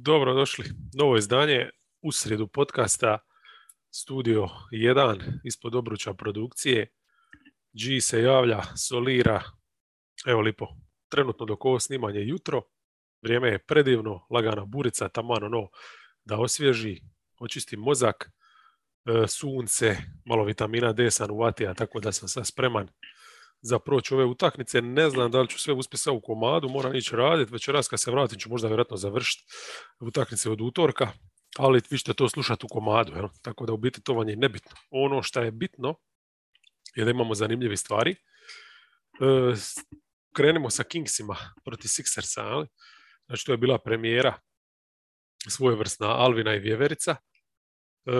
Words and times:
Dobro 0.00 0.34
došli. 0.34 0.64
Novo 0.94 1.16
izdanje 1.16 1.70
u 2.02 2.12
sredu 2.12 2.48
podcasta 2.48 3.18
Studio 3.90 4.48
1 4.72 5.40
ispod 5.44 5.74
obruča 5.74 6.14
produkcije. 6.14 6.92
G 7.72 8.00
se 8.00 8.22
javlja, 8.22 8.62
solira. 8.76 9.42
Evo 10.26 10.40
lipo, 10.40 10.66
trenutno 11.08 11.46
dok 11.46 11.64
ovo 11.64 11.80
snimanje 11.80 12.20
jutro. 12.20 12.62
Vrijeme 13.22 13.48
je 13.48 13.58
predivno, 13.58 14.26
lagana 14.30 14.64
burica, 14.64 15.08
taman 15.08 15.44
ono 15.44 15.68
da 16.24 16.38
osvježi, 16.38 17.00
očisti 17.40 17.76
mozak, 17.76 18.30
e, 19.04 19.26
sunce, 19.28 19.96
malo 20.24 20.44
vitamina 20.44 20.92
D 20.92 21.10
sam 21.10 21.30
uvatija, 21.30 21.74
tako 21.74 22.00
da 22.00 22.12
sam 22.12 22.28
sad 22.28 22.46
spreman 22.46 22.88
za 23.60 23.78
proći 23.78 24.14
ove 24.14 24.24
utakmice. 24.24 24.82
Ne 24.82 25.10
znam 25.10 25.30
da 25.30 25.40
li 25.40 25.48
ću 25.48 25.60
sve 25.60 25.74
uspjeti 25.74 26.10
u 26.10 26.20
komadu, 26.20 26.68
moram 26.68 26.94
ići 26.94 27.16
raditi. 27.16 27.52
Večeras 27.52 27.88
kad 27.88 28.00
se 28.00 28.10
vratim 28.10 28.38
ću 28.38 28.48
možda 28.48 28.68
vjerojatno 28.68 28.96
završiti 28.96 29.44
utakmice 30.00 30.50
od 30.50 30.60
utorka, 30.60 31.12
ali 31.56 31.80
vi 31.90 31.98
ćete 31.98 32.14
to 32.14 32.28
slušati 32.28 32.66
u 32.66 32.68
komadu. 32.68 33.12
Jel? 33.12 33.28
Tako 33.42 33.66
da 33.66 33.72
u 33.72 33.76
biti 33.76 34.02
to 34.02 34.14
vam 34.14 34.28
je 34.28 34.36
nebitno. 34.36 34.76
Ono 34.90 35.22
što 35.22 35.40
je 35.40 35.50
bitno 35.50 35.94
je 36.94 37.04
da 37.04 37.10
imamo 37.10 37.34
zanimljive 37.34 37.76
stvari. 37.76 38.10
E, 38.10 38.16
krenemo 40.34 40.70
sa 40.70 40.84
Kingsima 40.84 41.36
proti 41.64 41.88
Sixersa. 41.88 42.48
Jel? 42.48 42.66
Znači 43.26 43.46
to 43.46 43.52
je 43.52 43.58
bila 43.58 43.78
premijera 43.78 44.38
svojevrsna 45.48 46.06
Alvina 46.06 46.54
i 46.54 46.58
Vjeverica. 46.58 47.16
E, 48.06 48.12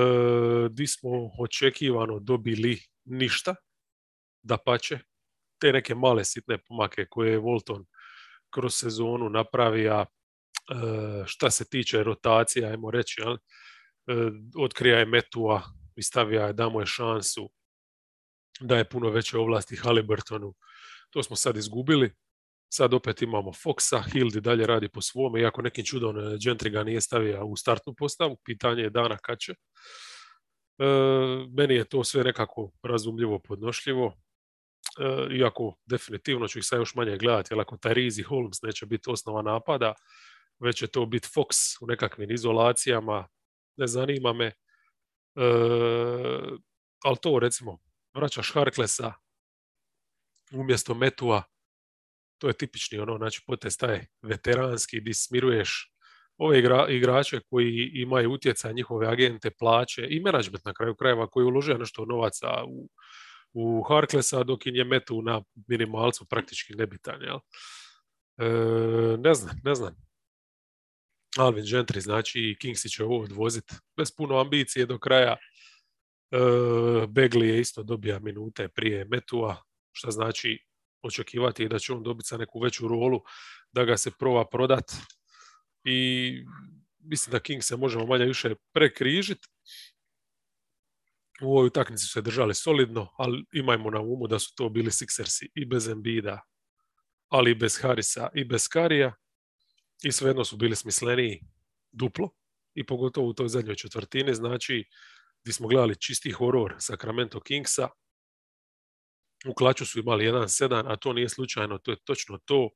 di 0.70 0.86
smo 0.86 1.10
očekivano 1.38 2.18
dobili 2.18 2.80
ništa, 3.04 3.54
da 4.42 4.58
pače, 4.64 4.98
te 5.60 5.72
neke 5.72 5.94
male 5.94 6.24
sitne 6.24 6.58
pomake 6.58 7.06
koje 7.10 7.30
je 7.30 7.38
Volton 7.38 7.86
kroz 8.54 8.74
sezonu 8.74 9.30
napravija 9.30 10.00
e, 10.00 10.06
šta 11.26 11.50
se 11.50 11.68
tiče 11.68 12.02
rotacija, 12.02 12.68
ajmo 12.68 12.90
reći, 12.90 13.20
jel? 13.20 13.34
E, 13.34 13.38
otkrija 14.64 14.98
je 14.98 15.06
Metua 15.06 15.62
i 15.96 16.02
stavija 16.02 16.46
je, 16.46 16.54
mu 16.72 16.80
je 16.80 16.86
šansu 16.86 17.50
da 18.60 18.76
je 18.76 18.88
puno 18.88 19.10
veće 19.10 19.38
ovlasti 19.38 19.76
Halliburtonu. 19.76 20.54
To 21.10 21.22
smo 21.22 21.36
sad 21.36 21.56
izgubili. 21.56 22.14
Sad 22.72 22.94
opet 22.94 23.22
imamo 23.22 23.50
Foxa, 23.50 24.12
Hild 24.12 24.36
i 24.36 24.40
dalje 24.40 24.66
radi 24.66 24.88
po 24.88 25.00
svome, 25.00 25.40
iako 25.40 25.62
nekim 25.62 25.84
čudom 25.84 26.16
Gentry 26.16 26.70
ga 26.70 26.84
nije 26.84 27.00
stavio 27.00 27.46
u 27.46 27.56
startnu 27.56 27.94
postavu, 27.94 28.36
pitanje 28.44 28.82
je 28.82 28.90
dana 28.90 29.16
kad 29.16 29.38
će. 29.38 29.52
E, 29.52 29.56
meni 31.56 31.74
je 31.74 31.84
to 31.84 32.04
sve 32.04 32.24
nekako 32.24 32.70
razumljivo, 32.82 33.38
podnošljivo. 33.38 34.14
E, 34.98 35.36
iako 35.36 35.76
definitivno 35.86 36.48
ću 36.48 36.58
ih 36.58 36.64
sad 36.64 36.78
još 36.78 36.94
manje 36.94 37.16
gledati, 37.16 37.54
jer 37.54 37.60
ako 37.60 37.76
Tyrese 37.76 38.24
Holmes 38.24 38.62
neće 38.62 38.86
biti 38.86 39.10
osnova 39.10 39.42
napada, 39.42 39.94
već 40.58 40.76
će 40.76 40.86
to 40.86 41.06
biti 41.06 41.28
Fox 41.28 41.78
u 41.80 41.86
nekakvim 41.86 42.30
izolacijama, 42.30 43.28
ne 43.76 43.86
zanima 43.86 44.32
me. 44.32 44.46
E, 44.46 44.52
ali 47.04 47.16
to 47.22 47.38
recimo, 47.38 47.78
vraćaš 48.14 48.52
Harklesa 48.52 49.12
umjesto 50.52 50.94
Metua, 50.94 51.42
to 52.38 52.48
je 52.48 52.52
tipični 52.52 52.98
ono, 52.98 53.16
znači 53.16 53.42
potez 53.46 53.78
taj 53.78 54.06
veteranski, 54.22 55.00
di 55.00 55.14
smiruješ 55.14 55.92
ove 56.36 56.58
igrače 56.88 57.40
koji 57.50 57.90
imaju 57.94 58.32
utjecaj, 58.32 58.74
njihove 58.74 59.06
agente, 59.06 59.50
plaće 59.50 60.06
i 60.10 60.20
menadžment 60.20 60.64
na 60.64 60.72
kraju 60.74 60.94
krajeva 60.94 61.26
koji 61.26 61.44
uložuje 61.44 61.78
nešto 61.78 62.04
novaca 62.04 62.64
u 62.68 62.88
u 63.52 63.82
Harklesa, 63.82 64.42
dok 64.42 64.66
je 64.66 64.84
metu 64.84 65.22
na 65.22 65.42
minimalcu 65.68 66.26
praktički 66.26 66.74
nebitan. 66.74 67.22
Jel? 67.22 67.38
E, 68.38 68.48
ne 69.18 69.34
znam, 69.34 69.56
ne 69.64 69.74
znam. 69.74 69.96
Alvin 71.36 71.64
Gentry, 71.64 72.00
znači 72.00 72.56
Kingsi 72.60 72.88
će 72.88 73.04
ovo 73.04 73.20
odvoziti 73.20 73.74
bez 73.96 74.12
puno 74.16 74.40
ambicije 74.40 74.86
do 74.86 74.98
kraja. 74.98 75.36
E, 76.30 76.38
Begli 77.08 77.48
je 77.48 77.60
isto 77.60 77.82
dobija 77.82 78.18
minute 78.18 78.68
prije 78.68 79.04
Metua, 79.04 79.62
što 79.92 80.10
znači 80.10 80.58
očekivati 81.02 81.68
da 81.68 81.78
će 81.78 81.92
on 81.92 82.02
dobiti 82.02 82.28
sa 82.28 82.36
neku 82.36 82.60
veću 82.60 82.88
rolu, 82.88 83.20
da 83.72 83.84
ga 83.84 83.96
se 83.96 84.10
prova 84.18 84.48
prodat 84.48 84.92
i 85.84 86.30
mislim 86.98 87.32
da 87.32 87.40
King 87.40 87.62
se 87.62 87.76
možemo 87.76 88.06
manje 88.06 88.24
više 88.24 88.54
prekrižiti 88.72 89.48
u 91.42 91.56
ovoj 91.56 91.66
utakmici 91.66 92.06
su 92.06 92.12
se 92.12 92.22
držali 92.22 92.54
solidno, 92.54 93.14
ali 93.18 93.44
imajmo 93.52 93.90
na 93.90 94.00
umu 94.00 94.26
da 94.26 94.38
su 94.38 94.54
to 94.54 94.68
bili 94.68 94.90
Sixersi 94.90 95.48
i 95.54 95.64
bez 95.64 95.88
Embida, 95.88 96.40
ali 97.28 97.50
i 97.50 97.54
bez 97.54 97.78
Harisa 97.82 98.28
i 98.34 98.44
bez 98.44 98.68
Karija. 98.68 99.14
I 100.02 100.12
svejedno 100.12 100.44
su 100.44 100.56
bili 100.56 100.76
smisleniji 100.76 101.40
duplo. 101.92 102.30
I 102.74 102.86
pogotovo 102.86 103.28
u 103.28 103.34
toj 103.34 103.48
zadnjoj 103.48 103.76
četvrtini, 103.76 104.34
znači 104.34 104.84
gdje 105.42 105.52
smo 105.52 105.68
gledali 105.68 106.00
čisti 106.00 106.30
horor 106.30 106.74
Sacramento 106.78 107.40
Kingsa, 107.40 107.88
u 109.46 109.54
klaču 109.54 109.86
su 109.86 109.98
imali 109.98 110.24
1-7, 110.24 110.82
a 110.86 110.96
to 110.96 111.12
nije 111.12 111.28
slučajno, 111.28 111.78
to 111.78 111.90
je 111.90 111.96
točno 112.04 112.38
to. 112.44 112.70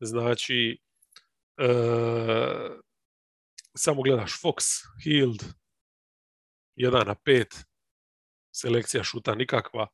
Znači, 0.00 0.78
e, 1.56 1.68
samo 3.76 4.02
gledaš 4.02 4.32
Fox, 4.42 4.84
Hield, 5.04 5.44
1 6.76 7.06
na 7.06 7.14
5, 7.14 7.64
selekcija 8.60 9.04
šuta 9.04 9.34
nikakva. 9.34 9.86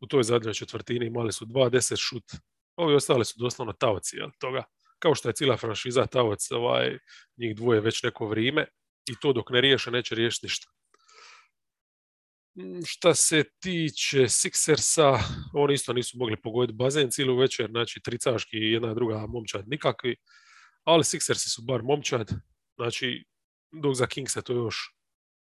U 0.00 0.06
toj 0.06 0.22
zadnjoj 0.22 0.54
četvrtini 0.54 1.06
imali 1.06 1.32
su 1.32 1.46
2-10 1.46 1.96
šut. 1.96 2.32
Ovi 2.76 2.94
ostali 2.94 3.24
su 3.24 3.34
doslovno 3.38 3.72
taoci 3.72 4.16
jel, 4.16 4.30
toga. 4.38 4.64
Kao 4.98 5.14
što 5.14 5.28
je 5.28 5.32
cijela 5.32 5.56
franšiza 5.56 6.06
taoc, 6.06 6.50
ovaj, 6.50 6.98
njih 7.36 7.56
dvoje 7.56 7.80
već 7.80 8.02
neko 8.02 8.26
vrijeme 8.26 8.66
i 9.06 9.14
to 9.20 9.32
dok 9.32 9.50
ne 9.50 9.60
riješe 9.60 9.90
neće 9.90 10.14
riješiti 10.14 10.46
ništa. 10.46 10.70
Mm, 12.58 12.80
šta 12.86 13.14
se 13.14 13.44
tiče 13.60 14.18
Sixersa, 14.18 15.18
oni 15.54 15.74
isto 15.74 15.92
nisu 15.92 16.18
mogli 16.18 16.36
pogoditi 16.42 16.76
bazen 16.76 17.10
cijelu 17.10 17.36
večer, 17.36 17.70
znači 17.70 18.00
tricaški 18.00 18.56
i 18.56 18.72
jedna 18.72 18.94
druga 18.94 19.26
momčad 19.26 19.68
nikakvi, 19.68 20.16
ali 20.84 21.02
Sixersi 21.02 21.48
su 21.54 21.62
bar 21.62 21.82
momčad, 21.82 22.30
znači 22.76 23.24
dok 23.72 23.94
za 23.94 24.06
Kingsa 24.06 24.42
to 24.42 24.52
još 24.52 24.94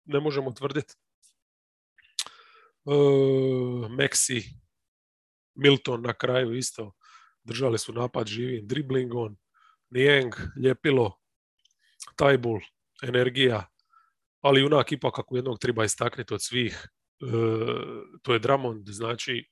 ne 0.05 0.21
možemo 0.21 0.53
tvrditi. 0.53 0.95
Uh, 2.85 3.91
Maxi, 3.91 4.43
Milton 5.55 6.03
na 6.03 6.13
kraju 6.13 6.55
isto. 6.55 6.93
Držali 7.45 7.79
su 7.79 7.93
napad 7.93 8.27
živim 8.27 8.67
driblingom, 8.67 9.37
Niang, 9.91 10.35
Ljepilo, 10.65 11.19
Tajbul, 12.17 12.61
energija, 13.03 13.67
ali 14.41 14.65
unak 14.65 14.93
ipak 14.93 15.15
kako 15.15 15.37
jednog 15.37 15.59
treba 15.59 15.85
istaknuti 15.85 16.35
od 16.35 16.43
svih, 16.43 16.89
uh, 17.23 18.21
to 18.23 18.33
je 18.33 18.39
Dramond, 18.39 18.89
znači 18.89 19.49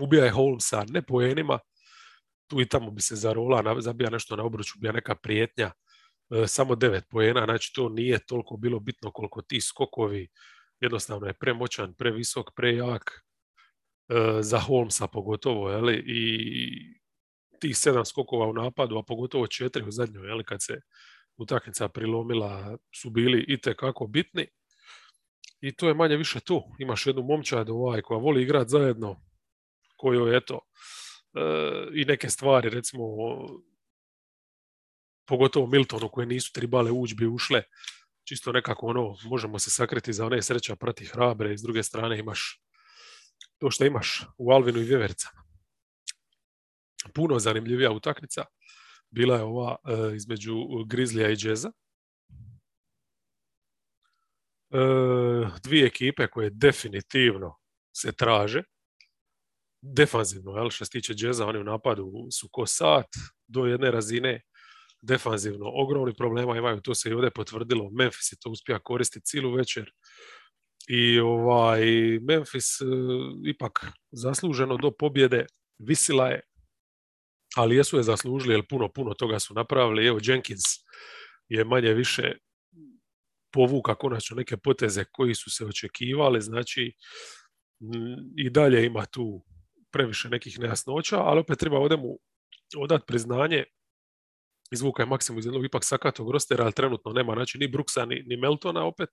ubija 0.00 0.24
je 0.24 0.30
Holmesa 0.30 0.84
ne 0.88 1.02
poenima, 1.02 1.58
tu 2.46 2.60
i 2.60 2.68
tamo 2.68 2.90
bi 2.90 3.00
se 3.00 3.16
zarola, 3.16 3.80
zabija 3.80 4.10
nešto 4.10 4.36
na 4.36 4.42
obruču, 4.42 4.78
bija 4.78 4.92
neka 4.92 5.14
prijetnja, 5.14 5.70
uh, 6.30 6.44
samo 6.46 6.74
devet 6.74 7.04
poena, 7.10 7.44
znači 7.44 7.72
to 7.74 7.88
nije 7.88 8.26
toliko 8.26 8.56
bilo 8.56 8.80
bitno 8.80 9.10
koliko 9.10 9.42
ti 9.42 9.60
skokovi, 9.60 10.28
jednostavno 10.80 11.26
je 11.26 11.32
premoćan, 11.32 11.94
previsok, 11.94 12.50
prejak 12.56 13.24
e, 14.08 14.38
za 14.40 14.58
Holmesa 14.58 15.06
pogotovo, 15.06 15.70
jeli, 15.70 16.04
i 16.06 16.24
tih 17.60 17.76
sedam 17.76 18.04
skokova 18.04 18.46
u 18.46 18.52
napadu, 18.52 18.98
a 18.98 19.02
pogotovo 19.02 19.46
četiri 19.46 19.84
u 19.88 19.90
zadnjoj, 19.90 20.28
jeli, 20.28 20.44
kad 20.44 20.62
se 20.62 20.80
utakmica 21.36 21.88
prilomila, 21.88 22.78
su 22.94 23.10
bili 23.10 23.44
i 23.48 23.74
kako 23.76 24.06
bitni. 24.06 24.46
I 25.60 25.76
to 25.76 25.88
je 25.88 25.94
manje 25.94 26.16
više 26.16 26.40
tu. 26.40 26.62
Imaš 26.78 27.06
jednu 27.06 27.22
momčad 27.22 27.70
ovaj, 27.70 28.02
koja 28.02 28.18
voli 28.18 28.42
igrati 28.42 28.70
zajedno, 28.70 29.22
koju 29.96 30.34
eto, 30.34 30.60
e, 31.34 31.40
i 31.94 32.04
neke 32.04 32.28
stvari, 32.28 32.70
recimo, 32.70 33.04
pogotovo 35.26 35.66
Miltonu, 35.66 36.08
koje 36.08 36.26
nisu 36.26 36.52
tribale 36.52 36.90
ući, 36.90 37.14
bi 37.14 37.26
ušle 37.26 37.62
čisto 38.24 38.52
nekako 38.52 38.86
ono, 38.86 39.16
možemo 39.24 39.58
se 39.58 39.70
sakriti 39.70 40.12
za 40.12 40.26
one 40.26 40.42
sreća 40.42 40.76
prati 40.76 41.04
hrabre 41.04 41.54
i 41.54 41.58
s 41.58 41.62
druge 41.62 41.82
strane 41.82 42.18
imaš 42.18 42.60
to 43.58 43.70
što 43.70 43.84
imaš 43.84 44.26
u 44.38 44.50
Alvinu 44.52 44.80
i 44.80 44.84
Vjevericama. 44.84 45.44
Puno 47.14 47.38
zanimljivija 47.38 47.92
utakmica 47.92 48.44
bila 49.10 49.36
je 49.36 49.42
ova 49.42 49.76
e, 49.84 50.16
između 50.16 50.54
Grizlija 50.86 51.30
i 51.30 51.36
Džeza. 51.36 51.72
E, 54.70 54.78
dvije 55.62 55.86
ekipe 55.86 56.26
koje 56.26 56.50
definitivno 56.50 57.56
se 57.96 58.12
traže. 58.12 58.62
Defanzivno, 59.82 60.56
jel, 60.56 60.70
što 60.70 60.84
se 60.84 60.90
tiče 60.90 61.14
Džeza, 61.14 61.46
oni 61.46 61.58
u 61.58 61.64
napadu 61.64 62.12
su 62.40 62.48
ko 62.52 62.66
sat 62.66 63.06
do 63.46 63.66
jedne 63.66 63.90
razine 63.90 64.40
defanzivno 65.04 65.70
ogromni 65.74 66.14
problema 66.14 66.56
imaju, 66.56 66.80
to 66.80 66.94
se 66.94 67.10
i 67.10 67.12
ovdje 67.12 67.30
potvrdilo. 67.30 67.90
Memphis 67.90 68.32
je 68.32 68.36
to 68.40 68.50
uspija 68.50 68.78
koristiti 68.78 69.26
cijelu 69.26 69.52
večer. 69.52 69.92
I 70.88 71.20
ovaj, 71.20 71.82
Memphis 72.20 72.80
e, 72.80 72.84
ipak 73.46 73.86
zasluženo 74.12 74.76
do 74.76 74.90
pobjede 74.90 75.46
visila 75.78 76.28
je, 76.28 76.40
ali 77.56 77.76
jesu 77.76 77.96
je 77.96 78.02
zaslužili 78.02 78.54
jer 78.54 78.66
puno, 78.68 78.92
puno 78.92 79.14
toga 79.14 79.38
su 79.38 79.54
napravili. 79.54 80.06
Evo 80.06 80.18
Jenkins 80.22 80.62
je 81.48 81.64
manje 81.64 81.92
više 81.94 82.32
povuka 83.52 83.94
konačno 83.94 84.36
neke 84.36 84.56
poteze 84.56 85.04
koji 85.12 85.34
su 85.34 85.50
se 85.50 85.64
očekivali, 85.64 86.40
znači 86.40 86.92
i 88.36 88.50
dalje 88.50 88.86
ima 88.86 89.06
tu 89.06 89.44
previše 89.90 90.28
nekih 90.28 90.58
nejasnoća, 90.58 91.16
ali 91.20 91.40
opet 91.40 91.58
treba 91.58 91.78
ovdje 91.78 91.96
mu 91.96 92.18
odati 92.76 93.04
priznanje 93.06 93.64
izvuka 94.72 95.02
je 95.02 95.06
maksimum 95.06 95.38
iz 95.38 95.46
jednog 95.46 95.64
ipak 95.64 95.84
sakatog 95.84 96.30
rostera, 96.30 96.64
ali 96.64 96.72
trenutno 96.72 97.12
nema 97.12 97.32
znači, 97.34 97.58
ni 97.58 97.68
Brooksa 97.68 98.04
ni, 98.04 98.22
ni 98.26 98.36
Meltona 98.36 98.84
opet. 98.84 99.08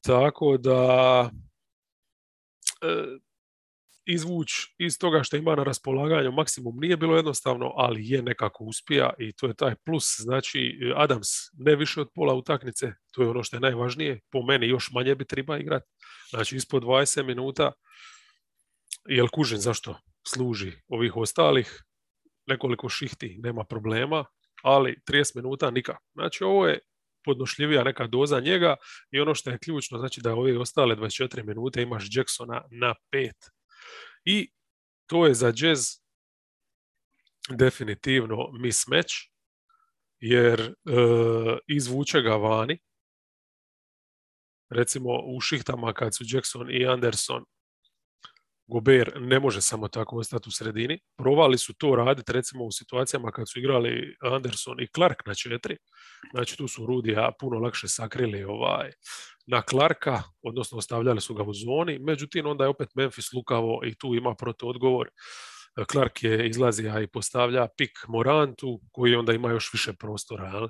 Tako 0.00 0.56
da 0.56 1.30
e, 2.82 3.18
izvuć 4.08 4.48
iz 4.78 4.98
toga 4.98 5.22
što 5.22 5.36
ima 5.36 5.56
na 5.56 5.62
raspolaganju 5.62 6.32
maksimum 6.32 6.76
nije 6.80 6.96
bilo 6.96 7.16
jednostavno, 7.16 7.72
ali 7.76 8.08
je 8.08 8.22
nekako 8.22 8.64
uspija 8.64 9.10
i 9.18 9.32
to 9.32 9.46
je 9.46 9.54
taj 9.54 9.74
plus. 9.74 10.16
Znači, 10.18 10.78
Adams 10.96 11.28
ne 11.52 11.76
više 11.76 12.00
od 12.00 12.08
pola 12.14 12.34
utakmice, 12.34 12.92
to 13.12 13.22
je 13.22 13.28
ono 13.28 13.42
što 13.42 13.56
je 13.56 13.60
najvažnije. 13.60 14.20
Po 14.30 14.42
meni 14.42 14.68
još 14.68 14.90
manje 14.90 15.14
bi 15.14 15.24
treba 15.24 15.58
igrati. 15.58 15.86
Znači, 16.30 16.56
ispod 16.56 16.82
20 16.82 17.22
minuta. 17.22 17.72
Jel 19.08 19.28
kužin 19.28 19.58
zašto 19.58 19.98
služi 20.26 20.72
ovih 20.88 21.16
ostalih? 21.16 21.84
Nekoliko 22.46 22.88
šihti, 22.88 23.36
nema 23.42 23.64
problema, 23.64 24.24
ali 24.62 24.96
30 25.08 25.36
minuta 25.36 25.70
nikak. 25.70 25.96
Znači, 26.14 26.44
ovo 26.44 26.66
je 26.66 26.78
podnošljivija 27.24 27.84
neka 27.84 28.06
doza 28.06 28.40
njega 28.40 28.76
i 29.10 29.20
ono 29.20 29.34
što 29.34 29.50
je 29.50 29.58
ključno, 29.58 29.98
znači 29.98 30.20
da 30.20 30.34
ove 30.34 30.58
ostale 30.58 30.96
24 30.96 31.44
minute 31.44 31.82
imaš 31.82 32.04
Jacksona 32.16 32.62
na 32.70 32.94
5 33.12 33.32
i 34.24 34.50
to 35.06 35.26
je 35.26 35.34
za 35.34 35.52
jazz 35.56 35.86
definitivno 37.50 38.36
mismatch, 38.60 39.14
jer 40.20 40.60
e, 40.60 40.72
izvuče 41.66 42.20
ga 42.20 42.36
vani. 42.36 42.78
Recimo 44.70 45.10
u 45.10 45.40
šihtama 45.40 45.92
kad 45.92 46.16
su 46.16 46.24
Jackson 46.26 46.70
i 46.70 46.86
Anderson 46.86 47.44
Gober 48.68 49.12
ne 49.20 49.40
može 49.40 49.60
samo 49.60 49.88
tako 49.88 50.16
ostati 50.16 50.48
u 50.48 50.52
sredini. 50.52 50.98
Provali 51.16 51.58
su 51.58 51.74
to 51.74 51.96
raditi 51.96 52.32
recimo 52.32 52.64
u 52.64 52.72
situacijama 52.72 53.30
kad 53.30 53.50
su 53.50 53.58
igrali 53.58 54.16
Anderson 54.20 54.80
i 54.80 54.88
Clark 54.94 55.26
na 55.26 55.34
četiri. 55.34 55.76
Znači 56.34 56.56
tu 56.56 56.68
su 56.68 56.86
Rudija 56.86 57.32
puno 57.40 57.58
lakše 57.58 57.88
sakrili 57.88 58.44
ovaj, 58.44 58.92
na 59.46 59.62
Clarka, 59.70 60.22
odnosno 60.42 60.78
ostavljali 60.78 61.20
su 61.20 61.34
ga 61.34 61.42
u 61.42 61.54
zoni. 61.54 61.98
Međutim, 61.98 62.46
onda 62.46 62.64
je 62.64 62.68
opet 62.68 62.88
Memphis 62.94 63.32
lukavo 63.32 63.80
i 63.84 63.94
tu 63.94 64.14
ima 64.14 64.34
protuodgovor. 64.34 65.08
Clark 65.90 66.22
je 66.22 66.48
izlazija 66.48 67.00
i 67.00 67.06
postavlja 67.06 67.68
pik 67.76 67.98
Morantu, 68.08 68.80
koji 68.92 69.14
onda 69.14 69.32
ima 69.32 69.50
još 69.50 69.72
više 69.72 69.92
prostora. 69.92 70.68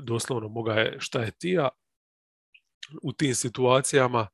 Doslovno 0.00 0.48
moga 0.48 0.72
je 0.72 0.96
šta 1.00 1.22
je 1.22 1.30
tija 1.38 1.68
u 3.02 3.12
tim 3.12 3.34
situacijama 3.34 4.28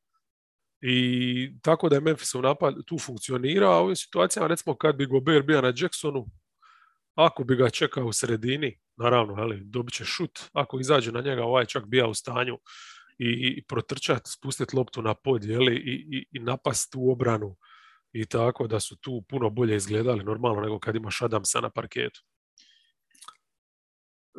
i 0.86 1.52
tako 1.62 1.88
da 1.88 1.96
je 1.96 2.00
Memphis 2.00 2.34
napad 2.34 2.74
tu 2.86 2.98
funkcionira, 2.98 3.68
a 3.68 3.80
u 3.80 3.84
ovim 3.84 3.96
situacijama, 3.96 4.46
recimo 4.46 4.76
kad 4.76 4.96
bi 4.96 5.06
Gober 5.06 5.42
bio 5.42 5.60
na 5.60 5.72
Jacksonu, 5.76 6.26
ako 7.14 7.44
bi 7.44 7.56
ga 7.56 7.70
čekao 7.70 8.06
u 8.06 8.12
sredini, 8.12 8.78
naravno, 8.96 9.34
ali, 9.34 9.60
dobit 9.64 9.94
će 9.94 10.04
šut, 10.04 10.40
ako 10.52 10.80
izađe 10.80 11.12
na 11.12 11.20
njega, 11.20 11.44
ovaj 11.44 11.64
čak 11.66 11.86
bija 11.86 12.06
u 12.06 12.14
stanju 12.14 12.58
i, 13.18 13.54
i 13.58 13.64
protrčati, 13.68 14.30
spustiti 14.30 14.76
loptu 14.76 15.02
na 15.02 15.14
pod, 15.14 15.44
jeli, 15.44 15.74
i, 15.74 16.18
i, 16.18 16.26
i 16.32 16.38
napast 16.38 16.94
u 16.96 17.12
obranu. 17.12 17.56
I 18.12 18.26
tako 18.26 18.66
da 18.66 18.80
su 18.80 18.96
tu 18.96 19.24
puno 19.28 19.50
bolje 19.50 19.76
izgledali 19.76 20.24
normalno 20.24 20.60
nego 20.60 20.78
kad 20.78 20.96
imaš 20.96 21.22
Adamsa 21.22 21.60
na 21.60 21.70
parketu. 21.70 22.20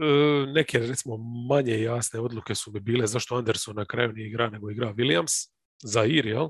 E, 0.01 0.45
neke, 0.53 0.79
recimo, 0.79 1.17
manje 1.49 1.81
jasne 1.81 2.19
odluke 2.19 2.55
su 2.55 2.71
mi 2.71 2.79
bile 2.79 3.07
zašto 3.07 3.35
Anderson 3.35 3.75
na 3.75 3.85
kraju 3.85 4.13
nije 4.13 4.27
igra 4.27 4.49
nego 4.49 4.71
igra 4.71 4.93
Williams 4.93 5.54
Ir, 6.07 6.25
jel? 6.25 6.49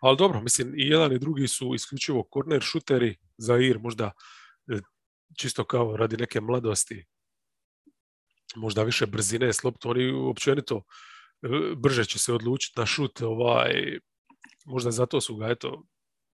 Ali 0.00 0.16
dobro, 0.16 0.40
mislim, 0.40 0.74
i 0.74 0.86
jedan 0.88 1.12
i 1.12 1.18
drugi 1.18 1.48
su 1.48 1.74
isključivo 1.74 2.22
korner 2.22 2.62
šuteri, 2.62 3.16
Ir 3.60 3.78
možda 3.78 4.12
e, 4.68 4.80
čisto 5.38 5.64
kao 5.64 5.96
radi 5.96 6.16
neke 6.16 6.40
mladosti, 6.40 7.06
možda 8.56 8.82
više 8.82 9.06
brzine 9.06 9.52
s 9.52 9.64
loptom, 9.64 9.90
oni 9.90 10.10
općenito 10.10 10.82
e, 11.42 11.48
brže 11.76 12.04
će 12.04 12.18
se 12.18 12.32
odlučiti 12.32 12.80
na 12.80 12.86
šut, 12.86 13.22
ovaj, 13.22 13.98
možda 14.66 14.90
zato 14.90 15.20
su 15.20 15.36
ga 15.36 15.46
eto, 15.46 15.84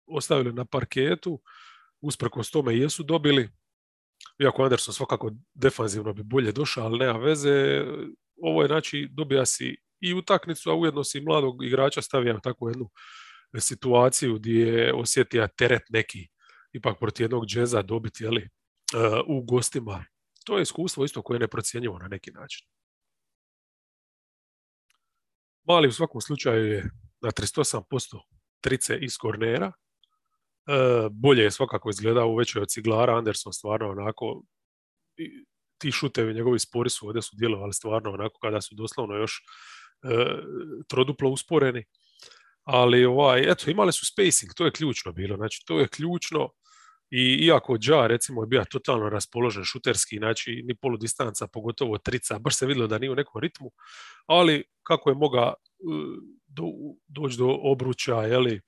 ostavili 0.07 0.53
na 0.53 0.65
parketu, 0.65 1.41
usprkos 2.01 2.51
tome 2.51 2.77
jesu 2.77 3.03
dobili, 3.03 3.49
iako 4.39 4.63
Anderson 4.63 4.93
svakako 4.93 5.31
defanzivno 5.53 6.13
bi 6.13 6.23
bolje 6.23 6.51
došao, 6.51 6.85
ali 6.85 6.99
nema 6.99 7.19
veze, 7.19 7.85
ovo 8.41 8.61
je 8.61 8.67
znači 8.67 9.07
dobija 9.11 9.45
si 9.45 9.77
i 10.03 10.13
utakmicu, 10.13 10.69
a 10.69 10.75
ujedno 10.75 11.03
si 11.03 11.21
mladog 11.21 11.63
igrača 11.63 12.01
stavio 12.01 12.39
takvu 12.43 12.69
jednu 12.69 12.89
situaciju 13.59 14.35
gdje 14.35 14.65
je 14.65 14.93
osjetio 14.93 15.47
teret 15.57 15.81
neki 15.89 16.27
ipak 16.73 16.99
protiv 16.99 17.23
jednog 17.23 17.45
džeza 17.45 17.81
dobiti 17.81 18.23
jeli, 18.23 18.41
uh, 18.43 19.19
u 19.27 19.41
gostima. 19.41 20.05
To 20.45 20.57
je 20.57 20.61
iskustvo 20.61 21.05
isto 21.05 21.21
koje 21.21 21.35
je 21.35 21.39
neprocjenjivo 21.39 21.99
na 21.99 22.07
neki 22.07 22.31
način. 22.31 22.67
Mali 25.63 25.87
u 25.87 25.91
svakom 25.91 26.21
slučaju 26.21 26.65
je 26.65 26.89
na 27.21 27.31
38% 27.31 28.19
trice 28.61 28.97
iz 29.01 29.17
kornera. 29.17 29.71
Uh, 30.67 31.11
bolje 31.11 31.43
je 31.43 31.51
svakako 31.51 31.89
izgledao 31.89 32.27
u 32.27 32.35
većoj 32.35 32.61
od 32.61 32.69
ciglara. 32.69 33.17
Anderson 33.17 33.53
stvarno 33.53 33.89
onako 33.89 34.43
ti 35.77 35.91
šutevi, 35.91 36.33
njegovi 36.33 36.59
spori 36.59 36.89
su 36.89 37.07
ovdje 37.07 37.21
su 37.21 37.35
djelovali 37.35 37.73
stvarno 37.73 38.11
onako 38.11 38.39
kada 38.41 38.61
su 38.61 38.75
doslovno 38.75 39.15
još 39.15 39.41
E, 39.41 39.72
troduplo 40.87 41.29
usporeni. 41.29 41.83
Ali 42.63 43.05
ovaj, 43.05 43.51
eto, 43.51 43.71
imali 43.71 43.93
su 43.93 44.05
spacing, 44.05 44.51
to 44.55 44.65
je 44.65 44.71
ključno 44.71 45.11
bilo. 45.11 45.35
Znači, 45.35 45.63
to 45.65 45.79
je 45.79 45.87
ključno 45.87 46.49
i 47.15 47.45
iako 47.45 47.77
Ja 47.81 48.07
recimo 48.07 48.43
je 48.43 48.47
bio 48.47 48.65
totalno 48.71 49.09
raspoložen 49.09 49.63
šuterski, 49.63 50.17
znači 50.17 50.63
ni 50.65 50.75
poludistanca, 50.75 51.47
pogotovo 51.47 51.97
trica, 51.97 52.39
baš 52.39 52.57
se 52.57 52.65
vidjelo 52.65 52.87
da 52.87 52.97
nije 52.97 53.11
u 53.11 53.15
nekom 53.15 53.41
ritmu, 53.41 53.71
ali 54.25 54.63
kako 54.83 55.09
je 55.09 55.15
moga 55.15 55.53
e, 55.53 55.53
do, 56.47 56.63
doći 57.07 57.37
do 57.37 57.57
obruča, 57.61 58.15
jeli, 58.15 58.61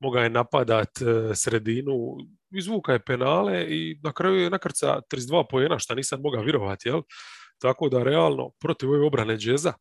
moga 0.00 0.20
je 0.20 0.30
napadat 0.30 0.88
e, 1.00 1.34
sredinu, 1.34 1.92
izvuka 2.50 2.92
je 2.92 3.04
penale 3.04 3.66
i 3.68 4.00
na 4.02 4.12
kraju 4.12 4.36
je 4.36 4.50
nakrca 4.50 5.00
32 5.12 5.44
pojena, 5.50 5.78
što 5.78 5.94
nisam 5.94 6.20
mogao 6.20 6.42
vjerovati, 6.42 6.88
jel? 6.88 7.02
Tako 7.58 7.88
da 7.88 8.02
realno 8.02 8.50
protiv 8.60 8.90
ove 8.90 9.06
obrane 9.06 9.36
džeza, 9.36 9.72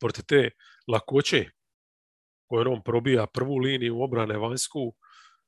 protiv 0.00 0.24
te 0.28 0.50
lakoće 0.88 1.50
koje 2.46 2.68
on 2.68 2.82
probija 2.82 3.26
prvu 3.26 3.56
liniju 3.56 4.02
obrane 4.02 4.38
vanjsku, 4.38 4.94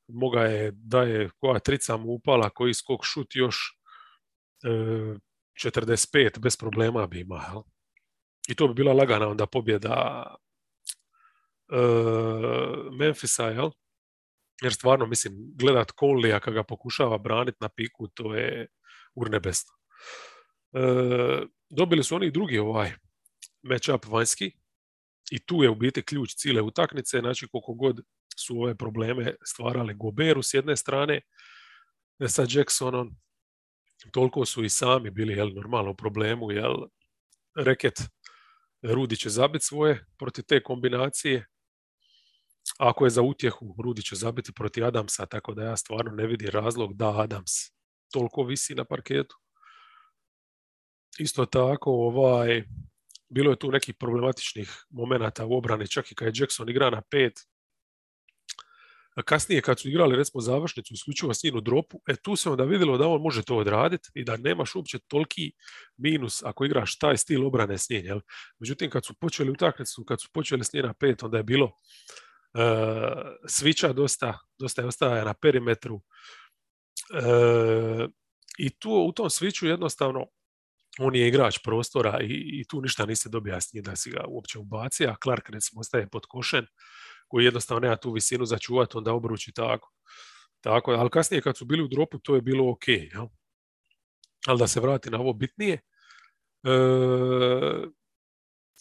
moga 0.09 0.41
je 0.41 0.71
da 0.75 1.03
je 1.03 1.31
koja 1.41 1.59
trica 1.59 1.97
mu 1.97 2.13
upala, 2.13 2.51
koji 2.51 2.75
skok 2.75 3.01
šut 3.05 3.27
još 3.35 3.57
e, 4.65 4.69
45 5.65 6.39
bez 6.39 6.57
problema 6.57 7.07
bi 7.07 7.21
ima. 7.21 7.63
I 8.49 8.55
to 8.55 8.69
bi 8.69 8.75
bila 8.75 8.93
lagana 8.93 9.29
onda 9.29 9.47
pobjeda 9.47 10.25
e, 11.73 11.79
Memphisa, 12.99 13.49
jel? 13.49 13.71
Jer 14.63 14.73
stvarno, 14.73 15.07
mislim, 15.07 15.35
gledat 15.59 15.93
Conleya 16.01 16.41
kada 16.41 16.55
ga 16.55 16.63
pokušava 16.63 17.19
braniti 17.19 17.59
na 17.61 17.69
piku, 17.69 18.09
to 18.09 18.35
je 18.35 18.67
urnebesno. 19.15 19.73
E, 20.73 20.81
dobili 21.71 22.05
su 22.05 22.17
oni 22.17 22.31
drugi 22.31 22.59
ovaj 22.59 22.93
matchup 23.65 24.07
vanjski. 24.07 24.53
I 25.31 25.39
tu 25.39 25.63
je 25.63 25.71
u 25.71 25.75
biti 25.75 26.03
ključ 26.03 26.35
cijele 26.35 26.63
utakmice, 26.63 27.19
znači 27.19 27.49
koliko 27.49 27.75
god 27.75 28.01
su 28.37 28.61
ove 28.61 28.75
probleme 28.75 29.35
stvarali 29.45 29.95
Goberu 29.95 30.43
s 30.43 30.55
jedne 30.55 30.77
strane 30.77 31.21
e, 32.19 32.29
sa 32.29 32.47
Jacksonom, 32.49 33.17
toliko 34.13 34.45
su 34.45 34.65
i 34.65 34.69
sami 34.69 35.11
bili 35.11 35.33
jel, 35.33 35.51
normalno 35.55 35.91
u 35.91 35.97
problemu, 35.97 36.51
jel, 36.51 36.75
reket 37.57 38.03
Rudi 38.83 39.17
će 39.17 39.29
zabiti 39.29 39.65
svoje 39.65 40.07
protiv 40.19 40.45
te 40.45 40.63
kombinacije, 40.63 41.47
ako 42.79 43.07
je 43.07 43.11
za 43.11 43.23
utjehu, 43.23 43.77
Rudi 43.83 44.03
će 44.03 44.17
zabiti 44.17 44.53
protiv 44.53 44.85
Adamsa, 44.85 45.27
tako 45.27 45.55
da 45.55 45.65
ja 45.65 45.77
stvarno 45.77 46.11
ne 46.11 46.27
vidim 46.27 46.49
razlog 46.49 46.95
da 46.95 47.21
Adams 47.21 47.51
toliko 48.13 48.43
visi 48.43 48.75
na 48.75 48.85
parketu. 48.85 49.37
Isto 51.19 51.47
tako, 51.47 51.91
ovaj, 51.91 52.65
bilo 53.35 53.51
je 53.51 53.59
tu 53.59 53.71
nekih 53.71 53.95
problematičnih 53.95 54.85
momenata 54.91 55.47
u 55.47 55.57
obrani, 55.57 55.89
čak 55.89 56.13
i 56.13 56.15
kad 56.15 56.29
je 56.29 56.43
Jackson 56.43 56.69
igra 56.69 56.91
na 56.91 57.03
pet. 57.11 57.33
A 59.17 59.23
kasnije 59.23 59.63
kad 59.63 59.81
su 59.81 59.89
igrali 59.89 60.17
recimo 60.17 60.41
završnicu 60.41 60.95
isključivo 60.95 61.35
s 61.35 61.43
njim 61.43 61.57
u 61.57 61.61
dropu, 61.61 62.01
e 62.09 62.17
tu 62.17 62.37
se 62.37 62.51
onda 62.51 62.65
vidjelo 62.65 62.99
da 62.99 63.09
on 63.09 63.23
može 63.23 63.43
to 63.43 63.57
odraditi 63.57 64.09
i 64.15 64.25
da 64.25 64.37
nemaš 64.37 64.75
uopće 64.75 64.99
toliki 64.99 65.53
minus 65.97 66.43
ako 66.43 66.65
igraš 66.65 66.99
taj 66.99 67.17
stil 67.17 67.47
obrane 67.47 67.79
s 67.79 67.91
njim. 67.91 68.21
Međutim, 68.59 68.91
kad 68.91 69.07
su 69.07 69.15
počeli 69.15 69.51
utakmicu, 69.51 70.05
kad 70.05 70.21
su 70.21 70.29
počeli 70.33 70.65
s 70.65 70.73
njim 70.73 70.87
na 70.87 70.95
pet, 70.95 71.23
onda 71.23 71.37
je 71.37 71.43
bilo 71.43 71.67
uh, 71.67 71.73
svića 73.47 73.93
dosta, 73.93 74.39
dosta 74.59 74.83
je 74.83 74.89
ostaja 74.89 75.25
na 75.25 75.35
perimetru. 75.35 75.95
Uh, 75.95 76.01
I 78.59 78.71
tu 78.71 79.05
u 79.09 79.13
tom 79.13 79.31
sviću 79.31 79.67
jednostavno 79.67 80.27
on 80.99 81.17
je 81.17 81.29
igrač 81.29 81.59
prostora 81.65 82.19
i, 82.23 82.61
i 82.61 82.65
tu 82.69 82.81
ništa 82.81 83.07
niste 83.07 83.29
dobija 83.29 83.61
s 83.61 83.73
njim 83.73 83.83
da 83.83 83.97
si 83.97 84.11
ga 84.11 84.25
uopće 84.29 84.59
ubaci, 84.59 85.07
a 85.07 85.17
Clark 85.23 85.51
recimo 85.51 85.81
ostaje 85.81 86.09
pod 86.09 86.27
košen, 86.27 86.67
koji 87.29 87.45
jednostavno 87.45 87.81
nema 87.81 87.97
tu 87.97 88.13
visinu 88.13 88.47
za 88.47 88.59
čuvat, 88.59 88.95
onda 88.95 89.13
obruči 89.13 89.53
tako. 89.53 89.93
Tako, 90.61 90.91
ali 90.91 91.11
kasnije 91.11 91.43
kad 91.43 91.57
su 91.57 91.65
bili 91.65 91.83
u 91.83 91.89
dropu, 91.89 92.19
to 92.19 92.35
je 92.35 92.41
bilo 92.41 92.71
ok. 92.71 92.89
Jel? 92.89 93.27
Ali 94.47 94.59
da 94.59 94.67
se 94.67 94.81
vrati 94.81 95.11
na 95.11 95.19
ovo 95.19 95.33
bitnije, 95.33 95.73
e, 95.73 95.81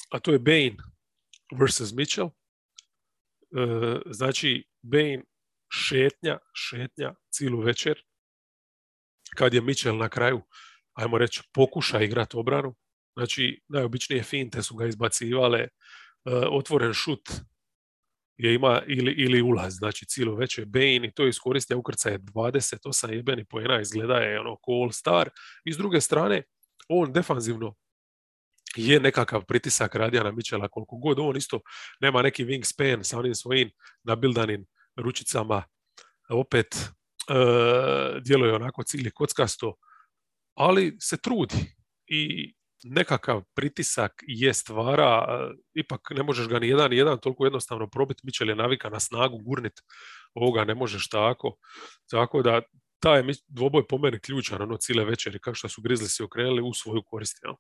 a 0.10 0.20
to 0.20 0.32
je 0.32 0.40
Bane 0.40 0.76
versus 1.60 1.94
Mitchell. 1.94 2.30
E, 2.30 2.32
znači, 4.06 4.64
Bane 4.82 5.24
šetnja, 5.72 6.38
šetnja 6.54 7.16
cijelu 7.32 7.62
večer, 7.62 8.04
kad 9.36 9.54
je 9.54 9.62
Mitchell 9.62 9.98
na 9.98 10.10
kraju, 10.10 10.42
ajmo 10.94 11.18
reći, 11.18 11.42
pokuša 11.54 12.02
igrati 12.02 12.38
obranu. 12.38 12.76
Znači, 13.18 13.62
najobičnije 13.68 14.24
finte 14.24 14.64
su 14.64 14.76
ga 14.76 14.86
izbacivale, 14.86 15.60
e, 15.60 15.70
otvoren 16.52 16.94
šut 16.94 17.30
je 18.38 18.54
ima 18.54 18.82
ili, 18.88 19.12
ili 19.12 19.42
ulaz, 19.42 19.74
znači 19.74 20.06
cijelo 20.06 20.36
veće 20.36 20.66
Bane 20.66 21.08
i 21.08 21.12
to 21.12 21.28
iskoristio 21.28 21.78
ukrcaje 21.78 22.20
28 22.20 23.14
jebeni 23.14 23.46
pojena, 23.46 23.82
izgleda 23.82 24.16
je 24.16 24.40
ono 24.40 24.58
all 24.68 24.92
star. 24.92 25.30
I 25.66 25.74
s 25.74 25.78
druge 25.78 26.02
strane, 26.02 26.44
on 26.90 27.14
defanzivno 27.14 27.76
je 28.76 29.00
nekakav 29.00 29.46
pritisak 29.46 29.96
radija 29.96 30.24
na 30.24 30.32
Mičela, 30.32 30.68
koliko 30.68 30.98
god 30.98 31.20
on 31.20 31.38
isto 31.38 31.60
nema 32.00 32.22
neki 32.22 32.46
wingspan 32.46 33.04
sa 33.04 33.20
onim 33.20 33.36
svojim 33.36 33.72
nabildanim 34.04 34.66
ručicama, 34.96 35.64
opet 36.30 36.76
e, 36.76 36.90
djeluje 38.22 38.54
onako 38.54 38.84
cilje 38.84 39.12
kockasto, 39.12 39.76
ali 40.54 40.98
se 41.00 41.18
trudi 41.18 41.76
i 42.08 42.54
nekakav 42.84 43.44
pritisak 43.56 44.12
je 44.28 44.54
stvara, 44.54 45.26
ipak 45.74 46.10
ne 46.10 46.24
možeš 46.24 46.48
ga 46.48 46.60
ni 46.60 46.68
jedan 46.68 46.90
ni 46.92 46.98
jedan 46.98 47.20
toliko 47.20 47.46
jednostavno 47.46 47.88
probiti, 47.90 48.22
Mičel 48.24 48.50
je 48.50 48.56
navika 48.56 48.90
na 48.90 49.00
snagu 49.00 49.38
gurnit, 49.38 49.74
ovoga 50.34 50.66
ne 50.66 50.76
možeš 50.76 51.10
tako, 51.10 51.58
tako 52.12 52.42
da 52.42 52.62
taj 53.00 53.20
je 53.20 53.34
dvoboj 53.48 53.88
po 53.88 53.98
meni 53.98 54.20
ključan, 54.20 54.62
ono 54.62 54.78
cijele 54.78 55.06
večeri, 55.06 55.40
kako 55.40 55.56
što 55.56 55.70
su 55.70 55.82
Grizzly 55.82 56.16
si 56.16 56.24
okrenuli 56.24 56.62
u 56.62 56.74
svoju 56.74 57.04
korist. 57.06 57.38
Ja. 57.44 57.56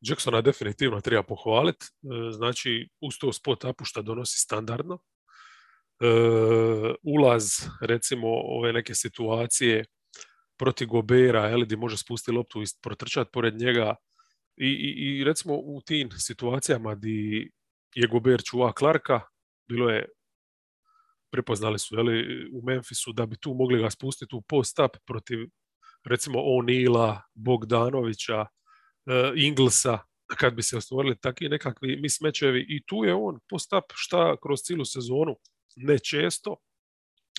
Jacksona 0.00 0.40
definitivno 0.40 1.00
treba 1.00 1.22
pohvaliti, 1.22 1.86
e, 1.86 2.32
znači 2.32 2.88
uz 3.00 3.14
to 3.20 3.32
spot 3.32 3.64
apušta 3.64 4.02
donosi 4.02 4.38
standardno. 4.38 4.98
E, 4.98 6.06
ulaz, 7.02 7.44
recimo, 7.80 8.28
ove 8.28 8.72
neke 8.72 8.94
situacije 8.94 9.84
protiv 10.60 10.88
Gobera, 10.88 11.48
jel, 11.48 11.64
gdje 11.64 11.76
može 11.76 11.96
spustiti 11.96 12.36
loptu 12.36 12.62
i 12.62 12.66
protrčati 12.82 13.30
pored 13.32 13.54
njega. 13.60 13.94
I, 14.56 14.68
i, 14.68 15.18
I, 15.20 15.24
recimo 15.24 15.54
u 15.54 15.80
tim 15.86 16.10
situacijama 16.18 16.94
gdje 16.94 17.48
je 17.94 18.08
Gober 18.08 18.42
čuva 18.44 18.72
Clarka, 18.78 19.20
bilo 19.68 19.90
je 19.90 20.08
prepoznali 21.32 21.78
su 21.78 21.96
jeli, 21.96 22.48
u 22.52 22.62
Memphisu 22.66 23.12
da 23.12 23.26
bi 23.26 23.36
tu 23.40 23.54
mogli 23.54 23.78
ga 23.82 23.90
spustiti 23.90 24.36
u 24.36 24.42
post-up 24.42 24.96
protiv 25.06 25.38
recimo 26.04 26.38
O'Neila, 26.38 27.20
Bogdanovića, 27.34 28.40
uh, 28.40 28.46
Inglesa, 29.36 29.98
kad 30.38 30.54
bi 30.54 30.62
se 30.62 30.76
ostvorili 30.76 31.20
takvi 31.20 31.48
nekakvi 31.48 31.96
mismečevi 31.96 32.66
i 32.68 32.82
tu 32.86 33.04
je 33.04 33.14
on 33.14 33.38
post-up 33.48 33.84
šta 33.94 34.36
kroz 34.42 34.60
cijelu 34.60 34.84
sezonu, 34.84 35.36
ne 35.76 35.98
često, 35.98 36.56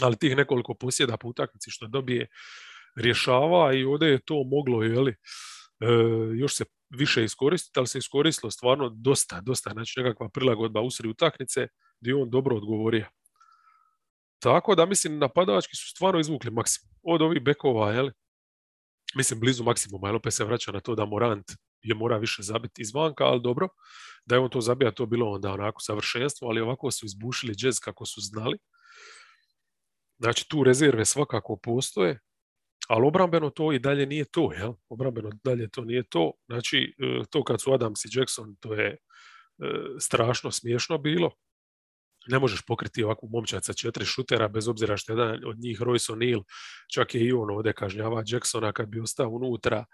ali 0.01 0.17
tih 0.17 0.35
nekoliko 0.35 0.73
posjeda 0.73 1.17
po 1.17 1.27
utakmici 1.27 1.71
što 1.71 1.87
dobije 1.87 2.27
rješava 2.95 3.73
i 3.73 3.83
ovdje 3.83 4.07
je 4.07 4.21
to 4.25 4.43
moglo 4.43 4.83
jeli, 4.83 5.11
e, 5.11 5.15
još 6.35 6.55
se 6.55 6.65
više 6.89 7.23
iskoristiti, 7.23 7.79
ali 7.79 7.87
se 7.87 7.97
iskoristilo 7.97 8.51
stvarno 8.51 8.89
dosta, 8.89 9.41
dosta, 9.41 9.69
znači 9.69 9.99
nekakva 9.99 10.29
prilagodba 10.29 10.81
usri 10.81 11.09
utakmice 11.09 11.67
gdje 12.01 12.15
on 12.15 12.29
dobro 12.29 12.57
odgovorio. 12.57 13.05
Tako 14.39 14.75
da 14.75 14.85
mislim 14.85 15.19
napadački 15.19 15.75
su 15.75 15.89
stvarno 15.89 16.19
izvukli 16.19 16.51
maksimum. 16.51 16.95
Od 17.03 17.21
ovih 17.21 17.43
bekova, 17.43 17.91
jeli, 17.91 18.11
mislim 19.15 19.39
blizu 19.39 19.63
maksimuma, 19.63 20.07
jel 20.07 20.15
opet 20.15 20.33
se 20.33 20.43
vraća 20.43 20.71
na 20.71 20.79
to 20.79 20.95
da 20.95 21.05
Morant 21.05 21.51
je 21.81 21.95
mora 21.95 22.17
više 22.17 22.43
zabiti 22.43 22.81
izvanka, 22.81 23.23
ali 23.23 23.41
dobro, 23.41 23.67
da 24.25 24.35
je 24.35 24.39
on 24.39 24.49
to 24.49 24.61
zabija, 24.61 24.91
to 24.91 25.05
bilo 25.05 25.31
onda 25.31 25.51
onako 25.51 25.81
savršenstvo, 25.81 26.47
ali 26.47 26.61
ovako 26.61 26.91
su 26.91 27.05
izbušili 27.05 27.55
džez 27.55 27.79
kako 27.79 28.05
su 28.05 28.21
znali. 28.21 28.57
Znači 30.19 30.49
tu 30.49 30.63
rezerve 30.63 31.05
svakako 31.05 31.59
postoje, 31.63 32.19
ali 32.91 33.07
obrambeno 33.07 33.49
to 33.49 33.73
i 33.73 33.79
dalje 33.79 34.05
nije 34.05 34.25
to, 34.25 34.53
jel? 34.53 34.73
Obrambeno 34.89 35.31
dalje 35.43 35.69
to 35.69 35.81
nije 35.85 36.03
to. 36.09 36.31
Znači, 36.45 36.95
e, 36.99 37.23
to 37.29 37.43
kad 37.43 37.61
su 37.61 37.73
Adams 37.73 38.05
i 38.05 38.09
Jackson, 38.11 38.55
to 38.59 38.73
je 38.73 38.87
e, 38.87 38.97
strašno 39.99 40.51
smiješno 40.51 40.97
bilo. 40.97 41.31
Ne 42.27 42.39
možeš 42.39 42.61
pokriti 42.67 43.03
ovakvu 43.03 43.29
momčad 43.29 43.65
sa 43.65 43.73
četiri 43.73 44.05
šutera, 44.05 44.47
bez 44.47 44.67
obzira 44.67 44.97
što 44.97 45.13
jedan 45.13 45.39
od 45.45 45.59
njih, 45.59 45.81
Royce 45.81 46.13
O'Neal, 46.13 46.43
čak 46.93 47.15
je 47.15 47.21
i 47.21 47.31
on 47.31 47.51
ovdje 47.51 47.73
kažnjava 47.73 48.23
Jacksona 48.27 48.71
kad 48.71 48.89
bi 48.89 48.99
ostao 48.99 49.29
unutra. 49.29 49.77
E, 49.77 49.85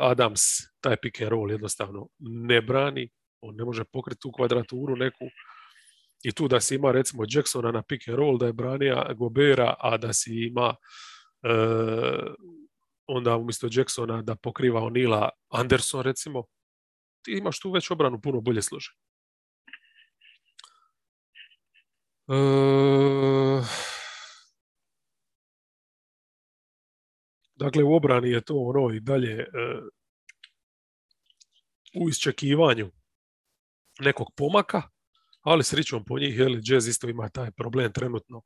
Adams 0.00 0.40
taj 0.80 0.96
pick 0.96 1.20
and 1.20 1.30
roll 1.30 1.50
jednostavno 1.50 2.08
ne 2.18 2.62
brani, 2.62 3.10
on 3.40 3.54
ne 3.56 3.64
može 3.64 3.84
pokriti 3.84 4.20
tu 4.20 4.32
kvadraturu 4.32 4.96
neku. 4.96 5.24
I 6.22 6.32
tu 6.32 6.48
da 6.48 6.60
si 6.60 6.74
ima 6.74 6.92
recimo 6.92 7.24
Jacksona 7.28 7.72
na 7.72 7.82
pick 7.82 8.08
and 8.08 8.18
roll, 8.18 8.38
da 8.38 8.46
je 8.46 8.52
branija 8.52 9.12
Gobera, 9.16 9.74
a 9.78 9.96
da 9.96 10.12
si 10.12 10.30
ima 10.34 10.74
onda 13.06 13.36
umjesto 13.36 13.68
Jacksona 13.70 14.22
da 14.22 14.36
pokriva 14.36 14.80
Onila 14.80 15.30
Anderson 15.48 16.02
recimo, 16.02 16.44
ti 17.24 17.32
imaš 17.32 17.60
tu 17.60 17.70
već 17.70 17.90
obranu 17.90 18.20
puno 18.20 18.40
bolje 18.40 18.62
složen. 18.62 18.94
E, 22.28 22.34
dakle, 27.54 27.84
u 27.84 27.94
obrani 27.94 28.30
je 28.30 28.40
to 28.40 28.54
ono 28.56 28.94
i 28.94 29.00
dalje 29.00 29.32
e, 29.32 29.46
u 32.00 32.08
iščekivanju 32.08 32.90
nekog 34.00 34.28
pomaka, 34.36 34.82
ali 35.40 35.64
srećom 35.64 36.04
po 36.04 36.18
njih, 36.18 36.38
jeli, 36.38 36.62
Jazz 36.64 36.88
isto 36.88 37.08
ima 37.08 37.28
taj 37.28 37.50
problem 37.50 37.92
trenutno 37.92 38.42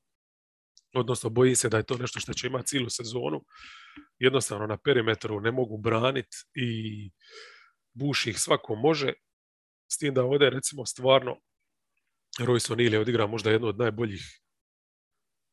odnosno 0.94 1.30
boji 1.30 1.54
se 1.54 1.68
da 1.68 1.76
je 1.76 1.82
to 1.82 1.99
nešto 1.99 2.20
što 2.20 2.32
će 2.32 2.46
imati 2.46 2.66
cijelu 2.66 2.90
sezonu. 2.90 3.44
Jednostavno 4.18 4.66
na 4.66 4.76
perimetru 4.76 5.40
ne 5.40 5.52
mogu 5.52 5.78
braniti 5.78 6.37
i 6.54 7.11
buši 7.94 8.30
ih 8.30 8.38
svako 8.38 8.75
može. 8.75 9.12
S 9.92 9.99
tim 9.99 10.14
da 10.14 10.25
ovdje 10.25 10.50
recimo 10.50 10.87
stvarno 10.87 11.37
Royce 12.40 12.72
O'Neal 12.72 12.92
je 12.92 13.00
odigrao 13.00 13.28
možda 13.28 13.50
jednu 13.50 13.68
od 13.68 13.78
najboljih, 13.78 14.22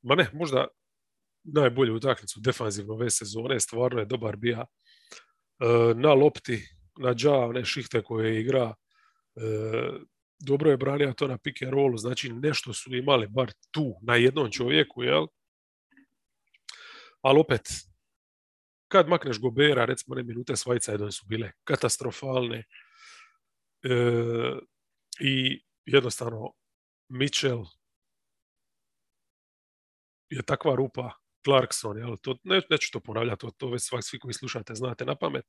ma 0.02 0.16
ne, 0.16 0.30
možda 0.34 0.68
najbolju 1.44 1.96
utakmicu 1.96 2.40
defanzivno 2.40 2.94
ove 2.94 3.10
sezone, 3.10 3.60
stvarno 3.60 4.00
je 4.00 4.06
dobar 4.06 4.36
bija 4.36 4.60
e, 4.60 4.66
na 5.96 6.14
lopti, 6.14 6.68
na 6.98 7.14
dža, 7.14 7.36
one 7.36 7.66
šihte 7.66 8.02
koje 8.02 8.42
igra, 8.42 8.74
e, 9.36 9.42
dobro 10.40 10.72
je 10.72 10.78
branio 10.78 11.14
to 11.14 11.28
na 11.28 11.38
pick 11.38 11.62
and 11.62 11.74
rollu, 11.74 11.98
znači 11.98 12.30
nešto 12.34 12.74
su 12.74 12.96
imali 12.96 13.28
bar 13.28 13.52
tu 13.72 13.96
na 14.02 14.16
jednom 14.16 14.52
čovjeku, 14.52 15.04
jel? 15.04 15.28
Ali 17.22 17.40
opet, 17.40 17.62
kad 18.88 19.08
makneš 19.08 19.40
Gobera, 19.40 19.86
recimo 19.86 20.16
ne 20.16 20.24
minute 20.24 20.56
Svajca 20.56 21.12
su 21.12 21.26
bile 21.26 21.52
katastrofalne 21.64 22.58
e, 22.58 22.66
i 25.20 25.64
jednostavno 25.86 26.54
Mitchell 27.10 27.66
je 30.30 30.42
takva 30.42 30.76
rupa, 30.76 31.12
Clarkson, 31.46 31.98
jel? 31.98 32.18
To, 32.22 32.36
ne, 32.44 32.62
neću 32.70 32.92
to 32.92 33.00
ponavljati, 33.00 33.40
to, 33.40 33.52
to 33.52 33.70
već 33.70 33.82
svi 34.02 34.20
koji 34.20 34.34
slušate 34.34 34.76
znate 34.76 35.06
na 35.06 35.16
pamet. 35.16 35.46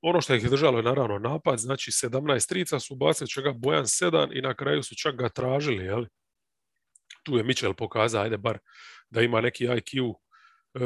Ono 0.00 0.20
što 0.20 0.34
ih 0.34 0.44
je 0.44 0.50
držalo 0.50 0.78
je 0.78 0.82
naravno 0.82 1.18
napad, 1.18 1.58
znači 1.58 1.90
17 1.90 2.48
trica 2.48 2.80
su 2.80 2.94
bacili 2.94 3.30
čega 3.30 3.52
Bojan 3.52 3.84
7 3.84 4.38
i 4.38 4.42
na 4.42 4.54
kraju 4.54 4.82
su 4.82 4.94
čak 4.94 5.16
ga 5.16 5.28
tražili, 5.28 5.84
jel? 5.84 6.04
Tu 7.22 7.36
je 7.36 7.44
Mitchell 7.44 7.74
pokazao, 7.74 8.22
ajde 8.22 8.36
bar 8.36 8.58
da 9.10 9.22
ima 9.22 9.40
neki 9.40 9.66
IQ. 9.66 10.14
E, 10.74 10.80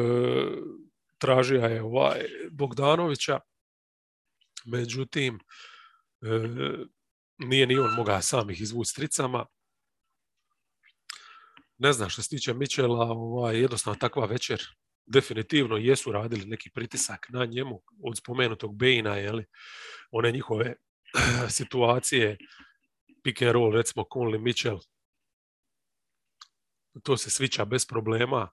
tražio 1.18 1.60
je 1.60 1.82
ovaj 1.82 2.20
Bogdanovića, 2.50 3.40
međutim 4.64 5.40
e, 6.22 6.26
nije 7.38 7.66
ni 7.66 7.78
on 7.78 7.94
mogao 7.96 8.22
sam 8.22 8.50
ih 8.50 8.60
izvući 8.60 8.94
tricama. 8.94 9.46
Ne 11.78 11.92
znam 11.92 12.10
što 12.10 12.22
se 12.22 12.28
tiče 12.28 12.54
Michela, 12.54 13.10
ovaj, 13.10 13.60
jednostavno 13.60 13.98
takva 13.98 14.26
večer 14.26 14.60
definitivno 15.11 15.76
jesu 15.76 16.12
radili 16.12 16.47
neki 16.47 16.71
pritisak 16.71 17.26
na 17.29 17.45
njemu 17.45 17.83
od 18.02 18.19
spomenutog 18.19 18.76
Bejna, 18.76 19.17
jeli, 19.17 19.45
one 20.11 20.33
njihove 20.33 20.75
situacije, 21.59 22.37
pick 23.25 23.43
and 23.43 23.52
roll, 23.52 23.73
recimo 23.73 24.05
Conley 24.05 24.38
Mitchell, 24.38 24.79
to 27.02 27.17
se 27.17 27.31
svića 27.31 27.64
bez 27.64 27.87
problema. 27.87 28.49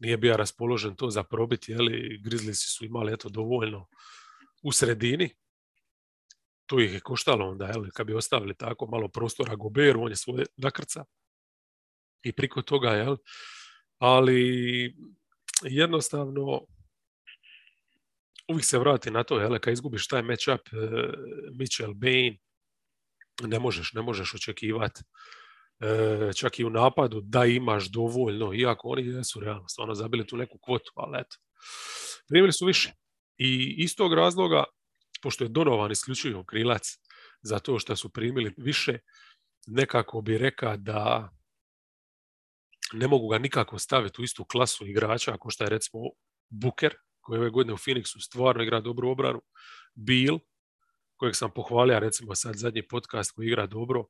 nije 0.00 0.16
bio 0.16 0.36
raspoložen 0.36 0.96
to 0.96 1.10
za 1.10 1.22
probiti, 1.22 1.72
jeli, 1.72 2.20
Grizzliesi 2.22 2.70
su 2.70 2.84
imali 2.84 3.12
eto 3.12 3.28
dovoljno 3.28 3.86
u 4.62 4.72
sredini, 4.72 5.34
to 6.66 6.80
ih 6.80 6.92
je 6.94 7.00
koštalo 7.00 7.50
onda, 7.50 7.66
jel, 7.66 7.90
kad 7.94 8.06
bi 8.06 8.14
ostavili 8.14 8.54
tako 8.56 8.86
malo 8.86 9.08
prostora 9.08 9.56
Goberu, 9.56 10.02
on 10.02 10.10
je 10.10 10.16
svoje 10.16 10.46
nakrca 10.56 11.04
i 12.22 12.32
priko 12.32 12.62
toga, 12.62 12.90
jel, 12.90 13.16
ali 13.98 14.94
jednostavno 15.62 16.60
uvijek 18.48 18.64
se 18.64 18.78
vrati 18.78 19.10
na 19.10 19.24
to, 19.24 19.40
jel, 19.40 19.58
kad 19.58 19.72
izgubiš 19.72 20.08
taj 20.08 20.22
matchup 20.22 20.60
uh, 20.72 21.14
Mitchell 21.58 21.94
Bain, 21.94 22.38
ne 23.42 23.58
možeš, 23.58 23.92
ne 23.92 24.02
možeš 24.02 24.34
očekivati 24.34 25.02
e, 25.80 26.32
čak 26.36 26.58
i 26.58 26.64
u 26.64 26.70
napadu 26.70 27.20
da 27.20 27.44
imaš 27.44 27.90
dovoljno, 27.90 28.54
iako 28.54 28.88
oni 28.88 29.06
jesu 29.06 29.40
realno 29.40 29.68
stvarno 29.68 29.94
zabili 29.94 30.26
tu 30.26 30.36
neku 30.36 30.58
kvotu, 30.62 30.92
ali 30.94 31.20
eto. 31.20 31.36
Primili 32.28 32.52
su 32.52 32.66
više. 32.66 32.92
I 33.36 33.74
iz 33.78 33.96
tog 33.96 34.14
razloga, 34.14 34.64
pošto 35.22 35.44
je 35.44 35.48
Donovan 35.48 35.92
isključio 35.92 36.44
krilac 36.44 36.82
za 37.42 37.58
to 37.58 37.78
što 37.78 37.96
su 37.96 38.12
primili 38.12 38.54
više, 38.56 38.98
nekako 39.66 40.20
bi 40.20 40.38
rekao 40.38 40.76
da 40.76 41.30
ne 42.92 43.08
mogu 43.08 43.28
ga 43.28 43.38
nikako 43.38 43.78
staviti 43.78 44.20
u 44.20 44.24
istu 44.24 44.44
klasu 44.44 44.86
igrača 44.86 45.34
ako 45.34 45.50
što 45.50 45.64
je 45.64 45.70
recimo 45.70 46.02
Booker, 46.48 46.94
koji 47.20 47.36
je 47.36 47.40
ove 47.40 47.50
godine 47.50 47.72
u 47.72 47.76
Phoenixu 47.76 48.20
stvarno 48.20 48.62
igra 48.62 48.80
dobru 48.80 49.10
obranu, 49.10 49.40
Bill, 49.94 50.38
kojeg 51.16 51.36
sam 51.36 51.50
pohvalio, 51.54 51.98
recimo 51.98 52.34
sad 52.34 52.56
zadnji 52.56 52.88
podcast 52.88 53.30
koji 53.30 53.46
igra 53.46 53.66
dobro, 53.66 54.04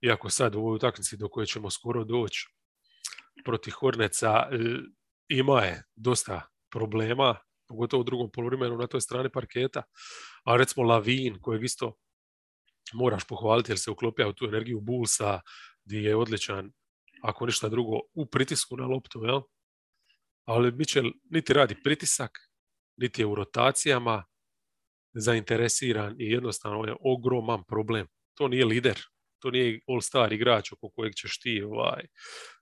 iako 0.00 0.30
sad 0.30 0.54
u 0.54 0.58
ovoj 0.58 0.76
utakmici 0.76 1.16
do 1.16 1.28
koje 1.28 1.46
ćemo 1.46 1.70
skoro 1.70 2.04
doći 2.04 2.48
protiv 3.44 3.72
Horneca, 3.72 4.48
e, 4.52 4.58
ima 5.28 5.60
je 5.60 5.84
dosta 5.96 6.48
problema, 6.70 7.36
pogotovo 7.68 8.00
u 8.00 8.04
drugom 8.04 8.30
poluvremenu 8.30 8.76
na 8.76 8.86
toj 8.86 9.00
strani 9.00 9.30
parketa, 9.30 9.82
a 10.44 10.56
recimo 10.56 10.86
Lavin, 10.86 11.40
kojeg 11.40 11.64
isto 11.64 11.96
moraš 12.92 13.24
pohvaliti 13.24 13.72
jer 13.72 13.78
se 13.78 13.90
uklopio 13.90 14.28
u 14.28 14.32
tu 14.32 14.44
energiju 14.44 14.80
Bullsa, 14.80 15.40
gdje 15.84 15.98
je 15.98 16.16
odličan, 16.16 16.72
ako 17.22 17.46
ništa 17.46 17.68
drugo, 17.68 18.00
u 18.14 18.26
pritisku 18.26 18.76
na 18.76 18.86
loptu, 18.86 19.24
jel? 19.24 19.40
Ali 20.44 20.72
Mitchell 20.72 21.10
niti 21.30 21.52
radi 21.52 21.82
pritisak, 21.82 22.30
niti 22.96 23.22
je 23.22 23.26
u 23.26 23.34
rotacijama, 23.34 24.24
zainteresiran 25.14 26.16
i 26.18 26.30
jednostavno 26.30 26.84
je 26.84 26.96
ogroman 27.00 27.64
problem. 27.64 28.06
To 28.34 28.48
nije 28.48 28.64
lider, 28.64 29.00
to 29.38 29.50
nije 29.50 29.80
all-star 29.88 30.32
igrač 30.32 30.72
oko 30.72 30.90
kojeg 30.90 31.14
ćeš 31.14 31.40
ti 31.40 31.62
ovaj, 31.62 32.06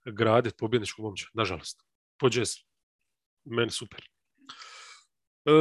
graditi 0.05 0.57
pobjedničku 0.59 1.02
momča, 1.02 1.26
nažalost. 1.35 1.83
Pođe 2.19 2.43
meni 3.45 3.71
super. 3.71 4.00
E, 5.47 5.52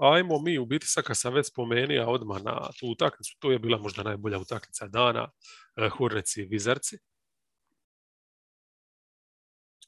ajmo 0.00 0.38
mi 0.38 0.58
u 0.58 0.66
biti 0.66 0.86
sad 0.86 1.04
kad 1.04 1.18
sam 1.18 1.34
već 1.34 1.46
spomenuo 1.46 2.06
odmah 2.06 2.42
na 2.42 2.70
tu 2.80 2.86
utakmicu, 2.86 3.36
to 3.38 3.52
je 3.52 3.58
bila 3.58 3.78
možda 3.78 4.02
najbolja 4.02 4.38
utakmica 4.38 4.86
dana, 4.86 5.30
e, 5.76 5.88
Horneci 5.88 6.42
i 6.42 6.46
Vizarci. 6.46 6.98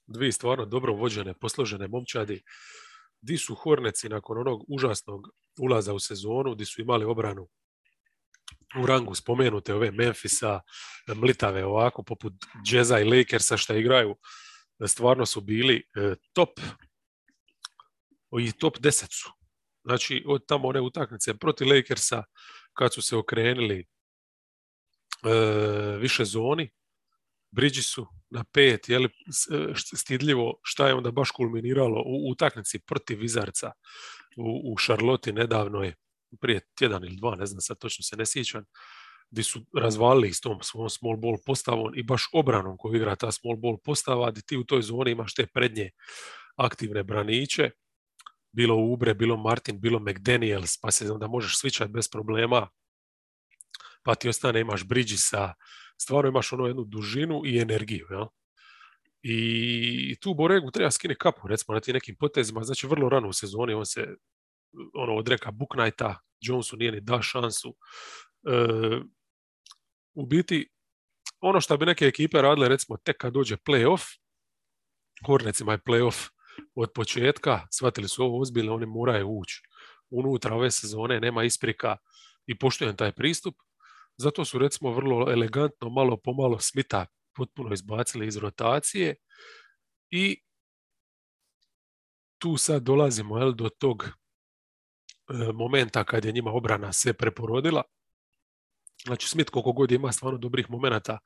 Dvije 0.08 0.32
stvarno 0.32 0.64
dobro 0.66 0.92
vođene, 0.92 1.34
posložene 1.34 1.88
momčadi 1.88 2.42
di 3.20 3.38
su 3.38 3.54
Horneci 3.54 4.08
nakon 4.08 4.38
onog 4.38 4.64
užasnog 4.68 5.28
ulaza 5.60 5.94
u 5.94 5.98
sezonu, 5.98 6.54
di 6.54 6.64
su 6.64 6.80
imali 6.80 7.04
obranu 7.04 7.48
u 8.82 8.86
rangu 8.86 9.14
spomenute 9.14 9.74
ove 9.74 9.90
Memphisa, 9.90 10.60
mlitave 11.14 11.64
ovako, 11.64 12.02
poput 12.02 12.32
Jazza 12.70 13.00
i 13.00 13.04
Lakersa 13.04 13.56
što 13.56 13.74
igraju, 13.74 14.16
stvarno 14.86 15.26
su 15.26 15.40
bili 15.40 15.76
e, 15.76 16.14
top 16.32 16.60
i 18.40 18.52
top 18.52 18.78
10 18.78 19.06
su. 19.10 19.30
Znači, 19.84 20.24
od 20.26 20.46
tamo 20.46 20.68
one 20.68 20.80
utakmice 20.80 21.34
protiv 21.34 21.68
Lakersa, 21.68 22.24
kad 22.72 22.94
su 22.94 23.02
se 23.02 23.16
okrenuli 23.16 23.78
e, 23.80 23.86
više 25.98 26.24
zoni, 26.24 26.70
Bridgesu 27.50 28.06
na 28.30 28.44
pet, 28.52 28.88
je 28.88 28.98
li 28.98 29.04
e, 29.06 29.74
stidljivo 29.96 30.60
šta 30.62 30.88
je 30.88 30.94
onda 30.94 31.10
baš 31.10 31.30
kulminiralo 31.30 32.02
u 32.06 32.30
utakmici 32.30 32.78
protiv 32.78 33.18
Vizarca 33.18 33.72
u, 34.36 34.72
u 34.72 34.76
Šarloti 34.76 35.32
nedavno 35.32 35.82
je, 35.82 35.94
prije 36.40 36.60
tjedan 36.78 37.04
ili 37.04 37.16
dva, 37.16 37.36
ne 37.36 37.46
znam 37.46 37.60
sad 37.60 37.78
točno 37.78 38.02
se 38.02 38.16
ne 38.16 38.26
sjećam, 38.26 38.64
gdje 39.30 39.44
su 39.44 39.60
razvalili 39.76 40.32
s 40.32 40.40
tom 40.40 40.58
svom 40.62 40.90
small 40.90 41.16
ball 41.16 41.36
postavom 41.46 41.92
i 41.96 42.02
baš 42.02 42.28
obranom 42.32 42.76
koju 42.76 42.96
igra 42.96 43.16
ta 43.16 43.32
small 43.32 43.56
ball 43.56 43.78
postava, 43.84 44.30
gdje 44.30 44.42
ti 44.42 44.56
u 44.56 44.64
toj 44.64 44.82
zoni 44.82 45.10
imaš 45.10 45.34
te 45.34 45.46
prednje 45.46 45.90
aktivne 46.56 47.02
braniće, 47.02 47.70
bilo 48.52 48.76
Ubre, 48.76 49.14
bilo 49.14 49.36
Martin, 49.36 49.80
bilo 49.80 49.98
McDaniels, 49.98 50.80
pa 50.80 50.90
se 50.90 51.12
onda 51.12 51.26
možeš 51.26 51.58
svičati 51.58 51.92
bez 51.92 52.08
problema, 52.08 52.68
pa 54.02 54.14
ti 54.14 54.28
ostane, 54.28 54.60
imaš 54.60 54.84
Bridgesa, 54.84 55.54
stvarno 56.00 56.28
imaš 56.28 56.52
ono 56.52 56.66
jednu 56.66 56.84
dužinu 56.84 57.42
i 57.44 57.58
energiju. 57.58 58.06
Jel? 58.10 58.26
I 59.22 60.16
tu 60.20 60.34
Boregu 60.34 60.70
treba 60.70 60.90
skine 60.90 61.14
kapu, 61.14 61.48
recimo 61.48 61.74
na 61.74 61.80
tim 61.80 61.94
nekim 61.94 62.16
potezima, 62.16 62.64
znači 62.64 62.86
vrlo 62.86 63.08
rano 63.08 63.28
u 63.28 63.32
sezoni 63.32 63.74
on 63.74 63.86
se 63.86 64.16
ono 64.94 65.14
odreka 65.14 65.50
Buknajta, 65.50 66.20
Jonesu 66.40 66.76
nije 66.76 66.92
ni 66.92 67.00
da 67.00 67.22
šansu. 67.22 67.68
E, 67.68 68.52
u 70.14 70.26
biti, 70.26 70.68
ono 71.40 71.60
što 71.60 71.76
bi 71.76 71.86
neke 71.86 72.04
ekipe 72.04 72.42
radile, 72.42 72.68
recimo 72.68 72.96
tek 72.96 73.16
kad 73.16 73.32
dođe 73.32 73.56
playoff, 73.56 74.18
Hornecima 75.26 75.72
je 75.72 75.78
playoff 75.78 76.30
od 76.74 76.92
početka, 76.94 77.60
shvatili 77.70 78.08
su 78.08 78.24
ovo 78.24 78.40
ozbiljno, 78.40 78.74
oni 78.74 78.86
moraju 78.86 79.28
ući 79.28 79.62
unutra 80.10 80.54
ove 80.54 80.70
sezone, 80.70 81.20
nema 81.20 81.44
isprika 81.44 81.96
i 82.46 82.58
poštujem 82.58 82.96
taj 82.96 83.12
pristup. 83.12 83.54
Zato 84.18 84.44
su 84.44 84.58
recimo 84.58 84.92
vrlo 84.92 85.30
elegantno, 85.30 85.90
malo 85.90 86.16
pomalo 86.16 86.58
Smita 86.58 87.06
potpuno 87.36 87.72
izbacili 87.72 88.26
iz 88.26 88.36
rotacije 88.36 89.16
i 90.10 90.42
tu 92.38 92.56
sad 92.56 92.82
dolazimo 92.82 93.38
jel, 93.38 93.52
do 93.52 93.68
tog 93.68 94.04
e, 94.04 94.12
momenta 95.54 96.04
kad 96.04 96.24
je 96.24 96.32
njima 96.32 96.50
obrana 96.50 96.92
se 96.92 97.12
preporodila. 97.12 97.82
Znači 99.06 99.28
Smith 99.28 99.50
koliko 99.50 99.72
god 99.72 99.92
ima 99.92 100.12
stvarno 100.12 100.38
dobrih 100.38 100.70
momenata 100.70 101.18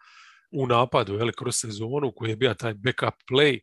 u 0.52 0.66
napadu, 0.66 1.14
jel, 1.14 1.32
kroz 1.32 1.56
sezonu 1.56 2.12
koji 2.16 2.30
je 2.30 2.36
bio 2.36 2.54
taj 2.54 2.74
backup 2.74 3.14
play, 3.30 3.60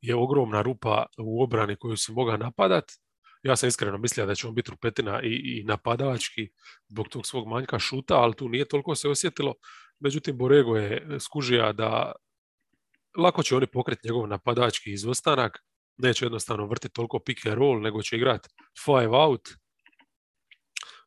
je 0.00 0.14
ogromna 0.14 0.62
rupa 0.62 1.06
u 1.18 1.42
obrani 1.42 1.76
koju 1.76 1.96
se 1.96 2.12
moga 2.12 2.36
napadat 2.36 2.84
ja 3.44 3.56
sam 3.56 3.68
iskreno 3.68 3.98
mislio 3.98 4.26
da 4.26 4.34
će 4.34 4.48
on 4.48 4.54
biti 4.54 4.70
rupetina 4.70 5.22
i, 5.22 5.28
i 5.28 5.64
napadački 5.64 6.48
zbog 6.88 7.08
tog 7.08 7.26
svog 7.26 7.48
manjka 7.48 7.78
šuta, 7.78 8.14
ali 8.14 8.36
tu 8.36 8.48
nije 8.48 8.68
toliko 8.68 8.94
se 8.94 9.08
osjetilo. 9.08 9.54
Međutim, 10.00 10.38
Borego 10.38 10.76
je 10.76 11.18
skužija 11.20 11.72
da 11.72 12.12
lako 13.18 13.42
će 13.42 13.56
oni 13.56 13.66
pokriti 13.66 14.08
njegov 14.08 14.28
napadački 14.28 14.92
izostanak, 14.92 15.58
neće 15.96 16.24
jednostavno 16.24 16.66
vrtiti 16.66 16.94
toliko 16.94 17.18
pick 17.18 17.46
and 17.46 17.54
roll, 17.54 17.80
nego 17.80 18.02
će 18.02 18.16
igrati 18.16 18.48
five 18.84 19.16
out, 19.16 19.48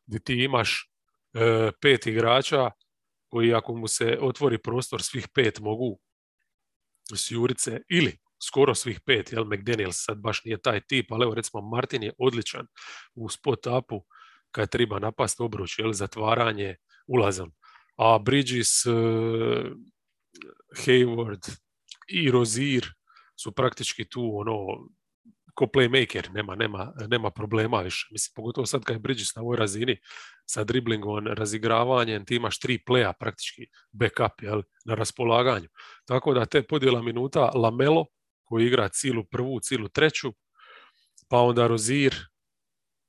gdje 0.06 0.20
ti 0.20 0.34
imaš 0.34 0.90
e, 1.34 1.70
pet 1.80 2.06
igrača 2.06 2.70
koji 3.28 3.54
ako 3.54 3.74
mu 3.74 3.88
se 3.88 4.18
otvori 4.20 4.58
prostor, 4.58 5.02
svih 5.02 5.28
pet 5.34 5.60
mogu 5.60 5.98
s 7.14 7.30
jurice 7.30 7.80
ili 7.88 8.18
skoro 8.42 8.74
svih 8.74 9.00
pet, 9.00 9.32
jel, 9.32 9.44
McDaniels 9.44 10.04
sad 10.04 10.18
baš 10.18 10.44
nije 10.44 10.60
taj 10.62 10.80
tip, 10.80 11.12
ali 11.12 11.24
evo 11.24 11.34
recimo 11.34 11.62
Martin 11.62 12.02
je 12.02 12.12
odličan 12.18 12.66
u 13.14 13.28
spot 13.28 13.66
upu 13.66 14.04
kad 14.50 14.70
treba 14.70 14.98
napast 14.98 15.40
obruč, 15.40 15.78
jel, 15.78 15.92
zatvaranje 15.92 16.76
ulazom. 17.06 17.52
A 17.96 18.18
Bridges, 18.18 18.86
uh, 18.86 18.94
Hayward 20.76 21.58
i 22.08 22.30
Rozier 22.30 22.86
su 23.36 23.52
praktički 23.52 24.08
tu 24.08 24.30
ono 24.34 24.56
ko 25.54 25.66
playmaker, 25.66 26.30
nema, 26.32 26.54
nema, 26.54 26.92
nema 27.08 27.30
problema 27.30 27.80
više. 27.80 28.08
Mislim, 28.10 28.32
pogotovo 28.34 28.66
sad 28.66 28.84
kad 28.84 28.96
je 28.96 29.00
Bridges 29.00 29.34
na 29.34 29.42
ovoj 29.42 29.56
razini 29.56 29.96
sa 30.46 30.64
driblingom, 30.64 31.26
razigravanjem, 31.26 32.24
ti 32.24 32.36
imaš 32.36 32.60
tri 32.60 32.78
playa 32.88 33.12
praktički 33.20 33.66
backup 33.92 34.42
jel, 34.42 34.62
na 34.84 34.94
raspolaganju. 34.94 35.68
Tako 36.06 36.34
da 36.34 36.46
te 36.46 36.62
podjela 36.62 37.02
minuta 37.02 37.50
Lamelo 37.54 38.06
koji 38.48 38.66
igra 38.66 38.88
cilu 38.88 39.24
prvu, 39.24 39.60
cilu 39.60 39.88
treću, 39.88 40.32
pa 41.28 41.38
onda 41.38 41.66
Rozir, 41.66 42.14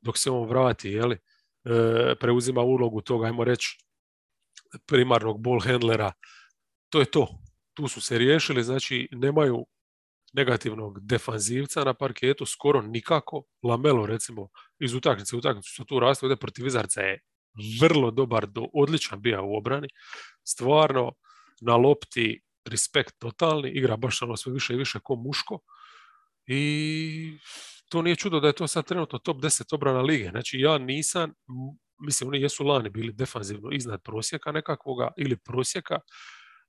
dok 0.01 0.17
se 0.17 0.31
on 0.31 0.49
vrati, 0.49 0.89
jeli, 0.89 1.15
e, 1.15 2.15
preuzima 2.19 2.61
ulogu 2.61 3.01
toga, 3.01 3.27
ajmo 3.27 3.43
reći, 3.43 3.77
primarnog 4.85 5.41
ball 5.41 5.59
handlera. 5.59 6.11
To 6.89 6.99
je 6.99 7.05
to. 7.05 7.27
Tu 7.73 7.87
su 7.87 8.01
se 8.01 8.17
riješili, 8.17 8.63
znači 8.63 9.07
nemaju 9.11 9.65
negativnog 10.33 10.99
defanzivca 10.99 11.83
na 11.83 11.93
parketu, 11.93 12.45
skoro 12.45 12.81
nikako. 12.81 13.43
Lamelo, 13.63 14.05
recimo, 14.05 14.49
iz 14.79 14.93
utakmice 14.93 15.35
utakmicu 15.35 15.69
što 15.73 15.83
tu 15.83 15.99
raste, 15.99 16.25
ovdje 16.25 16.37
protiv 16.37 16.65
Vizarca 16.65 17.01
je 17.01 17.19
vrlo 17.81 18.11
dobar, 18.11 18.47
do, 18.47 18.67
odličan 18.73 19.21
bio 19.21 19.45
u 19.45 19.57
obrani. 19.57 19.87
Stvarno, 20.43 21.11
na 21.61 21.75
lopti 21.75 22.41
respekt 22.65 23.15
totalni, 23.19 23.69
igra 23.69 23.97
baš 23.97 24.21
ono 24.21 24.37
sve 24.37 24.53
više 24.53 24.73
i 24.73 24.77
više 24.77 24.99
ko 25.03 25.15
muško 25.15 25.59
I 26.51 27.37
to 27.89 28.01
nije 28.01 28.15
čudo 28.15 28.39
da 28.39 28.47
je 28.47 28.53
to 28.53 28.67
sad 28.67 28.85
trenutno 28.85 29.19
top 29.19 29.37
10 29.37 29.75
obrana 29.75 30.01
lige. 30.01 30.29
Znači 30.29 30.59
ja 30.59 30.77
nisam, 30.77 31.33
mislim 31.99 32.27
oni 32.27 32.41
jesu 32.41 32.63
lani 32.63 32.89
bili 32.89 33.13
defanzivno 33.13 33.69
iznad 33.71 34.01
prosjeka 34.03 34.51
nekakvoga 34.51 35.11
ili 35.17 35.37
prosjeka. 35.37 35.99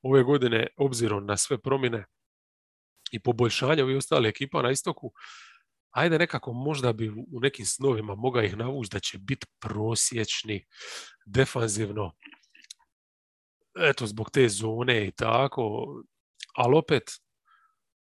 Ove 0.03 0.22
godine, 0.22 0.66
obzirom 0.76 1.26
na 1.26 1.37
sve 1.37 1.59
promjene 1.59 2.07
i 3.12 3.22
poboljšanja 3.22 3.85
ovih 3.85 3.96
ostali 3.96 4.29
ekipa 4.29 4.62
na 4.62 4.70
istoku, 4.70 5.12
ajde 5.90 6.18
nekako 6.18 6.53
možda 6.53 6.92
bi 6.92 7.09
u 7.09 7.40
nekim 7.40 7.66
snovima 7.66 8.14
mogao 8.14 8.42
ih 8.42 8.57
navući 8.57 8.90
da 8.92 9.00
će 9.00 9.18
biti 9.18 9.46
prosječni, 9.61 10.66
defanzivno, 11.26 12.12
eto 13.80 14.06
zbog 14.06 14.30
te 14.30 14.48
zone 14.48 15.06
i 15.06 15.12
tako, 15.12 15.86
ali 16.54 16.76
opet 16.76 17.02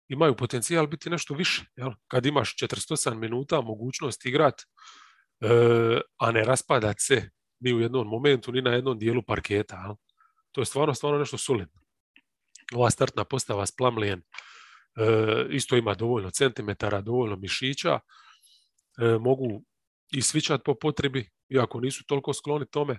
imaju 0.08 0.36
potencijal 0.36 0.86
biti 0.86 1.10
nešto 1.10 1.34
više. 1.34 1.64
Jel? 1.76 1.90
Kad 2.08 2.26
imaš 2.26 2.56
48 2.56 3.14
minuta 3.14 3.60
mogućnost 3.60 4.26
igrat, 4.26 4.62
e, 4.62 4.66
a 6.18 6.30
ne 6.30 6.44
raspadat 6.44 6.96
se 6.98 7.30
ni 7.60 7.74
u 7.74 7.80
jednom 7.80 8.08
momentu, 8.08 8.52
ni 8.52 8.62
na 8.62 8.70
jednom 8.70 8.98
dijelu 8.98 9.22
parketa. 9.22 9.76
Jel? 9.76 9.94
To 10.52 10.60
je 10.60 10.64
stvarno, 10.64 10.94
stvarno 10.94 11.18
nešto 11.18 11.38
solidno. 11.38 11.80
Ova 12.74 12.90
startna 12.90 13.24
postava 13.24 13.66
s 13.66 13.76
Plamlijen 13.76 14.18
e, 14.18 15.46
isto 15.50 15.76
ima 15.76 15.94
dovoljno 15.94 16.30
centimetara, 16.30 17.00
dovoljno 17.00 17.36
mišića, 17.36 17.98
e, 18.98 19.18
mogu 19.18 19.64
i 20.12 20.22
svičat 20.22 20.60
po 20.64 20.74
potrebi, 20.74 21.30
iako 21.48 21.80
nisu 21.80 22.04
toliko 22.06 22.32
skloni 22.32 22.66
tome, 22.70 22.98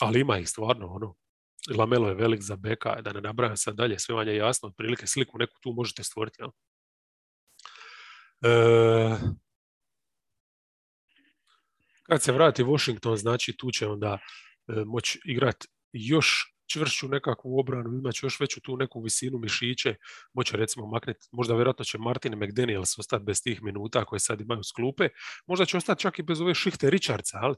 ali 0.00 0.20
ima 0.20 0.38
ih 0.38 0.48
stvarno, 0.48 0.86
ono, 0.86 1.14
Lamelo 1.76 2.08
je 2.08 2.14
velik 2.14 2.42
za 2.42 2.56
beka, 2.56 3.00
da 3.00 3.12
ne 3.12 3.20
nabrajam 3.20 3.56
sad 3.56 3.74
dalje, 3.74 3.98
sve 3.98 4.14
vam 4.14 4.28
je 4.28 4.36
jasno, 4.36 4.68
otprilike 4.68 5.06
sliku 5.06 5.38
neku 5.38 5.56
tu 5.60 5.72
možete 5.72 6.02
stvoriti. 6.02 6.42
Jel? 6.42 6.50
E, 8.42 9.16
kad 12.02 12.22
se 12.22 12.32
vrati 12.32 12.62
Washington, 12.62 13.16
znači 13.16 13.56
tu 13.56 13.70
će 13.70 13.88
onda 13.88 14.18
e, 14.68 14.72
moći 14.86 15.20
igrati 15.24 15.68
još 15.92 16.54
čvršću 16.72 17.08
nekakvu 17.08 17.58
obranu, 17.58 17.98
imat 17.98 18.14
će 18.14 18.26
još 18.26 18.40
veću 18.40 18.60
tu 18.60 18.76
neku 18.76 19.00
visinu 19.00 19.38
mišiće, 19.38 19.94
moće 20.32 20.56
recimo 20.56 20.86
maknuti, 20.86 21.28
možda 21.32 21.54
vjerojatno 21.54 21.84
će 21.84 21.98
Martin 21.98 22.34
McDaniels 22.34 22.98
ostati 22.98 23.24
bez 23.24 23.42
tih 23.42 23.62
minuta 23.62 24.04
koje 24.04 24.20
sad 24.20 24.40
imaju 24.40 24.62
s 24.62 24.72
klupe, 24.72 25.08
možda 25.46 25.64
će 25.66 25.76
ostati 25.76 26.00
čak 26.00 26.18
i 26.18 26.22
bez 26.22 26.40
ove 26.40 26.54
šihte 26.54 26.90
Richardsa, 26.90 27.38
ali, 27.42 27.54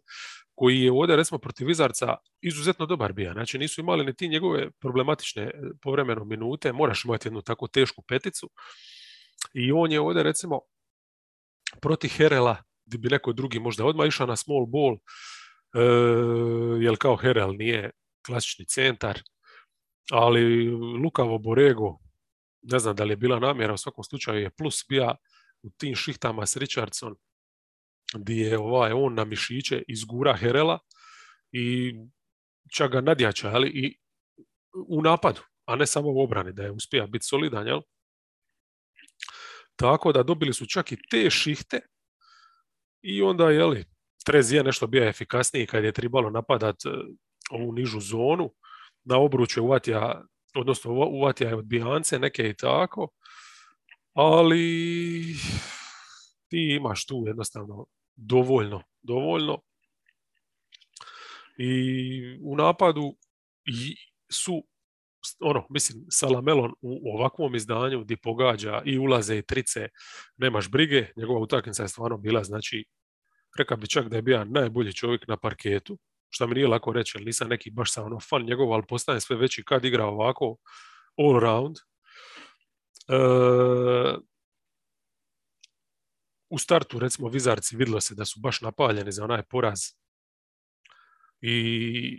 koji 0.55 0.81
je 0.81 0.93
ovdje 0.93 1.17
recimo 1.17 1.39
protiv 1.39 1.67
Vizarca 1.67 2.17
izuzetno 2.41 2.87
dobar 2.87 3.13
bija. 3.13 3.33
Znači 3.33 3.59
nisu 3.59 3.81
imali 3.81 4.05
ni 4.05 4.17
ti 4.17 4.29
njegove 4.29 4.71
problematične 4.71 5.43
e, 5.43 5.53
povremeno 5.83 6.25
minute, 6.25 6.73
moraš 6.73 7.05
imati 7.05 7.29
jednu 7.29 7.43
tako 7.43 7.69
tešku 7.69 8.03
peticu. 8.03 8.51
I 9.55 9.73
on 9.73 9.93
je 9.93 10.01
ovdje 10.01 10.23
recimo 10.23 10.61
protiv 11.81 12.09
Herela, 12.09 12.57
gdje 12.87 12.99
bi 12.99 13.09
neko 13.09 13.33
drugi 13.33 13.61
možda 13.61 13.85
odmah 13.85 14.07
išao 14.07 14.27
na 14.27 14.37
small 14.37 14.67
ball, 14.67 14.95
e, 14.95 16.85
jer 16.85 16.97
kao 16.99 17.17
Herel 17.17 17.57
nije 17.57 17.91
klasični 18.27 18.67
centar, 18.67 19.23
ali 20.11 20.67
Lukavo 21.05 21.39
Borego, 21.39 21.99
ne 22.63 22.79
znam 22.79 22.97
da 22.97 23.05
li 23.05 23.13
je 23.13 23.17
bila 23.17 23.39
namjera, 23.39 23.75
u 23.75 23.77
svakom 23.77 24.05
slučaju 24.05 24.41
je 24.41 24.51
plus 24.51 24.85
bija 24.89 25.17
u 25.63 25.71
tim 25.71 25.95
šihtama 25.95 26.47
s 26.47 26.57
Richardson, 26.57 27.17
gdje 28.15 28.35
je 28.35 28.59
ovaj, 28.59 28.93
on 28.93 29.15
na 29.15 29.25
mišiće 29.25 29.83
izgura 29.89 30.37
Herela 30.37 30.79
i 31.53 31.95
čak 32.77 32.93
ga 32.93 33.01
nadjača, 33.01 33.51
ali 33.51 33.69
i 33.69 33.99
u 34.89 35.03
napadu, 35.03 35.41
a 35.65 35.77
ne 35.77 35.87
samo 35.87 36.09
u 36.09 36.23
obrani, 36.23 36.53
da 36.53 36.63
je 36.63 36.71
uspija 36.71 37.07
biti 37.07 37.27
solidan, 37.27 37.67
jel? 37.67 37.81
Tako 39.77 40.13
da 40.13 40.23
dobili 40.23 40.55
su 40.55 40.67
čak 40.67 40.93
i 40.93 40.97
te 41.11 41.31
šihte 41.31 41.81
i 43.03 43.23
onda, 43.23 43.51
jeli, 43.51 43.85
Trez 44.25 44.53
je 44.53 44.65
nešto 44.65 44.87
bio 44.87 45.09
efikasniji 45.09 45.67
kad 45.67 45.85
je 45.85 45.93
trebalo 45.93 46.31
napadat 46.31 46.77
ovu 47.53 47.73
nižu 47.73 48.01
zonu, 48.01 48.51
na 49.05 49.19
obruče 49.19 49.61
uvatija, 49.61 50.25
odnosno 50.55 50.93
uvatija 50.93 51.49
je 51.49 51.57
odbijance, 51.57 52.19
neke 52.19 52.49
i 52.49 52.55
tako, 52.57 53.09
ali 54.13 55.35
ti 56.49 56.77
imaš 56.77 57.07
tu 57.07 57.25
jednostavno 57.27 57.87
dovoljno, 58.17 58.83
dovoljno. 59.03 59.63
I 61.59 62.39
u 62.43 62.57
napadu 62.57 63.17
su 64.33 64.65
ono, 65.41 65.67
mislim, 65.71 66.05
sa 66.11 66.29
Lamelon 66.29 66.73
u 66.81 67.19
ovakvom 67.19 67.55
izdanju 67.55 68.01
gdje 68.01 68.17
pogađa 68.17 68.83
i 68.85 68.99
ulaze 68.99 69.39
i 69.39 69.43
trice, 69.43 69.89
nemaš 70.37 70.71
brige, 70.71 71.07
njegova 71.17 71.41
utakmica 71.41 71.83
je 71.83 71.89
stvarno 71.89 72.19
bila, 72.19 72.45
znači, 72.45 72.85
rekao 73.59 73.77
bi 73.77 73.89
čak 73.89 74.09
da 74.09 74.17
je 74.17 74.23
bio 74.23 74.45
najbolji 74.45 74.93
čovjek 74.93 75.29
na 75.29 75.37
parketu, 75.37 75.99
što 76.35 76.47
mi 76.47 76.55
nije 76.55 76.69
lako 76.69 76.93
reći, 76.93 77.19
jer 77.19 77.27
nisam 77.27 77.49
neki 77.49 77.71
baš 77.71 77.93
sa 77.93 78.03
ono 78.03 78.21
fan 78.21 78.43
njegov, 78.43 78.73
ali 78.73 78.83
postaje 78.89 79.21
sve 79.21 79.37
veći 79.37 79.65
kad 79.65 79.85
igra 79.85 80.07
ovako 80.07 80.57
all 81.19 81.41
round. 81.41 81.77
E, 83.09 83.17
u 86.51 86.59
startu, 86.59 86.99
recimo, 86.99 87.29
Vizarci 87.29 87.77
vidjelo 87.77 88.01
se 88.01 88.15
da 88.15 88.25
su 88.25 88.41
baš 88.41 88.61
napaljeni 88.61 89.13
za 89.13 89.25
onaj 89.25 89.43
poraz 89.43 89.81
i 91.41 91.57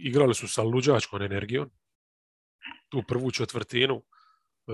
igrali 0.04 0.36
su 0.36 0.48
sa 0.48 0.64
luđačkom 0.64 1.22
energijom 1.22 1.72
tu 2.90 3.04
prvu 3.08 3.32
četvrtinu. 3.32 3.96
E, 3.96 4.74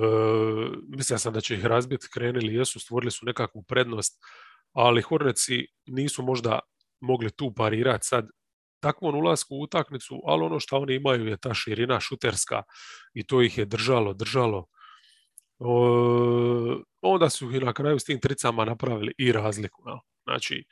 mislio 0.88 1.18
sam 1.18 1.34
da 1.34 1.42
će 1.42 1.56
ih 1.56 1.66
razbiti, 1.66 2.08
krenili 2.14 2.56
jesu, 2.56 2.80
stvorili 2.80 3.12
su 3.12 3.26
nekakvu 3.26 3.64
prednost, 3.64 4.24
ali 4.74 5.02
Horneci 5.02 5.68
nisu 5.86 6.24
možda 6.24 6.60
mogli 7.00 7.32
tu 7.32 7.54
parirati 7.56 8.08
sad 8.08 8.30
takvom 8.80 9.16
ulasku 9.16 9.56
u 9.56 9.62
utakmicu, 9.62 10.22
ali 10.26 10.44
ono 10.44 10.60
što 10.60 10.78
oni 10.78 10.96
imaju 10.96 11.28
je 11.28 11.38
ta 11.38 11.54
širina 11.54 12.00
šuterska 12.00 12.64
i 13.14 13.28
to 13.28 13.42
ih 13.42 13.58
je 13.58 13.66
držalo, 13.66 14.14
držalo. 14.14 14.66
onda 17.02 17.30
su 17.30 17.52
i 17.52 17.60
na 17.60 17.74
kraju 17.74 18.00
s 18.00 18.04
tim 18.04 18.20
tricama 18.20 18.66
napravili 18.66 19.14
i 19.18 19.32
razliku. 19.32 19.84
Znači, 20.24 20.64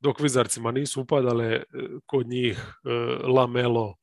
dok 0.00 0.20
Vizarcima 0.20 0.72
nisu 0.72 1.00
upadale 1.00 1.46
e, 1.46 1.62
kod 2.06 2.28
njih 2.28 2.58
e, 2.58 2.90
Lamelo, 3.26 3.96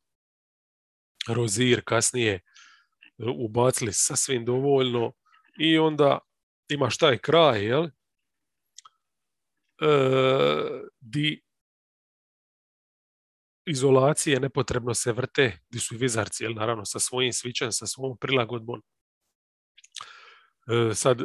Rozir 1.27 1.81
kasnije 1.85 2.33
e, 2.33 2.41
ubacili 3.35 3.93
sasvim 3.93 4.45
dovoljno 4.45 5.13
i 5.59 5.77
onda 5.77 6.19
imaš 6.69 6.97
taj 6.97 7.17
kraj, 7.17 7.65
jel? 7.65 7.87
di 10.99 11.41
izolacije 13.67 14.39
nepotrebno 14.39 14.93
se 14.93 15.11
vrte, 15.11 15.59
gdje 15.69 15.79
su 15.79 15.95
i 15.95 15.97
vizarci, 15.97 16.43
jel, 16.43 16.53
naravno, 16.53 16.85
sa 16.85 16.99
svojim 16.99 17.33
svičem, 17.33 17.71
sa 17.71 17.85
svojom 17.85 18.17
prilagodbom. 18.17 18.81
E, 20.67 20.93
sad, 20.93 21.21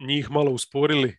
njih 0.00 0.30
malo 0.30 0.50
usporili, 0.50 1.18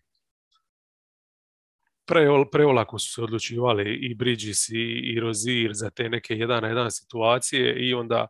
pre, 2.06 2.28
preolako 2.52 3.00
su 3.00 3.14
se 3.14 3.22
odlučivali 3.22 3.96
i 4.02 4.16
Bridges 4.16 4.70
i, 4.70 5.12
i 5.14 5.20
Rozir 5.20 5.72
za 5.74 5.90
te 5.90 6.10
neke 6.10 6.36
jedan 6.36 6.62
na 6.62 6.68
jedan 6.68 6.92
situacije 6.92 7.88
i 7.90 7.94
onda, 7.94 8.28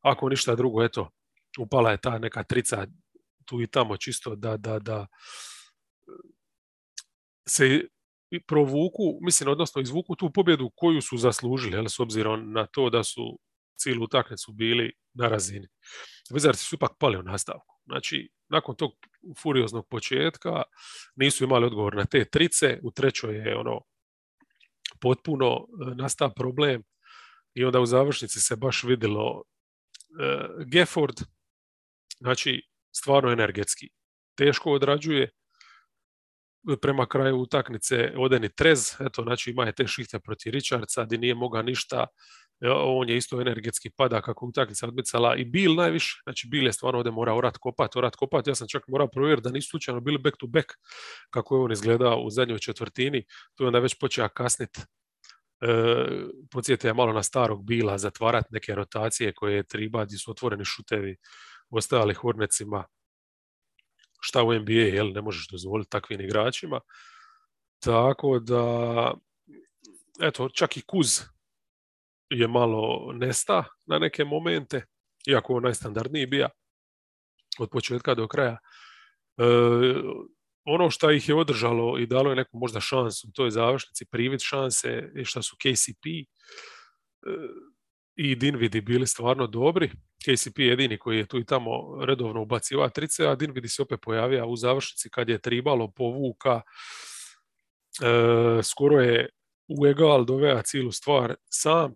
ako 0.00 0.28
ništa 0.28 0.54
drugo, 0.54 0.84
eto, 0.84 1.10
upala 1.58 1.90
je 1.90 2.00
ta 2.00 2.18
neka 2.18 2.44
trica 2.44 2.86
tu 3.44 3.62
i 3.62 3.66
tamo 3.66 3.96
čisto 3.96 4.36
da, 4.36 4.56
da, 4.56 4.78
da 4.78 5.06
se 7.48 7.88
provuku, 8.46 9.18
mislim, 9.20 9.50
odnosno 9.50 9.82
izvuku 9.82 10.16
tu 10.16 10.32
pobjedu 10.32 10.70
koju 10.76 11.00
su 11.02 11.16
zaslužili, 11.16 11.76
jel, 11.76 11.88
s 11.88 12.00
obzirom 12.00 12.52
na 12.52 12.66
to 12.66 12.90
da 12.90 13.04
su 13.04 13.38
cijelu 13.78 14.04
utakmicu 14.04 14.52
bili 14.52 14.92
na 15.14 15.28
razini. 15.28 15.68
Vizarci 16.30 16.64
su 16.64 16.74
ipak 16.74 16.90
pali 16.98 17.18
u 17.18 17.22
nastavku. 17.22 17.74
Znači, 17.86 18.30
nakon 18.48 18.76
tog 18.76 18.90
furioznog 19.42 19.88
početka 19.88 20.62
nisu 21.16 21.44
imali 21.44 21.66
odgovor 21.66 21.96
na 21.96 22.04
te 22.04 22.24
trice, 22.24 22.80
u 22.82 22.90
trećoj 22.90 23.36
je 23.36 23.56
ono 23.56 23.80
potpuno 25.00 25.56
e, 25.56 25.94
nastao 25.94 26.34
problem 26.34 26.82
i 27.54 27.64
onda 27.64 27.80
u 27.80 27.86
završnici 27.86 28.40
se 28.40 28.56
baš 28.56 28.84
vidjelo 28.84 29.36
uh, 29.36 30.64
Gefford, 30.66 31.14
znači 32.18 32.62
stvarno 32.96 33.32
energetski 33.32 33.88
teško 34.34 34.72
odrađuje, 34.72 35.30
prema 36.76 37.06
kraju 37.06 37.36
utakmice 37.36 38.12
odeni 38.16 38.48
Trez, 38.48 38.94
eto, 39.00 39.22
znači 39.22 39.50
ima 39.50 39.64
je 39.64 39.72
te 39.72 39.86
šihte 39.86 40.18
protiv 40.18 40.52
Richardsa, 40.52 41.04
gdje 41.04 41.18
nije 41.18 41.34
mogao 41.34 41.62
ništa, 41.62 42.06
e, 42.60 42.70
on 42.70 43.08
je 43.08 43.16
isto 43.16 43.40
energetski 43.40 43.90
pada 43.90 44.20
kako 44.20 44.46
utakmica 44.46 44.86
odmicala 44.86 45.36
i 45.36 45.44
Bil 45.44 45.74
najviše, 45.74 46.20
znači 46.24 46.48
Bil 46.50 46.66
je 46.66 46.72
stvarno 46.72 46.98
ovdje 46.98 47.12
morao 47.12 47.38
orat 47.38 47.56
kopat, 47.58 47.96
orat 47.96 48.16
kopat, 48.16 48.46
ja 48.46 48.54
sam 48.54 48.68
čak 48.68 48.88
morao 48.88 49.08
provjeriti 49.08 49.44
da 49.44 49.52
nisu 49.52 49.68
slučajno 49.70 50.00
bili 50.00 50.18
back 50.18 50.36
to 50.38 50.46
back 50.46 50.66
kako 51.30 51.56
je 51.56 51.62
on 51.62 51.72
izgledao 51.72 52.20
u 52.20 52.30
zadnjoj 52.30 52.58
četvrtini, 52.58 53.24
tu 53.54 53.64
je 53.64 53.66
onda 53.66 53.78
već 53.78 53.98
počeo 54.00 54.28
kasnit. 54.28 54.78
E, 55.60 56.92
malo 56.94 57.12
na 57.12 57.22
starog 57.22 57.64
Bila, 57.64 57.98
zatvarati 57.98 58.48
neke 58.50 58.74
rotacije 58.74 59.32
koje 59.34 59.54
je 59.56 59.62
triba, 59.62 60.04
gdje 60.04 60.18
su 60.18 60.30
otvoreni 60.30 60.64
šutevi 60.64 61.16
ostali 61.70 62.14
Hornecima 62.14 62.84
šta 64.20 64.42
u 64.42 64.54
NBA, 64.54 64.72
jel, 64.72 65.12
ne 65.12 65.22
možeš 65.22 65.48
dozvoliti 65.48 65.90
takvim 65.90 66.20
igračima. 66.20 66.80
Tako 67.78 68.38
da, 68.38 69.14
eto, 70.20 70.48
čak 70.48 70.76
i 70.76 70.82
Kuz 70.86 71.20
je 72.30 72.48
malo 72.48 73.12
nesta 73.12 73.64
na 73.86 73.98
neke 73.98 74.24
momente, 74.24 74.84
iako 75.26 75.54
on 75.54 75.62
najstandardniji 75.62 76.26
bija 76.26 76.48
od 77.58 77.70
početka 77.70 78.14
do 78.14 78.28
kraja. 78.28 78.58
E, 79.38 79.44
ono 80.64 80.90
što 80.90 81.10
ih 81.10 81.28
je 81.28 81.34
održalo 81.34 81.98
i 81.98 82.06
dalo 82.06 82.30
je 82.30 82.36
neku 82.36 82.58
možda 82.58 82.80
šansu 82.80 83.28
u 83.28 83.32
toj 83.32 83.50
završnici, 83.50 84.06
privid 84.10 84.40
šanse, 84.40 85.10
što 85.24 85.42
su 85.42 85.56
KCP 85.56 86.06
e, 86.06 86.24
i 88.20 88.34
Dinvidi 88.34 88.80
bili 88.80 89.06
stvarno 89.06 89.46
dobri. 89.46 89.90
KCP 90.24 90.58
je 90.58 90.66
jedini 90.66 90.98
koji 90.98 91.18
je 91.18 91.26
tu 91.26 91.38
i 91.38 91.44
tamo 91.44 91.70
redovno 92.04 92.42
ubaciva 92.42 92.88
trice, 92.88 93.26
a 93.26 93.34
Dinvidi 93.34 93.68
se 93.68 93.82
opet 93.82 94.00
pojavio 94.02 94.46
u 94.46 94.56
završnici 94.56 95.10
kad 95.10 95.28
je 95.28 95.38
tribalo 95.38 95.90
povuka. 95.90 96.60
E, 98.02 98.62
skoro 98.62 99.00
je 99.00 99.28
u 99.68 99.86
egal 99.86 100.24
dovea 100.24 100.62
cijelu 100.62 100.92
stvar 100.92 101.34
sam, 101.50 101.94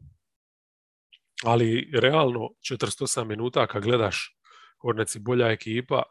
ali 1.45 1.91
realno 1.95 2.49
48 2.71 3.25
minuta 3.25 3.67
kad 3.67 3.83
gledaš 3.83 4.37
Horneci 4.83 5.19
bolja 5.19 5.51
ekipa, 5.51 6.03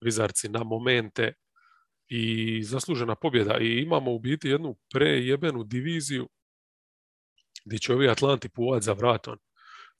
Vizarci 0.00 0.48
na 0.48 0.64
momente 0.64 1.32
i 2.08 2.62
zaslužena 2.62 3.14
pobjeda. 3.14 3.58
I 3.60 3.82
imamo 3.82 4.12
u 4.12 4.18
biti 4.18 4.48
jednu 4.48 4.76
prejebenu 4.92 5.64
diviziju 5.64 6.28
gdje 7.64 7.78
će 7.78 7.94
ovi 7.94 8.08
Atlanti 8.08 8.48
puvat 8.48 8.82
za 8.82 8.92
vratom 8.92 9.38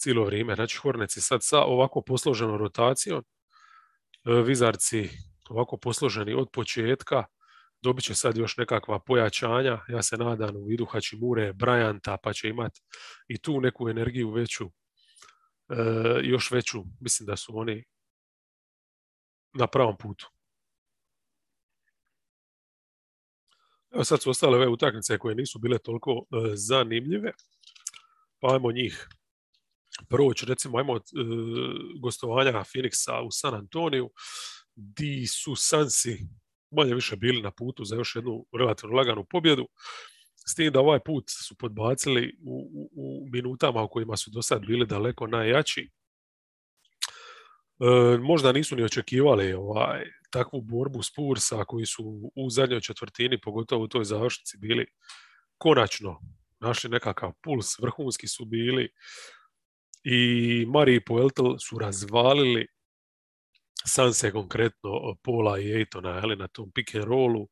cijelo 0.01 0.25
vrijeme. 0.25 0.55
Znači 0.55 0.77
Horneci 0.77 1.21
sad 1.21 1.41
sa 1.43 1.65
ovako 1.65 2.03
posloženom 2.03 2.57
rotacijom, 2.57 3.25
e, 4.25 4.43
Vizarci 4.43 5.09
ovako 5.51 5.77
posloženi 5.77 6.35
od 6.35 6.49
početka, 6.53 7.25
dobit 7.83 8.05
će 8.05 8.15
sad 8.15 8.37
još 8.37 8.57
nekakva 8.57 9.01
pojačanja, 9.01 9.79
ja 9.89 10.03
se 10.03 10.17
nadam 10.17 10.57
u 10.57 10.65
vidu 10.65 10.85
Hačimure, 10.85 11.53
Bryanta, 11.53 12.17
pa 12.23 12.33
će 12.33 12.49
imati 12.49 12.81
i 13.29 13.39
tu 13.39 13.61
neku 13.61 13.89
energiju 13.89 14.31
veću, 14.31 14.65
e, 14.65 15.75
još 16.23 16.51
veću. 16.51 16.85
Mislim 17.01 17.27
da 17.27 17.37
su 17.37 17.59
oni 17.59 17.85
na 19.53 19.67
pravom 19.67 19.97
putu. 19.99 20.31
Evo 23.94 24.05
sad 24.05 24.22
su 24.22 24.31
ostale 24.31 24.57
ove 24.57 24.68
utakmice 24.68 25.18
koje 25.18 25.35
nisu 25.35 25.59
bile 25.59 25.79
toliko 25.79 26.11
e, 26.11 26.22
zanimljive, 26.55 27.33
pa 28.40 28.55
ajmo 28.55 28.72
njih 28.72 29.09
proći. 30.09 30.46
Recimo, 30.46 30.79
ajmo 30.79 30.96
e, 30.96 31.00
gostovanja 32.00 32.53
Phoenixa 32.53 33.26
u 33.26 33.31
San 33.31 33.55
Antoniju, 33.55 34.11
di 34.74 35.26
su 35.26 35.57
Sansi 35.57 36.29
manje 36.70 36.94
više 36.94 37.16
bili 37.16 37.42
na 37.42 37.50
putu 37.50 37.85
za 37.85 37.96
još 37.96 38.16
jednu 38.16 38.46
relativno 38.59 38.96
laganu 38.96 39.24
pobjedu. 39.31 39.68
S 40.46 40.55
tim 40.55 40.72
da 40.72 40.81
ovaj 40.81 41.00
put 41.00 41.24
su 41.48 41.55
podbacili 41.55 42.38
u, 42.44 42.88
u, 42.94 43.29
minutama 43.33 43.83
u 43.83 43.88
kojima 43.88 44.16
su 44.16 44.31
do 44.31 44.42
sad 44.42 44.66
bili 44.66 44.87
daleko 44.87 45.26
najjači. 45.26 45.90
E, 47.81 48.18
možda 48.18 48.53
nisu 48.53 48.76
ni 48.76 48.83
očekivali 48.83 49.53
ovaj, 49.53 50.05
takvu 50.31 50.61
borbu 50.61 51.03
Spursa 51.03 51.64
koji 51.64 51.87
su 51.87 52.33
u 52.37 52.51
zadnjoj 52.51 52.81
četvrtini, 52.81 53.40
pogotovo 53.40 53.85
u 53.85 53.88
toj 53.88 54.05
završnici, 54.05 54.59
bili 54.59 54.87
konačno 55.59 56.21
našli 56.61 56.90
nekakav 56.90 57.33
puls, 57.43 57.79
vrhunski 57.79 58.29
su 58.29 58.45
bili 58.45 58.88
i 60.05 60.66
Mari 60.69 60.95
i 60.95 61.05
Poeltel 61.05 61.59
su 61.59 61.79
razvalili 61.79 62.66
Sanse 63.87 64.33
konkretno 64.33 65.16
Pola 65.23 65.59
i 65.59 65.73
Ejtona 65.73 66.21
ali 66.23 66.37
na 66.37 66.49
tom 66.49 66.71
pick 66.75 66.95
and 66.95 67.05
rollu. 67.05 67.43
E, 67.43 67.49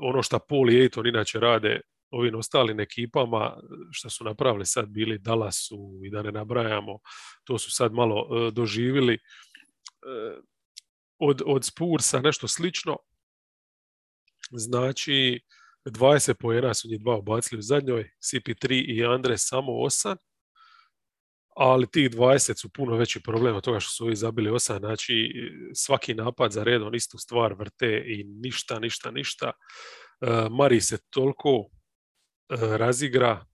ono 0.00 0.22
što 0.22 0.38
Paul 0.38 0.70
i 0.70 0.80
Ejton 0.80 1.06
inače 1.06 1.40
rade 1.40 1.80
ovim 2.10 2.34
ostalim 2.34 2.80
ekipama 2.80 3.56
što 3.92 4.10
su 4.10 4.24
napravili 4.24 4.66
sad 4.66 4.88
bili 4.88 5.18
Dallasu 5.18 6.00
i 6.04 6.10
da 6.10 6.22
ne 6.22 6.32
nabrajamo, 6.32 6.98
to 7.44 7.58
su 7.58 7.70
sad 7.70 7.92
malo 7.92 8.28
e, 8.30 8.50
doživili 8.50 9.18
od, 11.20 11.42
od 11.46 11.64
Spursa 11.64 12.20
nešto 12.20 12.48
slično. 12.48 12.96
Znači, 14.50 15.40
20 15.84 16.34
pojena 16.34 16.74
su 16.74 16.88
njih 16.88 17.00
dva 17.00 17.16
ubacili 17.16 17.58
u 17.58 17.62
zadnjoj, 17.62 18.10
CP3 18.20 18.84
i 18.96 19.04
Andre 19.04 19.38
samo 19.38 19.72
8 19.72 20.16
ali 21.56 21.90
tih 21.90 22.10
20 22.10 22.60
su 22.60 22.68
puno 22.72 22.96
veći 22.96 23.22
problem 23.22 23.56
od 23.56 23.64
toga 23.64 23.80
što 23.80 23.90
su 23.90 24.04
ovi 24.04 24.16
zabili 24.16 24.50
8, 24.50 24.78
znači 24.78 25.32
svaki 25.74 26.14
napad 26.14 26.52
za 26.52 26.64
redom 26.64 26.94
istu 26.94 27.18
stvar 27.18 27.54
vrte 27.54 28.04
i 28.06 28.24
ništa, 28.24 28.78
ništa, 28.78 29.10
ništa. 29.10 29.52
E, 30.20 30.48
Mari 30.50 30.80
se 30.80 30.98
toliko 31.10 31.50
e, 31.60 31.66
razigra 32.78 33.46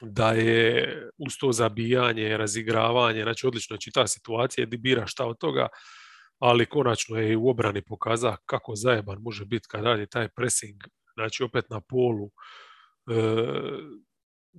da 0.00 0.32
je 0.32 1.10
uz 1.18 1.32
to 1.40 1.52
zabijanje, 1.52 2.36
razigravanje, 2.36 3.22
znači 3.22 3.46
odlično 3.46 3.76
čita 3.76 4.06
situacija 4.06 4.66
di 4.66 4.76
bira 4.76 5.06
šta 5.06 5.26
od 5.26 5.38
toga, 5.38 5.68
ali 6.38 6.66
konačno 6.66 7.16
je 7.16 7.32
i 7.32 7.36
u 7.36 7.48
obrani 7.48 7.82
pokazao 7.82 8.36
kako 8.46 8.76
zajeban 8.76 9.18
može 9.20 9.44
biti 9.44 9.66
kad 9.68 9.84
radi 9.84 10.06
taj 10.06 10.28
pressing, 10.28 10.82
znači 11.14 11.42
opet 11.42 11.70
na 11.70 11.80
polu, 11.80 12.26
e, 12.26 12.32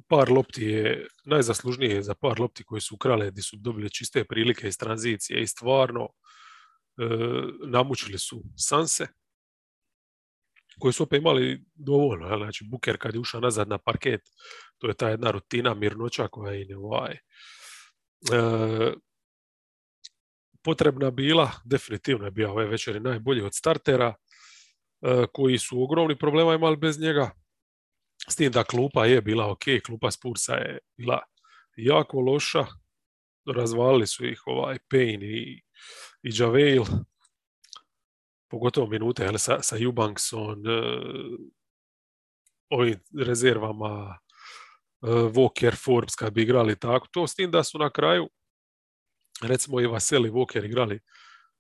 par 0.08 0.32
lopti 0.32 0.66
je 0.66 1.08
najzaslužnije 1.26 2.04
za 2.04 2.16
par 2.16 2.40
lopti 2.40 2.64
koji 2.64 2.82
su 2.82 2.96
ukrale 2.96 3.32
gdje 3.32 3.44
su 3.44 3.58
dobili 3.58 3.90
čiste 3.90 4.24
prilike 4.24 4.68
iz 4.68 4.78
tranzicije 4.78 5.42
i 5.42 5.48
stvarno 5.48 6.04
e, 6.04 6.12
namučili 7.68 8.20
su 8.20 8.44
Sanse 8.58 9.08
koji 10.80 10.94
su 10.94 11.04
opet 11.04 11.22
imali 11.22 11.66
dovoljno. 11.76 12.38
Znači, 12.38 12.64
Buker 12.64 12.98
kad 12.98 13.14
je 13.14 13.20
ušao 13.20 13.42
nazad 13.42 13.68
na 13.68 13.78
parket, 13.78 14.22
to 14.78 14.88
je 14.88 14.94
ta 14.94 15.10
jedna 15.10 15.32
rutina 15.32 15.74
mirnoća 15.74 16.28
koja 16.28 16.54
je 16.54 16.78
ovaj, 16.78 17.14
e, 17.14 17.20
potrebna 20.64 21.12
bila, 21.12 21.52
definitivno 21.66 22.26
je 22.26 22.32
bio 22.32 22.52
ove 22.52 22.66
večeri 22.66 23.00
najbolji 23.00 23.42
od 23.42 23.56
startera, 23.56 24.14
e, 25.02 25.26
koji 25.34 25.58
su 25.58 25.84
ogromni 25.84 26.18
problema 26.18 26.54
imali 26.54 26.78
bez 26.78 27.00
njega, 27.00 27.32
s 28.28 28.36
tim 28.36 28.52
da 28.52 28.64
klupa 28.64 29.06
je 29.06 29.22
bila 29.22 29.52
ok, 29.52 29.64
klupa 29.86 30.12
Spursa 30.12 30.54
je 30.54 30.80
bila 30.98 31.20
jako 31.78 32.20
loša. 32.20 32.66
Razvalili 33.56 34.08
su 34.08 34.26
ih 34.26 34.42
ovaj 34.46 34.78
Payne 34.94 35.24
i, 35.24 35.62
i 36.24 36.32
Javel. 36.34 36.84
Pogotovo 38.50 38.88
minute 38.88 39.24
jel, 39.24 39.38
sa, 39.38 39.62
sa 39.62 39.78
Eubankson, 39.78 40.68
uh, 40.68 41.40
ovim 42.70 43.00
rezervama 43.26 44.18
uh, 45.02 45.10
Walker, 45.10 45.76
Forbes 45.76 46.16
kad 46.16 46.34
bi 46.34 46.42
igrali 46.42 46.80
tako. 46.80 47.08
To 47.12 47.28
s 47.28 47.36
tim 47.36 47.52
da 47.52 47.64
su 47.64 47.78
na 47.78 47.90
kraju 47.90 48.30
recimo 49.42 49.82
i 49.82 49.88
Vaseli 49.88 50.30
Walker 50.30 50.66
igrali 50.66 51.00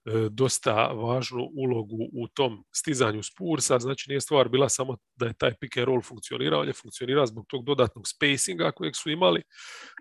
E, 0.05 0.29
dosta 0.29 0.87
važnu 0.87 1.49
ulogu 1.55 1.97
u 2.13 2.27
tom 2.27 2.63
stizanju 2.71 3.23
Spursa, 3.23 3.79
znači 3.79 4.09
nije 4.09 4.21
stvar 4.21 4.49
bila 4.49 4.69
samo 4.69 4.97
da 5.15 5.25
je 5.25 5.33
taj 5.33 5.53
pick 5.61 5.77
and 5.77 5.85
roll 5.85 6.01
funkcionirao, 6.01 6.61
on 6.61 6.67
je 6.67 6.73
funkcionirao 6.73 7.25
zbog 7.25 7.45
tog 7.47 7.65
dodatnog 7.65 8.07
spacinga 8.07 8.71
kojeg 8.71 8.95
su 8.95 9.09
imali, 9.09 9.43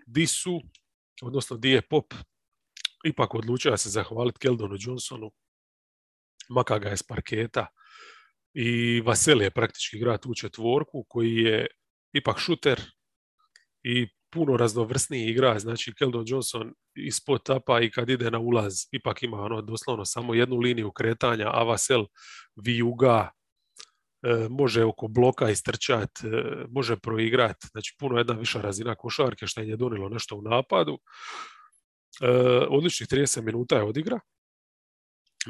di 0.07 0.27
su, 0.27 0.61
odnosno 1.21 1.57
di 1.57 1.69
je 1.69 1.81
Pop 1.81 2.13
ipak 3.05 3.35
odlučio 3.35 3.77
se 3.77 3.89
zahvaliti 3.89 4.39
Keldonu 4.39 4.75
Johnsonu, 4.79 5.31
maka 6.49 6.79
ga 6.79 6.89
je 6.89 6.97
s 6.97 7.03
parketa 7.03 7.67
i 8.53 9.01
Vaseli 9.01 9.43
je 9.43 9.51
praktički 9.51 9.97
igra 9.97 10.17
tu 10.17 10.33
četvorku 10.33 11.05
koji 11.07 11.35
je 11.35 11.67
ipak 12.13 12.39
šuter 12.39 12.81
i 13.83 14.07
puno 14.31 14.57
raznovrsniji 14.57 15.29
igra, 15.29 15.59
znači 15.59 15.93
Keldon 15.93 16.23
Johnson 16.27 16.73
ispod 16.95 17.43
tapa 17.43 17.81
i 17.81 17.91
kad 17.91 18.09
ide 18.09 18.31
na 18.31 18.39
ulaz 18.39 18.73
ipak 18.91 19.23
ima 19.23 19.37
ono 19.37 19.61
doslovno 19.61 20.05
samo 20.05 20.33
jednu 20.33 20.57
liniju 20.57 20.91
kretanja, 20.91 21.49
a 21.53 21.63
Vasel 21.63 22.05
vijuga, 22.55 23.29
e, 24.23 24.47
može 24.49 24.83
oko 24.83 25.07
bloka 25.07 25.49
istrčat, 25.49 26.09
e, 26.23 26.27
može 26.69 26.97
proigrat, 26.99 27.57
znači 27.71 27.95
puno 27.99 28.17
jedna 28.17 28.33
viša 28.33 28.61
razina 28.61 28.95
košarke 28.95 29.47
što 29.47 29.61
je 29.61 29.77
donilo 29.77 30.09
nešto 30.09 30.35
u 30.35 30.41
napadu. 30.41 30.97
E, 32.21 32.29
odličnih 32.69 33.09
30 33.09 33.41
minuta 33.41 33.75
je 33.75 33.83
odigra. 33.83 34.19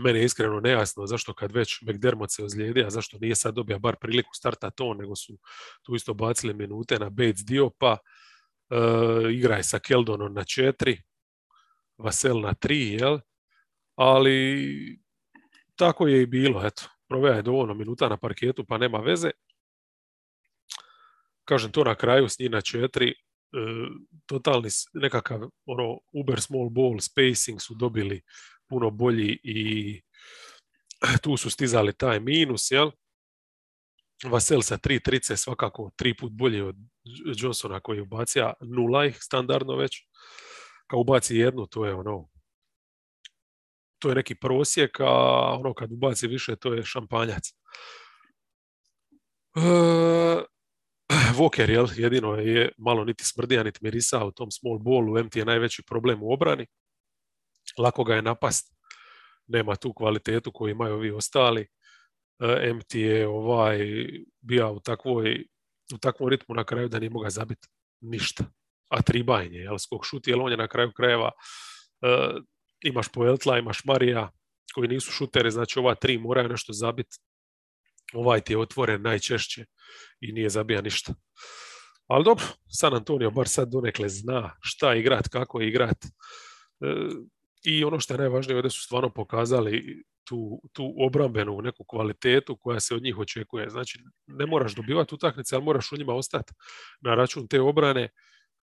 Meni 0.03 0.19
je 0.19 0.25
iskreno 0.25 0.59
nejasno 0.59 1.07
zašto 1.07 1.33
kad 1.33 1.51
već 1.51 1.81
McDermott 1.81 2.31
se 2.31 2.43
ozlijedi, 2.43 2.83
a 2.83 2.89
zašto 2.89 3.17
nije 3.17 3.35
sad 3.35 3.55
dobio 3.55 3.79
bar 3.79 3.95
priliku 3.95 4.29
starta 4.33 4.69
to, 4.69 4.93
nego 4.93 5.15
su 5.15 5.37
tu 5.83 5.95
isto 5.95 6.13
bacili 6.13 6.53
minute 6.53 6.99
na 6.99 7.09
Bates 7.09 7.45
Diopa. 7.45 7.97
Uh, 8.69 9.31
igra 9.31 9.55
je 9.55 9.63
sa 9.63 9.79
Keldonom 9.79 10.33
na 10.33 10.43
četiri, 10.43 11.01
Vasel 11.97 12.41
na 12.41 12.53
tri, 12.53 12.93
jel? 12.93 13.19
Ali 13.95 14.99
tako 15.75 16.07
je 16.07 16.21
i 16.21 16.25
bilo, 16.25 16.65
eto. 16.65 16.83
Proveo 17.07 17.33
je 17.33 17.41
dovoljno 17.41 17.73
minuta 17.73 18.09
na 18.09 18.17
parketu, 18.17 18.65
pa 18.65 18.77
nema 18.77 18.97
veze. 18.97 19.31
Kažem 21.45 21.71
to 21.71 21.83
na 21.83 21.95
kraju 21.95 22.29
s 22.29 22.39
njih 22.39 22.51
na 22.51 22.61
četiri. 22.61 23.13
Uh, 23.51 23.87
totalni 24.25 24.69
nekakav 24.93 25.49
ono 25.65 25.99
uber 26.13 26.41
small 26.41 26.69
ball 26.69 26.99
spacing 26.99 27.61
su 27.61 27.75
dobili 27.75 28.21
puno 28.69 28.89
bolji 28.89 29.39
i 29.43 30.01
tu 31.23 31.37
su 31.37 31.49
stizali 31.49 31.93
taj 31.93 32.19
minus, 32.19 32.71
jel? 32.71 32.91
Vasel 34.23 34.61
sa 34.61 34.77
tri 34.77 34.99
trice 34.99 35.37
svakako 35.37 35.91
tri 35.95 36.17
put 36.17 36.31
bolji 36.31 36.61
od 36.61 36.75
Johnsona 37.35 37.79
koji 37.79 38.01
ubacija 38.01 38.53
nula 38.61 39.05
ih 39.05 39.17
standardno 39.19 39.75
već. 39.75 39.97
Kao 40.87 40.99
ubaci 40.99 41.35
jednu, 41.35 41.67
to 41.67 41.85
je 41.85 41.93
ono 41.93 42.29
to 43.99 44.09
je 44.09 44.15
neki 44.15 44.35
prosjek, 44.35 44.99
a 44.99 45.11
ono 45.59 45.73
kad 45.73 45.91
ubaci 45.91 46.27
više 46.27 46.55
to 46.55 46.73
je 46.73 46.85
šampanjac. 46.85 47.49
E, 49.55 49.61
Walker, 51.37 51.69
jel, 51.69 51.87
jedino 51.95 52.33
je 52.35 52.71
malo 52.77 53.05
niti 53.05 53.25
smrdija, 53.25 53.63
niti 53.63 53.79
mirisa 53.81 54.25
u 54.25 54.31
tom 54.31 54.51
small 54.51 54.79
ballu, 54.79 55.23
MT 55.23 55.35
je 55.35 55.45
najveći 55.45 55.83
problem 55.83 56.23
u 56.23 56.33
obrani. 56.33 56.67
Lako 57.79 58.03
ga 58.03 58.15
je 58.15 58.21
napast, 58.21 58.75
nema 59.47 59.75
tu 59.75 59.93
kvalitetu 59.93 60.51
koju 60.51 60.71
imaju 60.71 60.93
ovi 60.93 61.11
ostali. 61.11 61.67
E, 62.39 62.73
MT 62.73 62.95
je 62.95 63.27
ovaj, 63.27 63.79
bio 64.41 64.71
u, 64.71 64.79
takvoj, 64.79 65.45
u 65.93 65.97
takvom 65.97 66.29
ritmu 66.29 66.55
na 66.55 66.63
kraju 66.63 66.89
da 66.89 66.99
nije 66.99 67.09
mogao 67.09 67.29
zabiti 67.29 67.67
ništa. 68.01 68.43
A 68.89 69.01
tribajnje, 69.01 69.57
jel, 69.57 69.77
skok 69.77 70.05
šuti, 70.05 70.31
jer 70.31 70.39
on 70.39 70.51
je 70.51 70.57
na 70.57 70.67
kraju 70.67 70.91
krajeva 70.95 71.31
uh, 72.01 72.43
imaš 72.81 73.07
Poeltla, 73.11 73.57
imaš 73.57 73.83
Marija, 73.85 74.31
koji 74.73 74.87
nisu 74.87 75.11
šuteri, 75.11 75.51
znači 75.51 75.79
ova 75.79 75.95
tri 75.95 76.17
moraju 76.17 76.49
nešto 76.49 76.73
zabiti. 76.73 77.17
Ovaj 78.13 78.41
ti 78.41 78.53
je 78.53 78.57
otvoren 78.57 79.01
najčešće 79.01 79.65
i 80.21 80.31
nije 80.31 80.49
zabija 80.49 80.81
ništa. 80.81 81.13
Ali 82.07 82.23
dobro, 82.23 82.45
San 82.79 82.93
Antonio 82.93 83.31
bar 83.31 83.47
sad 83.47 83.69
donekle 83.71 84.09
zna 84.09 84.55
šta 84.61 84.95
igrat, 84.95 85.27
kako 85.27 85.61
igrat. 85.61 86.05
E, 86.05 86.07
I 87.63 87.83
ono 87.83 87.99
što 87.99 88.13
je 88.13 88.17
najvažnije, 88.17 88.55
ovdje 88.55 88.71
su 88.71 88.81
stvarno 88.81 89.09
pokazali 89.09 90.03
tu, 90.23 90.61
tu 90.73 90.93
obrambenu 90.97 91.61
neku 91.61 91.83
kvalitetu 91.87 92.57
koja 92.57 92.79
se 92.79 92.95
od 92.95 93.03
njih 93.03 93.17
očekuje. 93.17 93.69
Znači, 93.69 93.99
ne 94.27 94.45
moraš 94.45 94.75
dobivati 94.75 95.15
utakmice, 95.15 95.55
ali 95.55 95.63
moraš 95.63 95.91
u 95.91 95.97
njima 95.97 96.13
ostati 96.13 96.53
na 97.01 97.15
račun 97.15 97.47
te 97.47 97.61
obrane. 97.61 98.09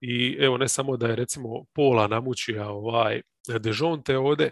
I 0.02 0.38
evo, 0.40 0.58
ne 0.58 0.68
samo 0.68 0.98
da 0.98 1.08
je 1.08 1.16
recimo 1.16 1.66
Pola 1.74 2.08
namučija 2.08 2.70
ovaj 2.70 3.22
Dejonte 3.60 4.18
ovdje, 4.18 4.52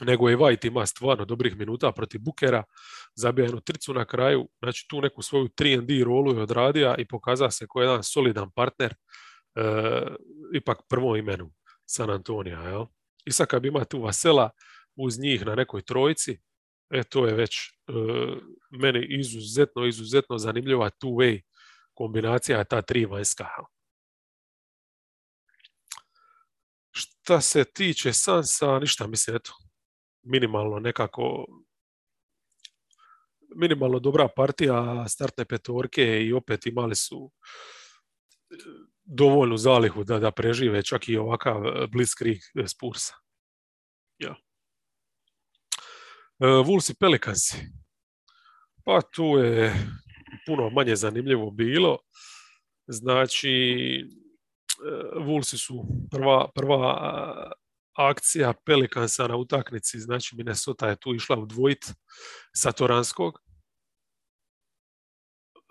nego 0.00 0.28
je 0.28 0.36
White 0.36 0.66
ima 0.66 0.86
stvarno 0.86 1.24
dobrih 1.24 1.56
minuta 1.56 1.92
protiv 1.92 2.20
Bukera, 2.20 2.64
zabija 3.14 3.44
jednu 3.44 3.60
tricu 3.60 3.94
na 3.94 4.04
kraju, 4.04 4.48
znači 4.62 4.86
tu 4.88 5.00
neku 5.00 5.22
svoju 5.22 5.48
3D 5.48 6.04
rolu 6.04 6.34
je 6.34 6.42
odradio 6.42 6.94
i 6.98 7.08
pokazao 7.08 7.50
se 7.50 7.66
kao 7.72 7.82
jedan 7.82 8.02
solidan 8.02 8.50
partner 8.50 8.94
e, 8.94 9.62
ipak 10.54 10.78
prvo 10.88 11.16
imenu 11.16 11.52
San 11.86 12.10
Antonija. 12.10 12.62
Jel? 12.62 12.86
I 13.24 13.32
sad 13.32 13.46
kad 13.46 13.64
ima 13.64 13.84
tu 13.84 14.02
Vasela 14.02 14.50
uz 14.96 15.18
njih 15.18 15.46
na 15.46 15.54
nekoj 15.54 15.82
trojci, 15.82 16.38
e, 16.90 17.02
to 17.04 17.26
je 17.26 17.34
već 17.34 17.56
e, 17.56 17.92
meni 18.70 19.06
izuzetno, 19.18 19.86
izuzetno 19.86 20.38
zanimljiva 20.38 20.90
two-way 20.90 21.40
kombinacija 21.94 22.64
ta 22.64 22.82
tri 22.82 23.04
vanjska. 23.04 23.46
Šta 26.90 27.40
se 27.40 27.64
tiče 27.64 28.12
Sansa, 28.12 28.78
ništa 28.78 29.06
mislim, 29.06 29.36
eto, 29.36 29.52
minimalno 30.22 30.78
nekako 30.78 31.46
minimalno 33.56 33.98
dobra 33.98 34.28
partija 34.36 35.08
startne 35.08 35.44
petorke 35.44 36.22
i 36.22 36.32
opet 36.32 36.66
imali 36.66 36.94
su 36.94 37.30
dovoljnu 39.04 39.56
zalihu 39.56 40.04
da, 40.04 40.18
da 40.18 40.30
prežive 40.30 40.82
čak 40.82 41.08
i 41.08 41.16
ovakav 41.16 41.66
e, 41.66 41.86
blitzkrieg 41.86 42.38
Spursa. 42.66 43.14
Ja. 44.18 44.34
E, 46.40 46.46
Wolves 46.46 46.90
i 46.90 46.94
Pelikansi. 47.00 47.56
Pa 48.84 49.00
tu 49.00 49.24
je 49.24 49.74
puno 50.46 50.70
manje 50.70 50.96
zanimljivo 50.96 51.50
bilo. 51.50 51.98
Znači, 52.86 53.58
Vulsi 55.16 55.58
su 55.58 55.84
prva, 56.10 56.50
prva 56.54 57.52
akcija 57.92 58.52
Pelikansa 58.66 59.26
na 59.26 59.36
utaknici, 59.36 60.00
znači 60.00 60.36
Minnesota 60.36 60.88
je 60.88 60.96
tu 60.96 61.14
išla 61.14 61.38
u 61.38 61.46
dvojit 61.46 61.84
sa 62.56 62.72
Toranskog. 62.72 63.38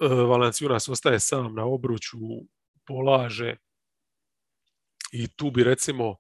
E, 0.02 0.08
Valanciunas 0.08 0.89
ostaje 0.89 1.20
sam 1.20 1.56
na 1.56 1.65
obruču, 1.65 2.17
polaže 2.88 3.56
i 5.12 5.28
tu 5.28 5.52
bi 5.52 5.63
recimo 5.63 6.15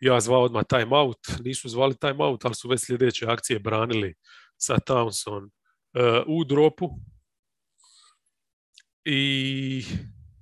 ja 0.00 0.20
zvao 0.20 0.42
odmah 0.42 0.64
time 0.68 0.96
out, 0.96 1.18
nisu 1.44 1.68
zvali 1.68 1.96
time 1.96 2.24
out, 2.24 2.44
ali 2.44 2.54
su 2.54 2.68
već 2.68 2.80
sljedeće 2.86 3.26
akcije 3.26 3.58
branili 3.58 4.14
sa 4.56 4.78
Townson 4.78 5.50
e, 5.94 6.22
u 6.26 6.44
dropu 6.44 6.88
i 9.04 9.84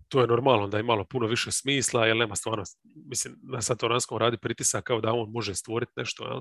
to 0.09 0.21
je 0.21 0.27
normalno 0.27 0.69
da 0.69 0.77
je 0.77 0.83
malo 0.83 1.05
puno 1.05 1.27
više 1.27 1.53
smisla, 1.53 2.07
jer 2.07 2.17
nema 2.17 2.37
stvarno, 2.37 2.65
mislim, 3.07 3.37
na 3.43 3.63
Satoranskom 3.63 4.19
radi 4.19 4.39
pritisak 4.39 4.85
kao 4.85 5.01
da 5.01 5.13
on 5.13 5.31
može 5.31 5.55
stvoriti 5.55 5.93
nešto, 5.97 6.25
jel? 6.25 6.41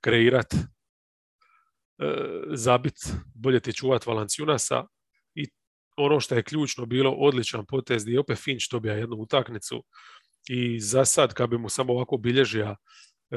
kreirat, 0.00 0.54
e, 0.54 0.58
zabit, 2.54 2.94
bolje 3.34 3.60
ti 3.60 3.72
čuvat 3.72 4.06
Valanciunasa 4.06 4.84
ono 5.98 6.20
što 6.20 6.34
je 6.34 6.42
ključno 6.42 6.86
bilo, 6.86 7.10
odličan 7.10 7.66
potez 7.66 8.04
gdje 8.04 8.20
opet 8.20 8.38
Finch 8.38 8.64
dobija 8.70 8.94
jednu 8.94 9.16
utaknicu 9.16 9.84
i 10.48 10.80
za 10.80 11.04
sad 11.04 11.34
kad 11.34 11.50
bi 11.50 11.58
mu 11.58 11.68
samo 11.68 11.92
ovako 11.92 12.16
bilježija 12.16 12.76
e, 13.30 13.36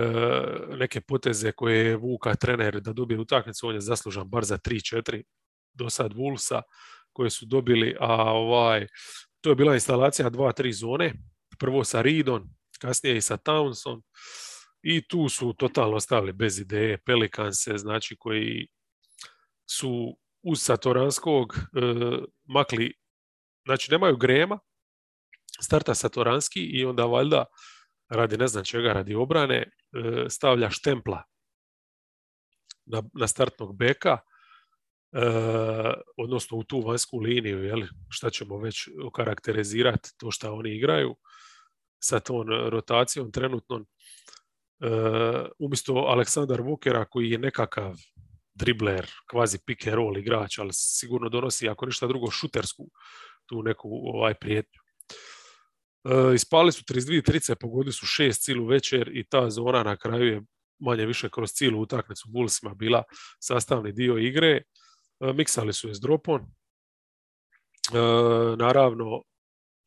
neke 0.77 1.01
poteze 1.01 1.51
koje 1.51 1.85
je 1.85 1.95
vuka 1.95 2.35
trener 2.35 2.81
da 2.81 2.93
dobije 2.93 3.19
utaknicu, 3.19 3.67
on 3.67 3.75
je 3.75 3.81
zaslužan 3.81 4.29
bar 4.29 4.43
za 4.43 4.57
3-4 4.57 5.23
do 5.73 5.89
sad 5.89 6.13
Wolvesa 6.13 6.61
koje 7.13 7.29
su 7.29 7.45
dobili, 7.45 7.95
a 7.99 8.31
ovaj 8.31 8.87
to 9.41 9.49
je 9.49 9.55
bila 9.55 9.73
instalacija 9.73 10.29
dva, 10.29 10.51
tri 10.51 10.73
zone. 10.73 11.13
Prvo 11.59 11.83
sa 11.83 12.01
Ridon, 12.01 12.49
kasnije 12.79 13.17
i 13.17 13.21
sa 13.21 13.37
Townson. 13.37 14.01
I 14.83 15.01
tu 15.07 15.29
su 15.29 15.53
totalno 15.53 15.95
ostali 15.95 16.33
bez 16.33 16.59
ideje 16.59 16.97
Pelikanse, 16.97 17.77
znači 17.77 18.15
koji 18.19 18.67
su 19.69 20.17
uz 20.43 20.61
Satoranskog 20.61 21.53
e, 21.55 21.59
makli, 22.51 22.93
znači 23.65 23.91
nemaju 23.91 24.17
grema, 24.17 24.59
starta 25.61 25.95
Satoranski 25.95 26.59
i 26.59 26.85
onda 26.85 27.05
valjda 27.05 27.45
radi 28.09 28.37
ne 28.37 28.47
znam 28.47 28.63
čega, 28.63 28.93
radi 28.93 29.15
obrane, 29.15 29.57
e, 29.57 30.29
stavlja 30.29 30.69
štempla 30.69 31.23
na, 32.85 33.03
na 33.13 33.27
startnog 33.27 33.77
beka 33.77 34.17
E, 35.13 35.21
odnosno 36.17 36.57
u 36.57 36.63
tu 36.63 36.81
vanjsku 36.81 37.19
liniju, 37.19 37.63
jel, 37.63 37.81
šta 38.09 38.29
ćemo 38.29 38.57
već 38.57 38.87
okarakterizirati 39.05 40.09
to 40.17 40.31
što 40.31 40.53
oni 40.53 40.75
igraju 40.75 41.15
sa 41.99 42.19
tom 42.19 42.47
rotacijom 42.69 43.31
trenutno. 43.31 43.79
E, 43.79 43.85
umjesto 45.59 45.93
Aleksandar 45.93 46.61
Vukera 46.61 47.05
koji 47.05 47.29
je 47.29 47.37
nekakav 47.37 47.95
dribler, 48.53 49.07
kvazi 49.29 49.59
pick 49.65 49.87
and 49.87 49.95
roll 49.95 50.17
igrač, 50.17 50.59
ali 50.59 50.69
sigurno 50.73 51.29
donosi, 51.29 51.69
ako 51.69 51.85
ništa 51.85 52.07
drugo, 52.07 52.31
šutersku 52.31 52.87
tu 53.45 53.63
neku 53.63 53.89
ovaj 54.13 54.33
prijetnju. 54.33 54.79
E, 56.03 56.35
ispali 56.35 56.71
su 56.71 56.83
32 56.83 57.25
trice, 57.25 57.55
pogodili 57.55 57.93
su 57.93 58.05
šest 58.05 58.43
cilu 58.43 58.65
večer 58.65 59.09
i 59.13 59.23
ta 59.23 59.49
zona 59.49 59.83
na 59.83 59.97
kraju 59.97 60.25
je 60.25 60.41
manje 60.79 61.05
više 61.05 61.29
kroz 61.29 61.51
cilu 61.51 61.81
utakmicu 61.81 62.29
Bullsima 62.29 62.73
bila 62.73 63.03
sastavni 63.39 63.91
dio 63.91 64.17
igre. 64.17 64.51
E, 64.57 64.63
miksali 65.33 65.73
su 65.73 65.87
je 65.87 65.95
s 65.95 65.99
dropom. 65.99 66.41
E, 66.41 66.45
naravno, 68.57 69.21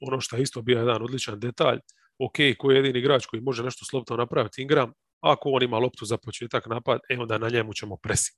ono 0.01 0.21
što 0.21 0.37
je 0.37 0.43
isto 0.43 0.63
bio 0.63 0.79
jedan 0.79 1.03
odličan 1.03 1.41
detalj, 1.41 1.79
ok, 2.19 2.37
koji 2.59 2.75
je 2.75 2.79
jedini 2.79 2.99
igrač 2.99 3.27
koji 3.27 3.43
može 3.43 3.63
nešto 3.63 3.85
slobodno 3.85 4.17
napraviti 4.17 4.63
Ingram, 4.63 4.93
ako 5.21 5.51
on 5.51 5.63
ima 5.63 5.79
loptu 5.79 6.05
za 6.05 6.17
početak 6.19 6.67
napad, 6.67 7.01
e 7.11 7.19
onda 7.19 7.39
na 7.39 7.49
njemu 7.49 7.75
ćemo 7.75 7.97
presik. 7.97 8.35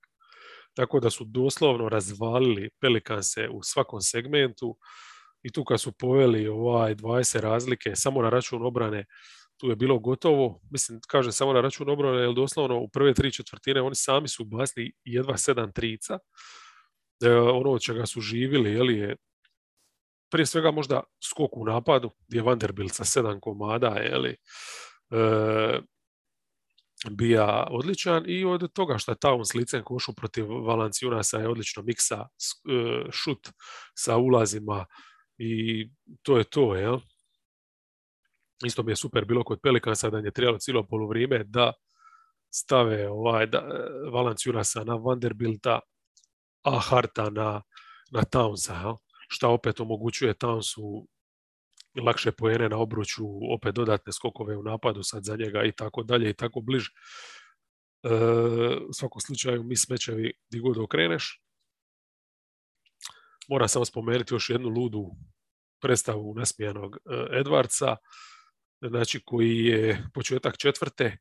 Tako 0.74 1.00
da 1.00 1.10
su 1.10 1.24
doslovno 1.24 1.88
razvalili 1.88 2.70
Pelikanse 2.80 3.48
u 3.48 3.62
svakom 3.62 4.00
segmentu 4.00 4.76
i 5.42 5.52
tu 5.52 5.64
kad 5.64 5.80
su 5.80 5.92
poveli 5.92 6.48
ovaj 6.48 6.94
20 6.94 7.40
razlike 7.40 7.96
samo 7.96 8.22
na 8.22 8.28
račun 8.30 8.66
obrane, 8.66 9.04
tu 9.56 9.68
je 9.70 9.76
bilo 9.76 9.98
gotovo. 9.98 10.60
Mislim, 10.70 11.00
kažem 11.08 11.32
samo 11.32 11.52
na 11.52 11.60
račun 11.60 11.90
obrane, 11.90 12.20
jer 12.20 12.34
doslovno 12.34 12.78
u 12.78 12.88
prve 12.88 13.14
tri 13.14 13.32
četvrtine 13.32 13.82
oni 13.82 13.94
sami 13.94 14.28
su 14.28 14.42
ubacili 14.42 14.92
jedva 15.04 15.36
sedam 15.36 15.72
trica. 15.72 16.18
E, 17.24 17.30
ono 17.36 17.70
od 17.70 17.80
čega 17.80 18.06
su 18.06 18.20
živili 18.20 18.72
je, 18.72 18.98
je 18.98 19.16
prije 20.30 20.46
svega 20.46 20.70
možda 20.70 21.02
skok 21.24 21.56
u 21.56 21.64
napadu 21.64 22.10
gdje 22.28 22.38
je 22.38 22.42
Vanderbilt 22.42 22.92
sa 22.92 23.04
sedam 23.04 23.40
komada 23.40 23.88
je 23.88 24.18
li, 24.18 24.30
e, 24.30 24.36
bija 27.10 27.66
odličan 27.70 28.24
i 28.26 28.44
od 28.44 28.72
toga 28.72 28.98
što 28.98 29.12
je 29.12 29.16
Towns 29.16 29.54
licem 29.54 29.84
košu 29.84 30.14
protiv 30.14 30.46
Valanciunasa 30.48 31.38
je 31.38 31.48
odlično 31.48 31.82
miksa 31.82 32.16
e, 32.16 32.28
šut 33.10 33.48
sa 33.94 34.16
ulazima 34.16 34.86
i 35.38 35.88
to 36.22 36.38
je 36.38 36.44
to, 36.44 36.74
jel? 36.74 36.98
Isto 38.64 38.82
mi 38.82 38.92
je 38.92 38.96
super 38.96 39.24
bilo 39.24 39.44
kod 39.44 39.60
Pelikansa 39.62 40.10
da 40.10 40.18
je 40.18 40.30
trebalo 40.30 40.58
cijelo 40.58 40.86
poluvrijeme 40.86 41.44
da 41.44 41.72
stave 42.54 43.08
ovaj, 43.08 43.46
da, 43.46 43.62
Valanciunasa 44.12 44.84
na 44.84 44.94
Vanderbilta, 44.94 45.80
a 46.64 46.78
Harta 46.78 47.30
na, 47.30 47.62
na 48.10 48.22
Townsa, 48.22 48.96
šta 49.28 49.48
opet 49.48 49.80
omogućuje 49.80 50.34
Townsu 50.34 51.06
lakše 52.04 52.32
pojene 52.32 52.68
na 52.68 52.78
obruču, 52.78 53.24
opet 53.54 53.74
dodatne 53.74 54.12
skokove 54.12 54.56
u 54.56 54.62
napadu 54.62 55.02
sad 55.02 55.24
za 55.24 55.36
njega 55.36 55.64
i 55.64 55.72
tako 55.72 56.02
dalje 56.02 56.30
i 56.30 56.34
tako 56.34 56.60
bliže. 56.60 56.90
E, 58.02 58.08
u 58.88 58.92
svakom 58.92 59.20
slučaju 59.20 59.62
mi 59.62 59.76
smečevi 59.76 60.32
di 60.50 60.60
god 60.60 60.78
okreneš. 60.78 61.42
Moram 63.48 63.68
samo 63.68 63.84
spomenuti 63.84 64.34
još 64.34 64.50
jednu 64.50 64.68
ludu 64.68 65.10
predstavu 65.80 66.34
nasmijanog 66.34 66.96
e, 66.96 67.38
Edvardsa, 67.40 67.96
znači 68.80 69.20
koji 69.24 69.64
je 69.64 70.06
početak 70.14 70.58
četvrte 70.58 71.16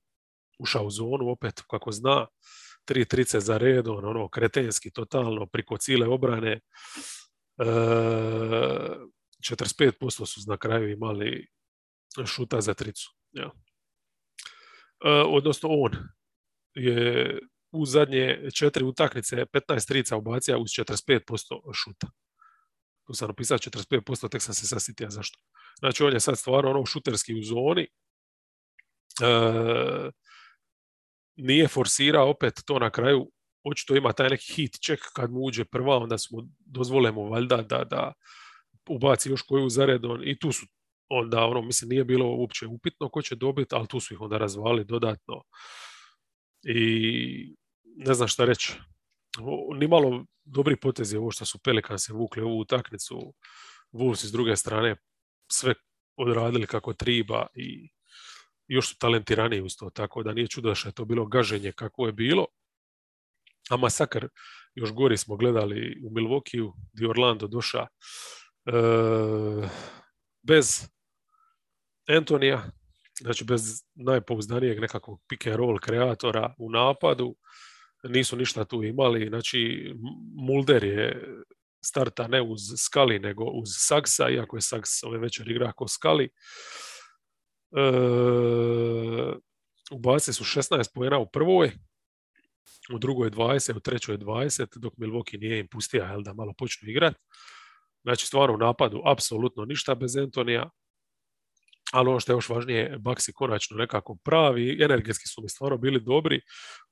ušao 0.60 0.86
u 0.86 0.92
zonu 0.92 1.30
opet 1.30 1.62
kako 1.70 1.92
zna, 1.92 2.28
tri 2.86 3.06
trice 3.06 3.40
za 3.40 3.58
redom, 3.58 4.06
ono 4.06 4.30
kretenski 4.30 4.92
totalno 4.92 5.46
priko 5.46 5.78
cijele 5.78 6.08
obrane. 6.08 6.52
E, 6.52 6.60
45% 9.52 10.26
su 10.26 10.42
na 10.48 10.58
kraju 10.58 10.92
imali 10.92 11.48
šuta 12.26 12.62
za 12.62 12.74
tricu. 12.74 13.12
Ja. 13.32 13.52
E, 15.06 15.10
odnosno 15.10 15.70
on 15.72 15.92
je 16.74 17.40
u 17.72 17.86
zadnje 17.86 18.50
četiri 18.56 18.84
utakmice 18.84 19.46
15 19.46 19.88
trica 19.88 20.18
ubacija 20.18 20.58
uz 20.58 20.70
45% 20.70 21.74
šuta. 21.74 22.08
Tu 23.08 23.14
sam 23.14 23.28
napisao 23.28 23.58
45%, 23.58 24.30
tek 24.30 24.42
sam 24.42 24.54
se 24.54 24.68
sasitio 24.68 25.10
zašto. 25.10 25.40
Znači 25.80 26.04
on 26.04 26.14
je 26.14 26.20
sad 26.20 26.38
stvarno 26.38 26.70
ono 26.70 26.86
šuterski 26.86 27.34
u 27.34 27.44
zoni. 27.44 27.88
E, 29.22 30.12
nije 31.36 31.68
forsirao 31.68 32.30
opet 32.30 32.54
to 32.66 32.80
na 32.80 32.90
kraju 32.90 33.32
očito 33.64 33.96
ima 33.96 34.14
taj 34.14 34.30
neki 34.30 34.54
hit 34.54 34.78
check 34.86 35.04
kad 35.14 35.32
mu 35.32 35.40
uđe 35.40 35.66
prva, 35.66 35.98
onda 35.98 36.18
smo 36.18 36.48
dozvolimo 36.60 37.30
valjda 37.30 37.58
da, 37.58 37.84
da 37.84 38.14
ubaci 38.90 39.30
još 39.30 39.42
koju 39.42 39.70
zaredon 39.70 40.28
i 40.28 40.40
tu 40.40 40.52
su 40.52 40.66
onda 41.10 41.46
ono, 41.46 41.62
mislim, 41.62 41.90
nije 41.90 42.04
bilo 42.04 42.26
uopće 42.26 42.68
upitno 42.68 43.10
ko 43.10 43.22
će 43.22 43.36
dobiti, 43.36 43.76
ali 43.76 43.88
tu 43.88 44.00
su 44.00 44.14
ih 44.14 44.22
onda 44.22 44.38
razvali 44.38 44.86
dodatno. 44.86 45.44
I 46.64 47.56
ne 47.84 48.14
znam 48.14 48.28
šta 48.28 48.46
reći. 48.46 48.74
Nimalo 49.80 50.26
dobri 50.44 50.76
potezi 50.76 51.18
ovo 51.18 51.32
što 51.32 51.46
su 51.46 51.60
se 51.98 52.14
vukli 52.14 52.42
ovu 52.42 52.60
utakmicu. 52.60 53.34
Wolves 53.92 54.26
s 54.26 54.32
druge 54.32 54.56
strane 54.56 54.96
sve 55.52 55.74
odradili 56.18 56.68
kako 56.68 56.94
triba 56.94 57.48
i 57.56 57.90
još 58.68 58.90
su 58.90 58.98
talentirani 58.98 59.62
uz 59.62 59.76
to, 59.80 59.90
tako 59.90 60.24
da 60.24 60.34
nije 60.34 60.48
čudo 60.48 60.76
što 60.76 60.90
je 60.90 60.94
to 60.94 61.06
bilo 61.06 61.26
gaženje 61.26 61.72
kako 61.72 62.06
je 62.06 62.14
bilo. 62.14 62.46
A 63.70 63.78
masakar 63.78 64.28
još 64.76 64.92
gori 64.94 65.18
smo 65.18 65.36
gledali 65.36 66.02
u 66.04 66.10
Milwaukee 66.10 66.72
gdje 66.94 67.10
Orlando 67.10 67.48
doša 67.48 67.88
bez 70.44 70.90
Antonija, 72.08 72.64
znači 73.22 73.44
bez 73.44 73.84
najpouzdanijeg 73.96 74.80
nekakvog 74.80 75.22
pick 75.30 75.48
and 75.48 75.56
roll 75.56 75.80
kreatora 75.80 76.54
u 76.58 76.70
napadu, 76.70 77.36
nisu 78.04 78.36
ništa 78.36 78.66
tu 78.66 78.84
imali, 78.84 79.28
znači 79.28 79.94
Mulder 80.36 80.84
je 80.84 81.36
starta 81.86 82.28
ne 82.28 82.42
uz 82.42 82.62
Skali 82.78 83.20
nego 83.20 83.44
uz 83.44 83.70
Saksa, 83.70 84.30
iako 84.30 84.58
je 84.58 84.62
Saks 84.62 85.04
ove 85.04 85.18
večer 85.18 85.52
igra 85.52 85.68
ako 85.68 85.88
Skali. 85.88 86.26
E, 86.26 86.30
ubacili 89.92 90.34
su 90.34 90.44
16 90.44 90.94
pojena 90.94 91.18
u 91.18 91.30
prvoj, 91.32 91.72
u 92.94 93.00
drugoj 93.00 93.32
20, 93.32 93.78
u 93.78 93.80
trećoj 93.80 94.18
20, 94.18 94.78
dok 94.78 94.94
Milwaukee 94.94 95.40
nije 95.40 95.60
im 95.60 95.68
pustija 95.68 96.12
jel, 96.12 96.22
da 96.22 96.34
malo 96.34 96.54
počnu 96.58 96.90
igrati. 96.90 97.20
Znači, 98.06 98.26
stvarno 98.26 98.56
u 98.56 98.58
napadu 98.58 99.02
apsolutno 99.06 99.66
ništa 99.66 99.96
bez 99.96 100.18
Antonija, 100.18 100.70
ali 101.92 102.10
ono 102.10 102.20
što 102.20 102.32
je 102.32 102.36
još 102.36 102.50
važnije, 102.50 102.98
Baksi 103.00 103.34
konačno 103.34 103.78
nekako 103.78 104.16
pravi, 104.24 104.84
energetski 104.84 105.28
su 105.28 105.42
mi 105.42 105.50
stvarno 105.50 105.78
bili 105.78 106.00
dobri, 106.00 106.42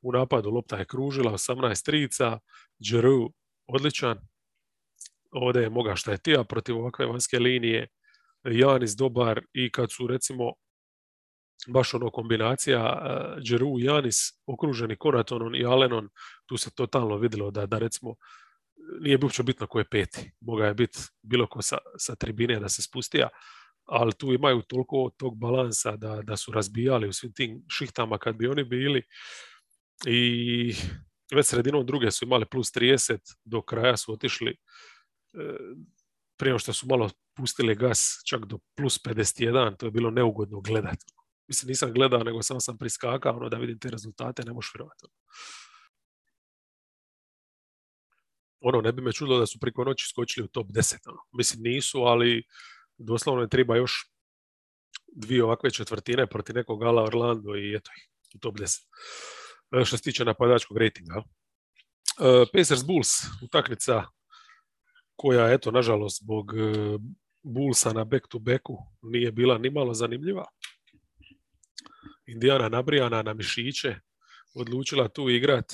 u 0.01 0.11
napadu 0.11 0.49
lopta 0.49 0.78
je 0.78 0.86
kružila, 0.86 1.32
18 1.32 1.86
trica, 1.86 2.39
Džeru 2.84 3.34
odličan, 3.68 4.18
ovdje 5.32 5.61
je 5.61 5.70
moga 5.70 5.95
šta 5.95 6.11
je 6.11 6.18
tija 6.18 6.43
protiv 6.43 6.78
ovakve 6.78 7.05
vanjske 7.05 7.39
linije, 7.39 7.88
Janis 8.43 8.91
dobar 8.91 9.41
i 9.53 9.72
kad 9.72 9.91
su 9.91 10.07
recimo 10.07 10.53
baš 11.68 11.93
ono 11.93 12.11
kombinacija 12.11 13.01
uh, 13.61 13.80
i 13.80 13.84
Janis 13.84 14.18
okruženi 14.45 14.95
Konatonom 14.95 15.55
i 15.55 15.66
Alenon, 15.66 16.09
tu 16.45 16.57
se 16.57 16.72
totalno 16.76 17.18
vidjelo 17.18 17.51
da, 17.51 17.66
da 17.66 17.78
recimo 17.78 18.16
nije 19.01 19.19
uopće 19.23 19.43
bitno 19.43 19.67
ko 19.67 19.79
je 19.79 19.89
peti. 19.89 20.31
Moga 20.41 20.65
je 20.65 20.73
biti 20.73 20.99
bilo 21.21 21.47
ko 21.47 21.61
sa, 21.61 21.77
sa 21.97 22.15
tribine 22.15 22.59
da 22.59 22.69
se 22.69 22.81
spustija, 22.81 23.29
ali 23.86 24.13
tu 24.13 24.34
imaju 24.34 24.61
toliko 24.61 25.11
tog 25.17 25.38
balansa 25.38 25.95
da, 25.95 26.21
da 26.21 26.38
su 26.38 26.51
razbijali 26.51 27.07
u 27.07 27.13
svim 27.13 27.34
tim 27.34 27.65
šihtama 27.69 28.17
kad 28.17 28.36
bi 28.36 28.47
oni 28.47 28.63
bili 28.63 29.03
i 30.05 30.75
već 31.36 31.45
sredinom 31.45 31.86
druge 31.86 32.11
su 32.11 32.25
imali 32.25 32.45
plus 32.45 32.71
30, 32.71 33.17
do 33.45 33.61
kraja 33.61 33.97
su 33.97 34.13
otišli 34.13 34.51
e, 34.51 34.57
prije 36.38 36.59
što 36.59 36.73
su 36.73 36.88
malo 36.88 37.09
pustili 37.36 37.75
gas 37.75 38.21
čak 38.25 38.45
do 38.45 38.59
plus 38.77 39.03
51, 39.03 39.77
to 39.77 39.86
je 39.86 39.91
bilo 39.91 40.11
neugodno 40.11 40.61
gledati. 40.61 41.05
Mislim, 41.47 41.67
nisam 41.67 41.93
gledao, 41.93 42.23
nego 42.23 42.43
samo 42.43 42.59
sam 42.59 42.77
priskakao 42.77 43.38
ono, 43.38 43.49
da 43.49 43.57
vidim 43.57 43.79
te 43.79 43.89
rezultate, 43.89 44.43
ne 44.43 44.53
možeš 44.53 44.71
vjerovati. 44.75 45.05
Ono, 48.66 48.82
ne 48.82 48.91
bi 48.91 49.01
me 49.01 49.11
čudilo 49.14 49.39
da 49.39 49.45
su 49.45 49.59
preko 49.59 49.84
noći 49.84 50.07
skočili 50.09 50.45
u 50.45 50.47
top 50.47 50.68
10. 50.68 51.09
Ono. 51.09 51.20
Mislim, 51.32 51.61
nisu, 51.64 52.01
ali 52.01 52.43
doslovno 52.97 53.41
je 53.41 53.49
treba 53.49 53.76
još 53.76 54.14
dvije 55.16 55.43
ovakve 55.43 55.72
četvrtine 55.72 56.28
protiv 56.28 56.55
nekog 56.55 56.80
Gala 56.80 57.03
Orlando 57.03 57.55
i 57.55 57.76
eto 57.76 57.91
ih 57.97 58.09
u 58.36 58.39
top 58.39 58.55
10. 58.55 58.80
E, 59.72 59.86
što 59.86 59.97
se 59.97 60.03
tiče 60.03 60.26
napadačkog 60.26 60.78
rejtinga. 60.78 61.24
E, 61.24 62.45
Pacers 62.53 62.86
Bulls, 62.86 63.09
utakmica 63.43 64.03
koja, 65.16 65.53
eto, 65.53 65.72
nažalost, 65.72 66.24
zbog 66.24 66.53
e, 66.57 66.97
Bullsa 67.43 67.93
na 67.93 68.03
back 68.03 68.28
to 68.30 68.39
backu 68.39 68.78
nije 69.01 69.32
bila 69.32 69.57
ni 69.57 69.70
malo 69.70 69.93
zanimljiva. 69.93 70.45
Indiana 72.26 72.70
nabrijana 72.70 73.22
na 73.22 73.34
mišiće, 73.34 73.95
odlučila 74.55 75.07
tu 75.07 75.30
igrat. 75.30 75.74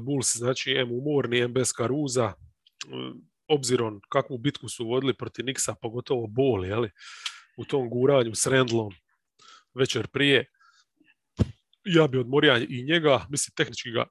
Bulls, 0.00 0.36
znači, 0.36 0.70
M 0.70 0.92
umorni, 0.92 1.38
M 1.38 1.52
bez 1.52 1.72
karuza, 1.72 2.32
obzirom 3.48 4.00
kakvu 4.08 4.38
bitku 4.38 4.68
su 4.68 4.86
vodili 4.86 5.14
protiv 5.14 5.44
Niksa, 5.44 5.74
pogotovo 5.82 6.26
bol, 6.26 6.64
jeli, 6.64 6.90
u 7.56 7.64
tom 7.64 7.90
guranju 7.90 8.34
s 8.34 8.46
Rendlom 8.46 8.92
večer 9.74 10.08
prije, 10.08 10.46
ja 11.84 12.06
bi 12.06 12.18
odmorio 12.18 12.56
i 12.68 12.84
njega, 12.84 13.26
mislim 13.30 13.54
tehnički 13.56 13.90
ga 13.90 14.06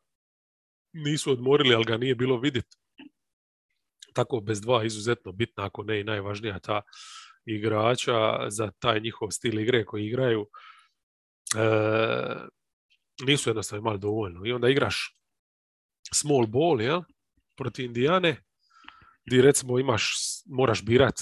nisu 0.93 1.31
odmorili, 1.31 1.75
ali 1.75 1.85
ga 1.85 1.97
nije 1.97 2.15
bilo 2.15 2.39
vidjeti. 2.39 2.77
Tako 4.13 4.39
bez 4.39 4.61
dva 4.61 4.83
izuzetno 4.83 5.31
bitna, 5.31 5.65
ako 5.65 5.83
ne 5.83 5.99
i 5.99 6.03
najvažnija 6.03 6.59
ta 6.59 6.81
igrača 7.45 8.49
za 8.49 8.71
taj 8.79 8.99
njihov 8.99 9.31
stil 9.31 9.59
igre 9.59 9.85
koji 9.85 10.05
igraju. 10.05 10.47
E, 11.55 11.69
nisu 13.25 13.49
jednostavno 13.49 13.81
imali 13.81 13.99
dovoljno. 13.99 14.45
I 14.45 14.51
onda 14.51 14.69
igraš 14.69 15.20
small 16.13 16.47
ball, 16.47 16.81
ja, 16.81 17.03
protiv 17.57 17.85
Indijane, 17.85 18.43
gdje 19.25 19.41
recimo 19.41 19.79
imaš, 19.79 20.13
moraš 20.45 20.83
birat 20.85 21.21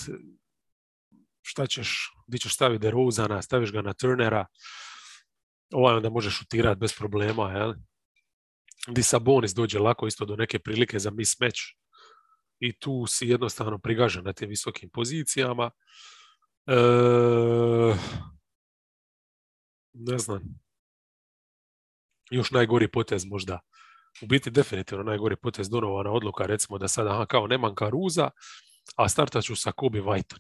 šta 1.41 1.67
ćeš, 1.67 2.11
gdje 2.27 2.39
ćeš 2.39 2.53
staviti 2.53 2.81
DeRozana, 2.81 3.41
staviš 3.41 3.71
ga 3.71 3.81
na 3.81 3.93
Turnera, 3.93 4.45
ovaj 5.73 5.95
onda 5.95 6.09
može 6.09 6.31
šutirati 6.31 6.79
bez 6.79 6.93
problema, 6.97 7.51
jel? 7.51 7.73
Di 8.87 9.03
Sabonis 9.03 9.53
dođe 9.53 9.79
lako 9.79 10.07
isto 10.07 10.25
do 10.25 10.35
neke 10.35 10.59
prilike 10.59 10.99
za 10.99 11.11
mismatch 11.11 11.59
i 12.59 12.79
tu 12.79 13.05
si 13.07 13.27
jednostavno 13.27 13.77
prigažen 13.79 14.23
na 14.23 14.33
tim 14.33 14.49
visokim 14.49 14.89
pozicijama. 14.89 15.71
E, 16.67 16.75
ne 19.93 20.17
znam. 20.17 20.41
Još 22.31 22.51
najgori 22.51 22.91
potez 22.91 23.25
možda 23.25 23.59
u 24.21 24.27
biti 24.27 24.51
definitivno 24.51 25.03
najgori 25.03 25.35
potez 25.35 25.69
Donovana 25.69 26.11
odluka, 26.11 26.45
recimo 26.45 26.77
da 26.77 26.87
sada 26.87 27.11
aha, 27.11 27.25
kao 27.25 27.47
nemam 27.47 27.75
Karuza, 27.75 28.29
a 28.95 29.09
startat 29.09 29.43
ću 29.43 29.55
sa 29.55 29.71
Kobe 29.71 30.01
Whiteom. 30.01 30.39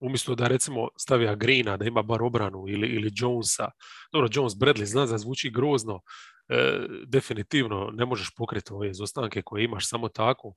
Umjesto 0.00 0.34
da 0.34 0.48
recimo 0.48 0.88
stavija 0.96 1.34
Greena, 1.34 1.76
da 1.76 1.84
ima 1.84 2.02
bar 2.02 2.22
obranu 2.22 2.64
ili, 2.68 2.88
ili 2.88 3.10
Jonesa. 3.14 3.70
Dobro, 4.12 4.28
Jones 4.32 4.52
Bradley 4.52 4.84
zna 4.84 5.06
da 5.06 5.18
zvuči 5.18 5.50
grozno, 5.50 6.00
e, 6.48 6.86
definitivno 7.06 7.90
ne 7.92 8.06
možeš 8.06 8.30
pokriti 8.36 8.72
ove 8.72 8.90
izostanke 8.90 9.42
koje 9.42 9.64
imaš 9.64 9.88
samo 9.88 10.08
tako, 10.08 10.54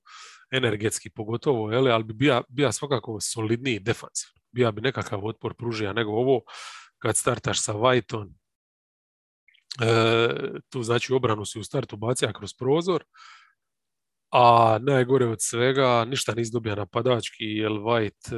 energetski 0.52 1.10
pogotovo, 1.10 1.72
ele, 1.72 1.92
ali 1.92 2.04
bi 2.04 2.14
bija, 2.14 2.42
bija 2.50 2.72
svakako 2.72 3.20
solidniji 3.20 3.80
defansiv. 3.80 4.30
Bija 4.52 4.72
bi 4.72 4.82
nekakav 4.82 5.26
otpor 5.26 5.54
pružija 5.54 5.94
nego 5.94 6.12
ovo 6.12 6.42
kad 6.98 7.18
startaš 7.18 7.62
sa 7.62 7.74
Whiteom, 7.74 8.34
tu 10.70 10.84
znači 10.84 11.14
obranu 11.14 11.46
si 11.46 11.60
u 11.60 11.64
startu 11.64 11.98
bacija 11.98 12.34
kroz 12.34 12.54
prozor, 12.54 13.04
a 14.32 14.78
najgore 14.82 15.26
od 15.28 15.38
svega, 15.42 16.06
ništa 16.06 16.34
nisi 16.34 16.52
dobija 16.54 16.76
napadački, 16.76 17.46
jer 17.46 17.72
White 17.72 18.36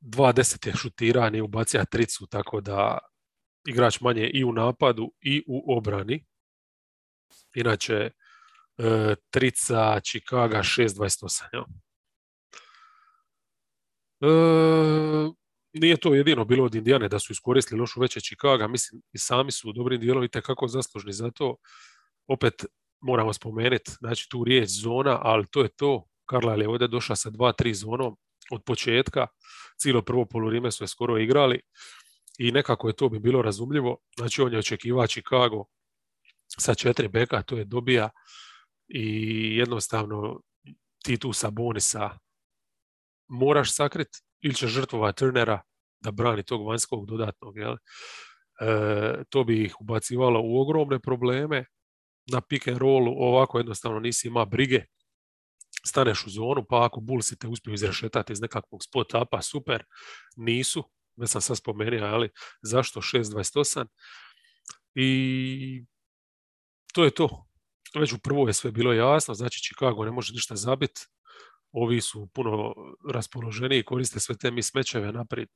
dva 0.00 0.32
deset 0.32 0.66
je 0.66 0.72
šutiranje, 0.72 1.42
ubacija 1.42 1.84
tricu, 1.84 2.26
tako 2.26 2.60
da 2.60 2.98
igrač 3.66 4.00
manje 4.00 4.30
i 4.34 4.44
u 4.44 4.52
napadu 4.52 5.12
i 5.20 5.42
u 5.46 5.76
obrani. 5.76 6.26
Inače, 7.54 8.10
e, 8.78 9.14
trica 9.30 10.00
Chicago 10.00 10.56
6.28. 10.56 11.64
E, 14.20 14.28
nije 15.78 15.96
to 15.96 16.14
jedino 16.14 16.44
bilo 16.44 16.64
od 16.64 16.74
Indijane 16.74 17.08
da 17.08 17.18
su 17.18 17.32
iskoristili 17.32 17.80
lošu 17.80 18.00
veće 18.00 18.20
Chicago, 18.20 18.68
mislim 18.68 19.02
i 19.12 19.18
sami 19.18 19.52
su 19.52 19.68
u 19.68 19.72
dobrim 19.72 20.00
dijelovima 20.00 20.40
kako 20.42 20.68
zaslužni 20.68 21.12
za 21.12 21.30
to. 21.30 21.56
Opet 22.26 22.64
moramo 23.00 23.32
spomenuti, 23.32 23.90
znači 24.00 24.28
tu 24.28 24.44
riječ 24.44 24.68
zona, 24.68 25.18
ali 25.22 25.46
to 25.50 25.62
je 25.62 25.68
to. 25.68 26.04
Karla 26.26 26.54
je 26.54 26.68
ovdje 26.68 26.88
došla 26.88 27.16
sa 27.16 27.30
2-3 27.30 27.72
zonom 27.72 28.16
od 28.50 28.62
početka. 28.64 29.26
Cijelo 29.78 30.02
prvo 30.02 30.24
polurime 30.24 30.70
su 30.70 30.84
je 30.84 30.88
skoro 30.88 31.18
igrali 31.18 31.60
i 32.38 32.52
nekako 32.52 32.88
je 32.88 32.96
to 32.96 33.08
bi 33.08 33.18
bilo 33.18 33.42
razumljivo. 33.42 33.96
Znači 34.16 34.42
on 34.42 34.52
je 34.52 34.58
očekivao 34.58 35.06
Chicago 35.06 35.64
sa 36.46 36.74
četiri 36.74 37.08
beka, 37.08 37.42
to 37.42 37.56
je 37.56 37.64
dobija 37.64 38.10
i 38.88 39.56
jednostavno 39.56 40.40
ti 41.04 41.16
tu 41.16 41.32
sa 41.32 41.50
bonisa 41.50 42.18
moraš 43.28 43.74
sakrit 43.74 44.08
ili 44.40 44.54
će 44.54 44.66
žrtvova 44.66 45.12
Turnera 45.12 45.60
da 46.00 46.10
brani 46.10 46.42
tog 46.42 46.66
vanjskog 46.66 47.06
dodatnog. 47.06 47.56
Jel? 47.56 47.76
E, 48.60 49.24
to 49.28 49.44
bi 49.44 49.64
ih 49.64 49.80
ubacivalo 49.80 50.40
u 50.44 50.60
ogromne 50.60 50.98
probleme. 51.00 51.64
Na 52.32 52.40
pick 52.40 52.68
and 52.68 52.78
rollu 52.78 53.14
ovako 53.18 53.58
jednostavno 53.58 54.00
nisi 54.00 54.28
ima 54.28 54.44
brige. 54.44 54.84
Staneš 55.84 56.26
u 56.26 56.30
zonu, 56.30 56.64
pa 56.68 56.84
ako 56.84 57.00
Bullsi 57.00 57.38
te 57.38 57.48
uspiju 57.48 57.74
izrešetati 57.74 58.32
iz 58.32 58.40
nekakvog 58.40 58.84
spot 58.84 59.14
upa, 59.14 59.42
super. 59.42 59.84
Nisu, 60.36 60.84
već 61.16 61.30
sam 61.30 61.40
sad 61.40 61.56
spomenuo, 61.56 62.08
ali 62.08 62.30
zašto 62.62 63.00
6.28? 63.00 63.86
I 64.94 65.84
to 66.94 67.04
je 67.04 67.10
to. 67.10 67.44
Već 67.94 68.12
u 68.12 68.18
prvo 68.18 68.46
je 68.46 68.52
sve 68.52 68.70
bilo 68.70 68.92
jasno, 68.92 69.34
znači 69.34 69.60
Chicago 69.60 70.04
ne 70.04 70.10
može 70.10 70.32
ništa 70.32 70.56
zabiti, 70.56 71.00
ovi 71.82 72.00
su 72.00 72.28
puno 72.34 72.74
raspoloženiji, 73.12 73.84
koriste 73.84 74.20
sve 74.20 74.36
te 74.36 74.50
mi 74.50 74.62
smećeve 74.62 75.12
naprijed. 75.12 75.48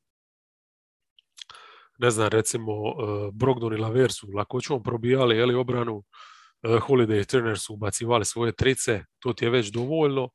Ne 1.98 2.10
znam, 2.10 2.28
recimo 2.28 2.72
e, 2.72 2.92
Brogdon 3.32 3.74
i 3.74 3.76
Laver 3.76 4.12
su 4.12 4.26
lakoćom 4.34 4.82
probijali 4.82 5.36
jeli, 5.36 5.54
obranu, 5.54 6.04
e, 6.62 6.68
Holiday 6.68 7.20
i 7.20 7.24
Turner 7.24 7.58
su 7.58 7.74
ubacivali 7.74 8.24
svoje 8.24 8.52
trice, 8.52 9.04
to 9.18 9.32
ti 9.32 9.44
je 9.44 9.50
već 9.50 9.68
dovoljno. 9.68 10.28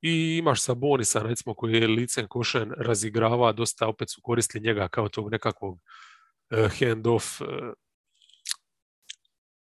I 0.00 0.36
imaš 0.38 0.62
Sabonisa, 0.62 1.22
recimo, 1.22 1.54
koji 1.54 1.74
je 1.74 1.88
licen 1.88 2.26
košen, 2.28 2.72
razigrava, 2.76 3.52
dosta 3.52 3.86
opet 3.86 4.10
su 4.10 4.20
koristili 4.22 4.64
njega 4.64 4.88
kao 4.88 5.08
tog 5.08 5.30
nekakvog 5.30 5.78
e, 6.50 6.68
hand-off 6.80 7.42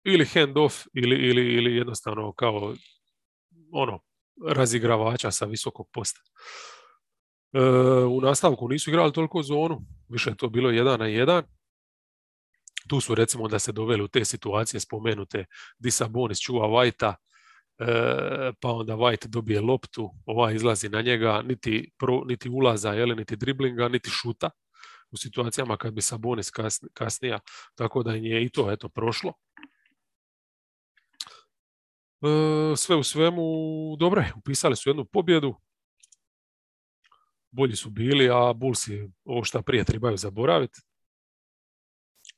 ili 0.03 0.25
hand-off 0.25 0.87
ili, 0.93 1.15
ili, 1.15 1.53
ili 1.53 1.75
jednostavno 1.75 2.33
kao 2.33 2.75
ono, 3.71 3.99
razigravača 4.47 5.31
sa 5.31 5.45
visokog 5.45 5.87
posta. 5.93 6.19
E, 7.53 7.59
u 8.05 8.21
nastavku 8.21 8.67
nisu 8.67 8.89
igrali 8.89 9.13
toliko 9.13 9.43
zonu, 9.43 9.81
više 10.09 10.29
je 10.29 10.37
to 10.37 10.49
bilo 10.49 10.69
jedan 10.69 10.99
na 10.99 11.07
jedan. 11.07 11.43
Tu 12.87 13.01
su 13.01 13.15
recimo 13.15 13.47
da 13.47 13.59
se 13.59 13.71
doveli 13.71 14.03
u 14.03 14.07
te 14.07 14.25
situacije 14.25 14.79
spomenute 14.79 15.45
di 15.79 15.91
Sabonis 15.91 16.39
čuva 16.39 16.67
Vajta, 16.67 17.15
e, 17.79 17.85
pa 18.61 18.69
onda 18.69 18.93
White 18.93 19.27
dobije 19.27 19.61
loptu, 19.61 20.09
ovaj 20.25 20.55
izlazi 20.55 20.89
na 20.89 21.01
njega, 21.01 21.41
niti, 21.41 21.91
pro, 21.99 22.21
niti 22.25 22.49
ulaza, 22.49 22.93
jeli, 22.93 23.15
niti 23.15 23.35
driblinga, 23.35 23.87
niti 23.87 24.09
šuta 24.09 24.49
u 25.11 25.17
situacijama 25.17 25.77
kad 25.77 25.93
bi 25.93 26.01
Sabonis 26.01 26.51
kasnija, 26.93 27.39
tako 27.75 28.03
da 28.03 28.13
je 28.13 28.43
i 28.45 28.49
to 28.49 28.71
eto 28.71 28.89
prošlo. 28.89 29.33
E, 32.21 32.75
sve 32.75 32.95
u 32.95 33.03
svemu, 33.03 33.41
dobre, 33.99 34.31
upisali 34.37 34.75
su 34.75 34.89
jednu 34.89 35.05
pobjedu, 35.05 35.55
bolji 37.51 37.75
su 37.75 37.89
bili, 37.89 38.29
a 38.29 38.53
Bullsi 38.53 39.09
ovo 39.25 39.43
što 39.43 39.61
prije 39.61 39.83
trebaju 39.83 40.17
zaboraviti. 40.17 40.79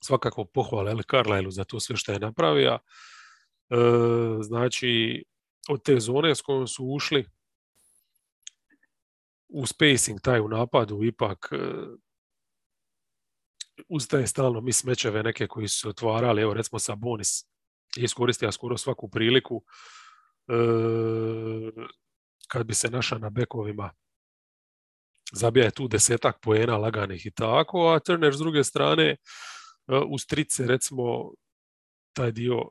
Svakako 0.03 0.45
pohvala 0.45 0.91
Eli 0.91 1.03
Carlisle 1.03 1.51
za 1.51 1.63
to 1.63 1.79
sve 1.79 1.95
što 1.95 2.11
je 2.11 2.19
napravio. 2.19 2.71
E, 2.73 2.79
znači, 4.41 5.23
od 5.69 5.83
te 5.83 5.99
zone 5.99 6.35
s 6.35 6.41
kojom 6.41 6.67
su 6.67 6.85
ušli, 6.85 7.25
u 9.53 9.65
spacing 9.65 10.21
taj 10.21 10.39
u 10.39 10.47
napadu 10.47 11.03
ipak 11.03 11.49
e, 11.51 11.57
ustaje 13.89 14.27
stalno 14.27 14.61
mi 14.61 14.73
smećeve 14.73 15.23
neke 15.23 15.47
koji 15.47 15.67
su 15.67 15.89
otvarali, 15.89 16.41
evo 16.41 16.53
recimo 16.53 16.79
sa 16.79 16.95
Bonis 17.95 18.11
iskoristio 18.11 18.51
skoro 18.51 18.77
svaku 18.77 19.09
priliku 19.09 19.63
e, 20.47 20.53
kad 22.47 22.65
bi 22.65 22.73
se 22.73 22.89
naša 22.89 23.17
na 23.17 23.29
bekovima. 23.29 23.91
Zabija 25.31 25.65
je 25.65 25.71
tu 25.71 25.87
desetak 25.87 26.39
poena 26.41 26.77
laganih 26.77 27.25
i 27.25 27.31
tako, 27.31 27.93
a 27.93 27.99
Turner 27.99 28.33
s 28.33 28.37
druge 28.37 28.63
strane 28.63 29.03
e, 29.03 29.17
u 30.07 30.17
strice 30.17 30.67
recimo 30.67 31.33
taj 32.13 32.31
dio 32.31 32.69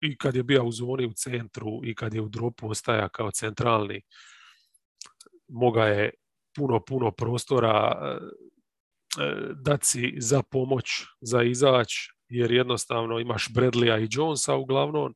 i 0.00 0.16
kad 0.16 0.36
je 0.36 0.42
bio 0.42 0.64
u 0.64 0.72
zoni 0.72 1.06
u 1.06 1.12
centru 1.12 1.80
i 1.84 1.94
kad 1.94 2.14
je 2.14 2.20
u 2.20 2.28
dropu 2.28 2.70
ostaja 2.70 3.08
kao 3.08 3.30
centralni 3.30 4.02
moga 5.48 5.84
je 5.84 6.10
puno, 6.56 6.84
puno 6.84 7.10
prostora 7.10 7.96
e, 7.98 8.18
dati 9.54 9.86
si 9.86 10.14
za 10.18 10.42
pomoć, 10.42 10.86
za 11.20 11.42
izać, 11.42 11.94
jer 12.34 12.52
jednostavno 12.52 13.18
imaš 13.18 13.48
Bradleya 13.54 13.98
i 13.98 14.08
Jonesa 14.10 14.54
uglavnom 14.54 15.14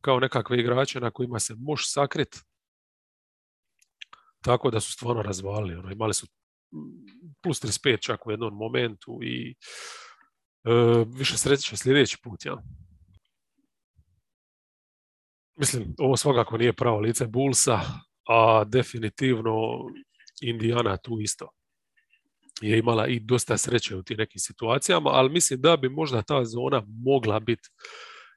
kao 0.00 0.20
nekakve 0.20 0.60
igrače 0.60 1.00
na 1.00 1.10
kojima 1.10 1.38
se 1.38 1.54
možeš 1.58 1.92
sakrit. 1.92 2.36
Tako 4.42 4.70
da 4.70 4.80
su 4.80 4.92
stvarno 4.92 5.22
razvalili. 5.22 5.76
Ono, 5.76 5.92
imali 5.92 6.14
su 6.14 6.26
plus 7.42 7.62
35 7.62 8.00
čak 8.00 8.26
u 8.26 8.30
jednom 8.30 8.54
momentu 8.54 9.18
i 9.22 9.54
e, 10.64 11.04
više 11.06 11.38
sreće 11.38 11.76
sljedeći 11.76 12.16
put. 12.22 12.44
Ja. 12.44 12.62
Mislim, 15.56 15.94
ovo 15.98 16.16
svakako 16.16 16.58
nije 16.58 16.72
pravo 16.72 17.00
lice 17.00 17.26
Bullsa, 17.26 17.80
a 18.28 18.64
definitivno 18.64 19.52
Indiana 20.40 20.96
tu 20.96 21.20
isto 21.20 21.57
je 22.60 22.78
imala 22.78 23.06
i 23.06 23.20
dosta 23.20 23.58
sreće 23.58 23.96
u 23.96 24.02
tim 24.02 24.16
nekim 24.16 24.40
situacijama, 24.40 25.10
ali 25.10 25.30
mislim 25.30 25.60
da 25.60 25.76
bi 25.76 25.88
možda 25.88 26.22
ta 26.22 26.44
zona 26.44 26.82
mogla 26.86 27.40
biti 27.40 27.68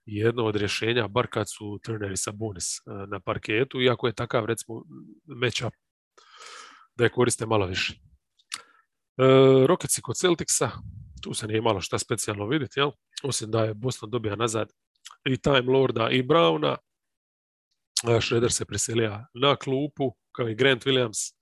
jedno 0.06 0.46
od 0.46 0.56
rješenja, 0.56 1.08
bar 1.08 1.28
kad 1.28 1.48
su 1.50 1.80
Turner 1.84 2.12
i 2.12 2.18
Sabonis 2.18 2.78
e, 2.78 2.82
na 3.08 3.20
parketu, 3.20 3.82
iako 3.82 4.08
je 4.08 4.14
takav 4.14 4.46
recimo 4.46 4.84
matchup 5.26 5.74
da 6.96 7.04
je 7.04 7.10
koriste 7.10 7.46
malo 7.46 7.66
više. 7.66 7.94
E, 9.18 10.02
kod 10.02 10.18
Celticsa, 10.18 10.72
tu 11.24 11.34
se 11.34 11.48
nije 11.48 11.58
imalo 11.58 11.82
šta 11.82 12.00
specijalno 12.00 12.48
vidjeti, 12.48 12.80
jel? 12.80 12.92
osim 13.24 13.52
da 13.52 13.64
je 13.64 13.74
Boston 13.74 14.10
dobija 14.10 14.36
nazad 14.36 14.72
i 15.26 15.38
Time 15.38 15.62
Lorda 15.62 16.10
i 16.10 16.24
Browna, 16.24 16.78
Shredder 18.22 18.52
se 18.52 18.66
preselija 18.66 19.28
na 19.34 19.56
klupu, 19.56 20.16
kao 20.32 20.50
i 20.50 20.56
Grant 20.56 20.86
Williams, 20.86 21.34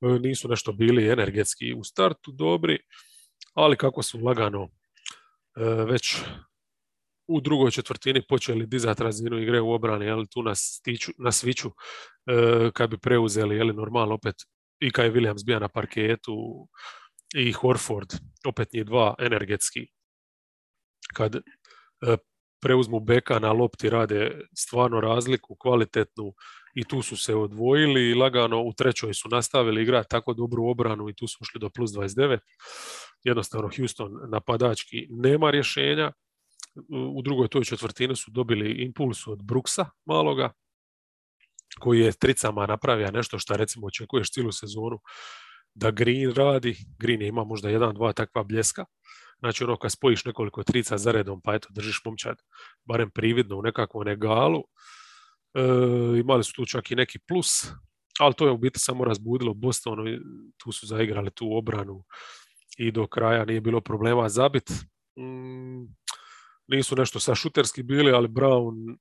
nisu 0.00 0.48
nešto 0.48 0.72
bili 0.72 1.08
energetski 1.08 1.74
u 1.74 1.84
startu 1.84 2.32
dobri, 2.32 2.78
ali 3.54 3.76
kako 3.76 4.02
su 4.02 4.18
lagano 4.18 4.62
e, 4.64 4.68
već 5.64 6.16
u 7.26 7.40
drugoj 7.40 7.70
četvrtini 7.70 8.22
počeli 8.28 8.66
dizati 8.66 9.02
razinu 9.02 9.38
igre 9.38 9.60
u 9.60 9.72
obrani, 9.72 10.04
jel, 10.04 10.24
tu 10.30 10.42
na, 10.42 10.54
stiću, 10.54 11.12
na 11.18 11.32
sviću 11.32 11.68
e, 11.68 12.70
kad 12.74 12.90
bi 12.90 12.98
preuzeli, 12.98 13.56
jel, 13.56 13.66
normalno 13.66 14.14
opet 14.14 14.34
i 14.80 14.90
kad 14.90 15.04
je 15.04 15.12
Williams 15.12 15.44
bija 15.46 15.58
na 15.58 15.68
parketu 15.68 16.68
i 17.34 17.52
Horford, 17.52 18.08
opet 18.46 18.72
njih 18.72 18.84
dva 18.84 19.14
energetski. 19.18 19.86
Kad 21.14 21.36
preuzmu 22.60 23.00
beka 23.00 23.38
na 23.38 23.52
lopti 23.52 23.90
rade 23.90 24.40
stvarno 24.56 25.00
razliku, 25.00 25.56
kvalitetnu 25.58 26.32
i 26.74 26.84
tu 26.84 27.02
su 27.02 27.16
se 27.16 27.34
odvojili 27.34 28.10
i 28.10 28.14
lagano 28.14 28.62
u 28.62 28.72
trećoj 28.72 29.14
su 29.14 29.28
nastavili 29.28 29.82
igrati 29.82 30.08
tako 30.10 30.34
dobru 30.34 30.66
obranu 30.66 31.08
i 31.08 31.14
tu 31.14 31.26
su 31.26 31.38
ušli 31.40 31.60
do 31.60 31.70
plus 31.70 31.90
29. 31.90 32.38
Jednostavno 33.24 33.70
Houston 33.76 34.12
napadački 34.30 35.06
nema 35.10 35.50
rješenja. 35.50 36.12
U 37.14 37.22
drugoj 37.22 37.48
toj 37.48 37.64
četvrtini 37.64 38.16
su 38.16 38.30
dobili 38.30 38.72
impuls 38.72 39.26
od 39.26 39.42
Brooksa 39.42 39.86
maloga 40.04 40.52
koji 41.80 42.00
je 42.00 42.12
tricama 42.12 42.66
napravio 42.66 43.10
nešto 43.10 43.38
što 43.38 43.56
recimo 43.56 43.86
očekuješ 43.86 44.30
cijelu 44.30 44.52
sezonu 44.52 44.98
da 45.74 45.90
Green 45.90 46.34
radi. 46.34 46.76
Green 46.98 47.22
ima 47.22 47.44
možda 47.44 47.68
jedan, 47.68 47.94
dva 47.94 48.12
takva 48.12 48.42
bljeska 48.42 48.84
Znači 49.38 49.64
ono 49.64 49.76
kad 49.76 49.92
spojiš 49.92 50.24
nekoliko 50.24 50.62
trica 50.62 50.98
za 50.98 51.12
redom, 51.12 51.40
pa 51.40 51.54
eto 51.54 51.68
držiš 51.70 52.00
momčad 52.04 52.36
barem 52.84 53.10
prividno 53.10 53.56
u 53.56 53.62
nekakvom 53.62 54.04
negalu. 54.06 54.62
E, 55.58 56.18
imali 56.20 56.44
su 56.44 56.52
tu 56.52 56.66
čak 56.66 56.90
i 56.90 56.94
neki 56.94 57.18
plus, 57.18 57.66
ali 58.18 58.34
to 58.34 58.46
je 58.46 58.52
u 58.52 58.58
biti 58.58 58.78
samo 58.78 59.04
razbudilo 59.04 59.54
Boston, 59.54 59.98
tu 60.56 60.72
su 60.72 60.86
zaigrali 60.86 61.30
tu 61.30 61.56
obranu 61.56 62.04
i 62.78 62.92
do 62.92 63.06
kraja 63.06 63.44
nije 63.44 63.60
bilo 63.60 63.80
problema 63.80 64.28
zabit. 64.28 64.70
Mm, 65.18 65.84
nisu 66.68 66.96
nešto 66.96 67.20
sa 67.20 67.34
šuterski 67.34 67.82
bili, 67.82 68.12
ali 68.12 68.28
Brown 68.28 68.98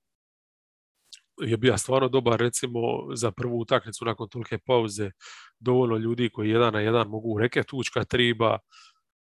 je 1.42 1.58
bio 1.58 1.78
stvarno 1.78 2.08
dobar 2.10 2.40
recimo 2.40 2.80
za 3.14 3.32
prvu 3.32 3.60
utakmicu 3.60 4.06
nakon 4.06 4.30
tolike 4.30 4.58
pauze 4.58 5.12
dovoljno 5.60 5.98
ljudi 5.98 6.30
koji 6.30 6.50
jedan 6.50 6.74
na 6.74 6.80
jedan 6.80 7.08
mogu 7.08 7.40
reke 7.40 7.64
tučka 7.64 8.04
triba 8.04 8.60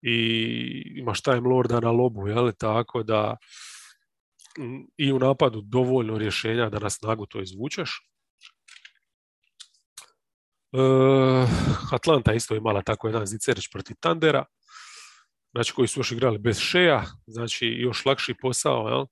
i 0.03 0.17
imaš 0.97 1.23
Time 1.23 1.41
Lorda 1.41 1.81
na 1.81 1.91
lobu, 1.91 2.29
jel? 2.29 2.53
tako 2.59 3.03
da 3.03 3.37
i 4.97 5.13
u 5.13 5.19
napadu 5.19 5.61
dovoljno 5.61 6.19
rješenja 6.19 6.71
da 6.71 6.79
na 6.79 6.91
snagu 6.91 7.27
to 7.27 7.41
izvučeš. 7.41 8.11
Uh, 10.73 11.49
Atlanta 11.93 12.33
isto 12.33 12.55
imala 12.55 12.83
tako 12.83 13.09
jedan 13.09 13.27
zicerić 13.27 13.69
protiv 13.73 13.97
Tandera, 14.01 14.45
znači 15.53 15.73
koji 15.73 15.89
su 15.89 16.01
još 16.01 16.13
igrali 16.13 16.39
bez 16.39 16.59
šeja, 16.59 17.05
znači 17.27 17.67
još 17.67 18.05
lakši 18.05 18.35
posao. 18.35 18.89
Jel? 18.89 19.07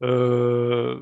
Uh, 0.00 1.00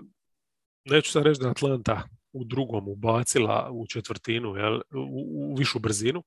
neću 0.84 1.10
sad 1.10 1.22
reći 1.22 1.40
da 1.40 1.50
Atlanta 1.50 2.08
u 2.32 2.44
drugom 2.44 2.88
ubacila 2.88 3.68
u 3.72 3.86
četvrtinu, 3.86 4.56
jel? 4.56 4.76
U, 4.76 5.52
u 5.52 5.54
višu 5.58 5.78
brzinu, 5.78 6.24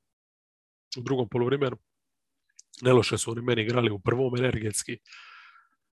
u 0.98 1.02
drugom 1.02 1.30
poluvremenu. 1.30 1.78
Neloše 2.82 3.18
su 3.18 3.32
oni 3.32 3.42
meni 3.42 3.62
igrali 3.62 3.92
u 3.92 4.00
prvom 4.00 4.38
energetski, 4.38 4.98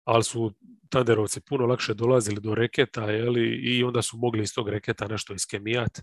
ali 0.04 0.24
su 0.24 0.54
Tanderovci 0.90 1.42
puno 1.42 1.66
lakše 1.66 1.94
dolazili 1.94 2.42
do 2.42 2.56
reketa 2.56 3.12
jeli, 3.12 3.60
i 3.64 3.84
onda 3.84 4.02
su 4.02 4.18
mogli 4.18 4.44
iz 4.44 4.54
tog 4.54 4.70
reketa 4.70 5.08
nešto 5.08 5.34
iskemijati 5.34 6.02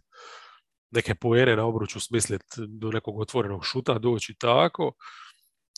neke 0.91 1.15
poene 1.15 1.57
na 1.57 1.65
obruču 1.65 2.01
smislit 2.01 2.43
do 2.69 2.91
nekog 2.91 3.21
otvorenog 3.21 3.65
šuta 3.65 3.99
doći 3.99 4.35
tako. 4.35 4.93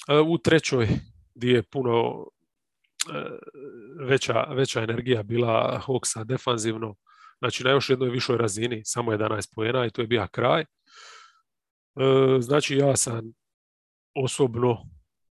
E, 0.09 0.18
u 0.18 0.39
trećoj 0.39 0.89
gdje 1.35 1.53
je 1.53 1.62
puno 1.62 2.27
e, 3.14 3.25
veća, 4.07 4.43
veća 4.43 4.83
energija 4.83 5.23
bila 5.23 5.83
Hawksa 5.87 6.25
defanzivno, 6.25 6.95
znači 7.39 7.64
na 7.64 7.71
još 7.71 7.91
jednoj 7.91 8.11
višoj 8.11 8.37
razini, 8.37 8.83
samo 8.85 9.12
11 9.12 9.55
poena 9.55 9.87
i 9.87 9.91
to 9.91 10.01
je 10.01 10.07
bio 10.07 10.27
kraj. 10.33 10.61
E, 10.61 10.66
znači 12.41 12.77
ja 12.77 12.97
sam 12.97 13.33
osobno 14.14 14.79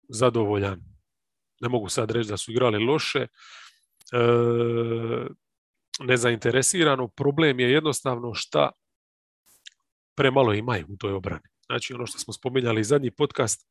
zadovoljan. 0.10 0.89
Ne 1.60 1.70
mogu 1.70 1.89
sad 1.89 2.12
reći 2.12 2.30
da 2.30 2.38
su 2.38 2.51
igrali 2.51 2.86
loše, 2.86 3.28
nezainteresirano. 5.99 7.07
Problem 7.07 7.60
je 7.60 7.72
jednostavno 7.72 8.34
šta 8.34 8.72
premalo 10.16 10.53
imaju 10.53 10.86
u 10.89 10.97
toj 10.97 11.14
obrani. 11.14 11.43
Znači 11.66 11.93
ono 11.93 12.05
što 12.05 12.20
smo 12.20 12.34
spominjali 12.34 12.84
zadnji 12.84 13.12
podcast, 13.12 13.68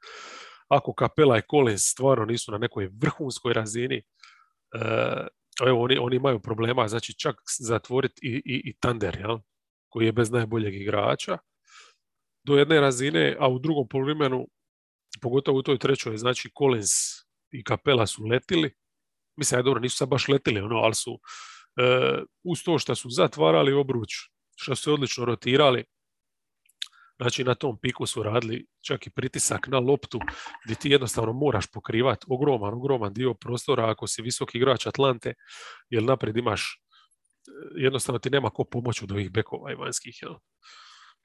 ako 0.68 0.95
Kapela 0.95 1.39
i 1.39 1.43
Collins 1.51 1.82
stvarno 1.82 2.24
nisu 2.24 2.53
na 2.53 2.59
nekoj 2.59 2.91
vrhunskoj 3.01 3.53
razini, 3.53 3.97
e, 3.97 4.03
evo 5.66 5.82
oni, 5.82 5.99
oni 5.99 6.16
imaju 6.16 6.41
problema, 6.41 6.89
znači 6.89 7.18
čak 7.18 7.36
zatvoriti 7.61 8.20
i, 8.22 8.30
i, 8.30 8.70
i 8.70 8.76
Thunder, 8.80 9.16
jel? 9.20 9.39
koji 9.89 10.07
je 10.07 10.12
bez 10.12 10.30
najboljeg 10.30 10.74
igrača, 10.74 11.39
do 12.45 12.59
jedne 12.59 12.80
razine, 12.80 13.36
a 13.41 13.49
u 13.49 13.59
drugom 13.59 13.89
poluvremenu, 13.89 14.49
pogotovo 15.20 15.59
u 15.59 15.62
toj 15.62 15.78
trećoj, 15.78 16.16
znači 16.16 16.51
Collins 16.59 16.91
i 17.51 17.64
Kapela 17.64 18.07
su 18.07 18.24
letili, 18.24 18.74
mislim, 19.36 19.59
ja 19.59 19.62
dobro, 19.62 19.80
nisu 19.80 19.96
sad 19.96 20.09
baš 20.09 20.28
letili, 20.28 20.61
ono, 20.61 20.76
ali 20.76 20.94
su 20.94 21.20
e, 21.76 22.22
uz 22.44 22.62
to 22.64 22.78
što 22.78 22.94
su 22.94 23.11
zatvarali 23.11 23.72
obruč, 23.72 24.11
što 24.57 24.76
su 24.76 24.92
odlično 24.92 25.24
rotirali, 25.24 25.84
Znači 27.20 27.44
na 27.44 27.55
tom 27.55 27.78
piku 27.80 28.07
su 28.07 28.22
radili 28.22 28.66
čak 28.86 29.07
i 29.07 29.11
pritisak 29.11 29.66
na 29.66 29.78
loptu 29.78 30.20
gdje 30.64 30.76
ti 30.76 30.90
jednostavno 30.90 31.32
moraš 31.32 31.66
pokrivati 31.72 32.26
ogroman, 32.28 32.74
ogroman 32.74 33.12
dio 33.12 33.34
prostora 33.34 33.90
ako 33.90 34.07
si 34.07 34.22
visoki 34.22 34.59
igrač 34.59 34.86
Atlante, 34.86 35.34
jer 35.90 36.03
naprijed 36.03 36.36
imaš 36.36 36.82
jednostavno 37.76 38.18
ti 38.18 38.30
nema 38.30 38.51
ko 38.51 38.64
pomoći 38.64 39.05
od 39.05 39.12
ovih 39.12 39.30
bekova 39.30 39.72
i 39.72 39.74
vanjskih. 39.74 40.18
Jel? 40.22 40.34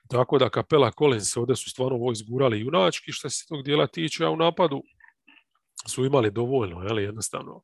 Tako 0.09 0.37
da 0.37 0.49
Kapela 0.49 0.91
Collins 0.91 1.37
ovdje 1.37 1.55
su 1.55 1.69
stvarno 1.69 1.95
ovo 1.95 2.11
izgurali 2.11 2.59
junački 2.59 3.11
što 3.11 3.29
se 3.29 3.45
tog 3.49 3.63
dijela 3.63 3.87
tiče, 3.87 4.25
a 4.25 4.29
u 4.29 4.37
napadu 4.37 4.81
su 5.87 6.05
imali 6.05 6.31
dovoljno, 6.31 6.83
jel, 6.83 6.99
jednostavno. 6.99 7.61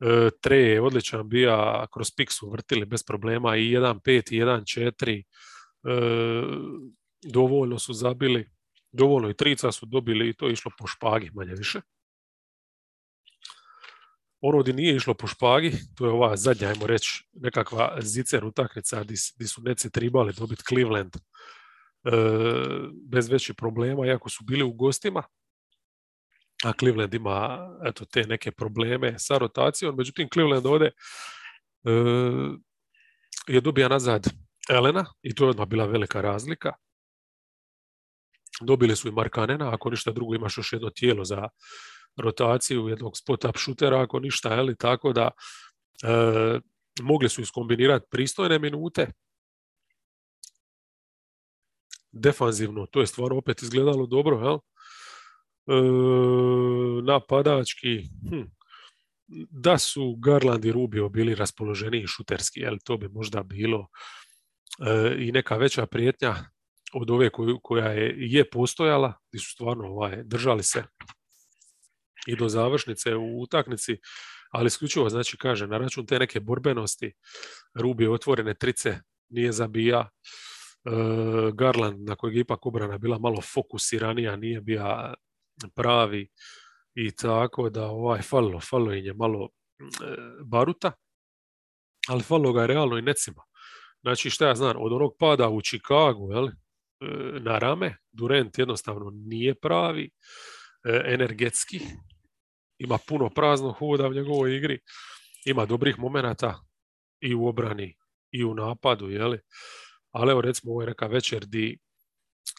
E, 0.00 0.30
tre 0.40 0.56
je 0.56 0.80
odličan 0.80 1.28
bija, 1.28 1.86
kroz 1.92 2.10
pik 2.16 2.32
su 2.32 2.50
vrtili 2.50 2.86
bez 2.86 3.04
problema 3.04 3.56
i 3.56 3.60
1-5 3.60 4.34
i 4.34 4.40
1-4. 4.40 5.18
E, 5.18 5.24
dovoljno 7.22 7.78
su 7.78 7.92
zabili, 7.92 8.50
dovoljno 8.92 9.30
i 9.30 9.36
trica 9.36 9.72
su 9.72 9.86
dobili 9.86 10.28
i 10.28 10.34
to 10.34 10.46
je 10.46 10.52
išlo 10.52 10.70
po 10.78 10.86
špagi 10.86 11.30
manje 11.34 11.54
više. 11.54 11.80
Ono 14.40 14.58
gdje 14.58 14.74
nije 14.74 14.96
išlo 14.96 15.14
po 15.14 15.26
špagi, 15.26 15.72
to 15.96 16.06
je 16.06 16.12
ova 16.12 16.36
zadnja, 16.36 16.68
ajmo 16.68 16.86
reći, 16.86 17.28
nekakva 17.32 17.96
zicer 18.00 18.44
utakmica 18.44 19.04
gdje 19.04 19.48
su 19.48 19.62
neci 19.62 19.90
tribali 19.90 20.32
dobiti 20.32 20.62
Cleveland 20.68 21.16
e, 21.16 21.20
bez 23.10 23.28
većih 23.28 23.54
problema, 23.56 24.06
iako 24.06 24.28
su 24.28 24.44
bili 24.44 24.62
u 24.62 24.72
gostima, 24.72 25.22
a 26.64 26.72
Cleveland 26.72 27.14
ima 27.14 27.68
eto, 27.84 28.04
te 28.04 28.22
neke 28.22 28.52
probleme 28.52 29.18
sa 29.18 29.38
rotacijom, 29.38 29.96
međutim 29.96 30.28
Cleveland 30.32 30.66
ovdje 30.66 30.86
e, 31.84 31.90
je 33.46 33.60
dobija 33.60 33.88
nazad 33.88 34.26
Elena 34.70 35.04
i 35.22 35.34
to 35.34 35.44
je 35.44 35.50
odmah 35.50 35.68
bila 35.68 35.86
velika 35.86 36.20
razlika. 36.20 36.72
Dobili 38.60 38.96
su 38.96 39.08
i 39.08 39.12
Markanena, 39.12 39.74
ako 39.74 39.90
ništa 39.90 40.12
drugo 40.12 40.34
imaš 40.34 40.56
još 40.56 40.72
jedno 40.72 40.90
tijelo 40.90 41.24
za 41.24 41.48
rotaciju 42.16 42.88
jednog 42.88 43.12
spot-up 43.16 43.58
šutera, 43.58 44.02
ako 44.02 44.20
ništa, 44.20 44.48
ali 44.48 44.76
tako 44.76 45.12
da 45.12 45.30
e, 46.02 46.60
mogli 47.02 47.28
su 47.28 47.40
iskombinirati 47.40 48.06
pristojne 48.10 48.58
minute. 48.58 49.12
Defanzivno, 52.12 52.86
to 52.86 53.00
je 53.00 53.06
stvarno 53.06 53.38
opet 53.38 53.62
izgledalo 53.62 54.06
dobro, 54.06 54.40
jel? 54.40 54.58
E, 55.68 55.72
napadački, 57.02 58.02
hm, 58.30 58.42
da 59.50 59.78
su 59.78 60.16
Garland 60.16 60.64
i 60.64 60.72
Rubio 60.72 61.08
bili 61.08 61.34
raspoloženiji 61.34 62.06
šuterski, 62.06 62.60
jel, 62.60 62.76
to 62.84 62.96
bi 62.96 63.08
možda 63.08 63.42
bilo 63.42 63.86
e, 64.86 65.16
i 65.18 65.32
neka 65.32 65.56
veća 65.56 65.86
prijetnja 65.86 66.34
od 66.92 67.10
ove 67.10 67.30
koju, 67.30 67.60
koja 67.62 67.86
je, 67.86 68.14
je 68.18 68.50
postojala, 68.50 69.12
gdje 69.28 69.40
su 69.40 69.50
stvarno 69.50 69.84
ovaj, 69.84 70.22
držali 70.24 70.62
se 70.62 70.84
i 72.26 72.36
do 72.36 72.48
završnice 72.48 73.16
u 73.16 73.40
utaknici, 73.40 73.96
ali 74.50 74.66
isključivo, 74.66 75.08
znači, 75.08 75.36
kaže, 75.36 75.66
na 75.66 75.78
račun 75.78 76.06
te 76.06 76.18
neke 76.18 76.40
borbenosti, 76.40 77.12
Rubi 77.74 78.08
otvorene 78.08 78.54
trice, 78.54 79.00
nije 79.28 79.52
zabija, 79.52 80.08
e, 80.08 80.90
Garland, 81.54 82.08
na 82.08 82.16
kojeg 82.16 82.36
je 82.36 82.40
ipak 82.40 82.66
obrana 82.66 82.98
bila 82.98 83.18
malo 83.18 83.40
fokusiranija, 83.40 84.36
nije 84.36 84.60
bio 84.60 84.82
pravi 85.74 86.28
i 86.94 87.10
tako 87.16 87.70
da 87.70 87.86
ovaj 87.86 88.22
falilo, 88.22 88.60
falilo 88.60 88.92
je 88.92 89.14
malo 89.14 89.48
e, 89.80 89.84
baruta, 90.44 90.92
ali 92.08 92.22
falilo 92.22 92.52
ga 92.52 92.60
je 92.60 92.66
realno 92.66 92.98
i 92.98 93.02
necima. 93.02 93.42
Znači, 94.00 94.30
šta 94.30 94.48
ja 94.48 94.54
znam, 94.54 94.76
od 94.78 94.92
onog 94.92 95.12
pada 95.18 95.48
u 95.48 95.60
Chicagu, 95.62 96.32
jel, 96.32 96.48
E, 97.00 97.40
na 97.40 97.58
rame. 97.58 97.96
Durant 98.12 98.58
jednostavno 98.58 99.10
nije 99.10 99.54
pravi, 99.54 100.10
e, 100.84 101.02
energetski, 101.04 101.80
ima 102.78 102.98
puno 103.08 103.30
praznog 103.30 103.76
hoda 103.76 104.08
u 104.08 104.14
njegovoj 104.14 104.56
igri, 104.56 104.78
ima 105.46 105.66
dobrih 105.66 105.98
momenata 105.98 106.60
i 107.20 107.34
u 107.34 107.46
obrani 107.46 107.96
i 108.32 108.44
u 108.44 108.54
napadu, 108.54 109.10
jeli? 109.10 109.40
ali 110.10 110.30
evo 110.30 110.40
recimo 110.40 110.72
ovo 110.72 110.82
je 110.82 110.86
neka 110.86 111.06
večer 111.06 111.46
di 111.46 111.78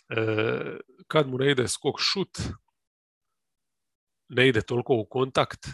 e, 0.10 0.78
kad 1.08 1.28
mu 1.28 1.38
ne 1.38 1.52
ide 1.52 1.68
skok 1.68 1.96
šut, 2.00 2.38
ne 4.30 4.48
ide 4.48 4.62
toliko 4.62 4.94
u 4.94 5.06
kontakt 5.06 5.68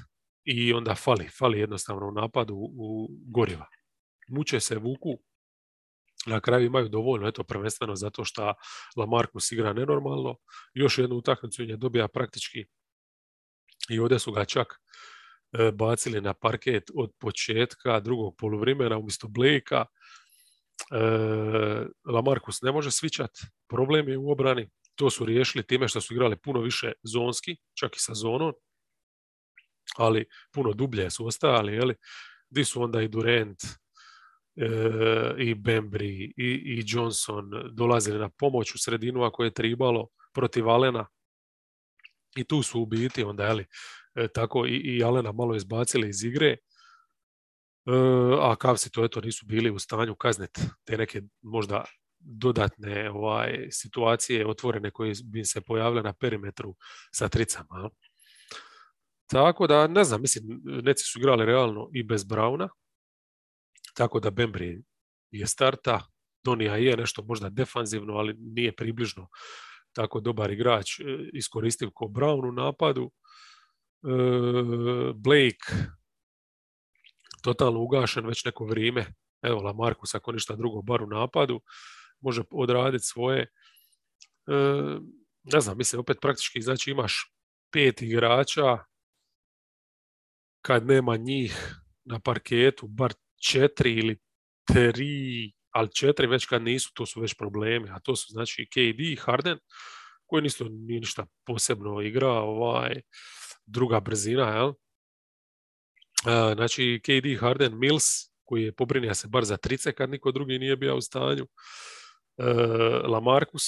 i 0.44 0.74
onda 0.74 0.96
fali, 0.96 1.30
fali 1.40 1.60
jednostavno 1.60 2.08
u 2.08 2.12
napadu 2.12 2.56
u 2.56 3.10
goriva. 3.28 3.66
Muče 4.28 4.60
se, 4.60 4.78
vuku, 4.78 5.20
na 6.26 6.40
kraju 6.40 6.66
imaju 6.66 6.90
dovoljno, 6.90 7.28
eto 7.28 7.44
prvenstveno 7.44 7.96
zato 7.96 8.26
što 8.26 8.54
Lamarcus 8.96 9.52
igra 9.52 9.74
nenormalno. 9.74 10.36
Još 10.74 10.98
jednu 10.98 11.16
utakmicu 11.16 11.64
je 11.64 11.78
dobija 11.78 12.08
praktički 12.08 12.66
i 13.90 14.00
ovdje 14.00 14.20
su 14.20 14.32
ga 14.32 14.46
čak 14.46 14.68
e, 14.74 15.72
bacili 15.72 16.22
na 16.22 16.34
parket 16.34 16.84
od 16.96 17.12
početka 17.20 18.00
drugog 18.00 18.36
poluvrimena 18.38 18.98
umjesto 18.98 19.28
Blakea. 19.28 19.86
E, 19.86 19.86
Lamarcus 22.12 22.62
ne 22.62 22.72
može 22.72 22.92
svičat, 22.92 23.32
problem 23.70 24.10
je 24.10 24.18
u 24.18 24.32
obrani. 24.32 24.70
To 24.96 25.10
su 25.10 25.26
riješili 25.26 25.68
time 25.68 25.88
što 25.88 26.02
su 26.02 26.14
igrali 26.14 26.38
puno 26.38 26.62
više 26.62 26.92
zonski, 27.04 27.58
čak 27.80 27.96
i 27.96 28.00
sa 28.00 28.14
zonom. 28.14 28.54
ali 29.98 30.26
puno 30.52 30.74
dublje 30.74 31.10
su 31.10 31.28
ostajali, 31.28 31.74
jeli, 31.74 31.96
di 32.50 32.66
su 32.66 32.82
onda 32.82 33.02
i 33.02 33.08
Durant, 33.08 33.64
e, 34.56 34.66
i 35.38 35.56
Bembry, 35.56 36.34
i, 36.38 36.50
i 36.66 36.84
Johnson 36.88 37.52
dolazili 37.72 38.20
na 38.20 38.30
pomoć 38.30 38.76
u 38.76 38.78
sredinu 38.78 39.24
ako 39.24 39.44
je 39.44 39.54
tribalo 39.54 40.08
protiv 40.34 40.70
Alena. 40.70 41.08
I 42.36 42.44
tu 42.44 42.64
su 42.64 42.82
u 42.82 42.86
biti 42.86 43.24
onda, 43.24 43.46
jeli, 43.46 43.66
e, 44.16 44.28
tako 44.28 44.66
i, 44.66 44.76
i 44.76 45.04
Alena 45.04 45.32
malo 45.32 45.56
izbacili 45.56 46.10
iz 46.10 46.24
igre, 46.24 46.48
e, 46.48 46.58
a 48.42 48.56
Kavsi 48.56 48.92
to 48.92 49.06
eto 49.06 49.22
nisu 49.22 49.46
bili 49.46 49.70
u 49.70 49.80
stanju 49.80 50.16
kazniti 50.16 50.62
te 50.84 50.98
neke 50.98 51.22
možda 51.42 51.86
dodatne 52.26 53.10
ovaj, 53.12 53.68
situacije 53.72 54.48
otvorene 54.48 54.92
koje 54.92 55.14
bi 55.24 55.46
se 55.46 55.62
pojavile 55.62 56.04
na 56.04 56.14
perimetru 56.14 56.76
sa 57.12 57.28
tricama. 57.28 57.90
Tako 59.30 59.68
da, 59.68 59.88
ne 59.88 60.04
znam, 60.04 60.22
mislim, 60.22 60.62
neci 60.64 61.04
su 61.04 61.20
igrali 61.20 61.46
realno 61.46 61.90
i 61.94 62.04
bez 62.04 62.24
Brauna, 62.24 62.70
tako 63.94 64.20
da 64.20 64.32
Bembry 64.32 64.84
je 65.32 65.48
starta, 65.48 66.02
Donija 66.44 66.76
je 66.76 66.98
nešto 66.98 67.24
možda 67.24 67.50
defanzivno, 67.50 68.14
ali 68.14 68.36
nije 68.38 68.76
približno 68.76 69.28
tako 69.94 70.20
dobar 70.20 70.52
igrač, 70.52 71.00
e, 71.00 71.04
iskoristiv 71.34 71.90
ko 71.94 72.06
Brown 72.06 72.50
u 72.50 72.52
napadu. 72.52 73.12
E, 73.12 73.12
Blake 75.16 75.66
totalno 77.44 77.80
ugašen 77.80 78.26
već 78.26 78.46
neko 78.46 78.66
vrijeme. 78.66 79.06
Evo 79.42 79.62
Lamarcus 79.62 80.16
ako 80.16 80.32
ništa 80.32 80.56
drugo 80.56 80.82
bar 80.82 81.04
u 81.04 81.08
napadu 81.08 81.62
može 82.26 82.42
odraditi 82.52 83.04
svoje. 83.04 83.42
E, 83.42 83.50
ne 85.44 85.60
znam, 85.60 85.78
mislim 85.78 86.00
opet 86.00 86.18
praktički 86.22 86.62
znači 86.62 86.92
imaš 86.92 87.34
pet 87.72 88.02
igrača 88.02 88.78
kad 90.62 90.86
nema 90.86 91.18
njih 91.18 91.76
na 92.06 92.20
parketu, 92.20 92.88
bar 92.88 93.14
četiri 93.50 93.94
ili 93.94 94.18
tri, 94.66 95.54
ali 95.72 95.94
četiri 95.94 96.28
već 96.28 96.46
kad 96.46 96.62
nisu, 96.62 96.92
to 96.94 97.06
su 97.06 97.22
već 97.22 97.34
problemi, 97.34 97.90
a 97.90 98.00
to 98.00 98.16
su 98.16 98.28
znači 98.30 98.68
KD 98.72 99.00
i 99.00 99.16
Harden, 99.16 99.58
koji 100.26 100.44
nisu 100.44 100.66
ni 100.70 101.00
ništa 101.00 101.26
posebno 101.46 102.02
igra, 102.02 102.32
ovaj, 102.32 103.02
druga 103.66 104.00
brzina, 104.00 104.50
jel? 104.56 104.74
Znači 106.56 107.02
KD, 107.04 107.40
Harden, 107.40 107.80
Mills, 107.80 108.04
koji 108.44 108.64
je 108.64 108.76
pobrinio 108.76 109.14
se 109.14 109.28
bar 109.28 109.46
za 109.46 109.58
trice 109.58 109.92
kad 109.92 110.10
niko 110.10 110.32
drugi 110.32 110.60
nije 110.60 110.76
bio 110.76 110.96
u 110.96 111.02
stanju, 111.02 111.48
Lamarcus 113.08 113.64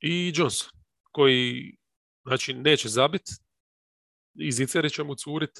i 0.00 0.32
Johnson, 0.34 0.68
koji 1.12 1.76
znači 2.24 2.54
neće 2.54 2.88
zabiti, 2.88 3.32
iz 4.34 4.60
Iceri 4.60 4.90
će 4.90 5.04
mu 5.04 5.14
curit, 5.14 5.50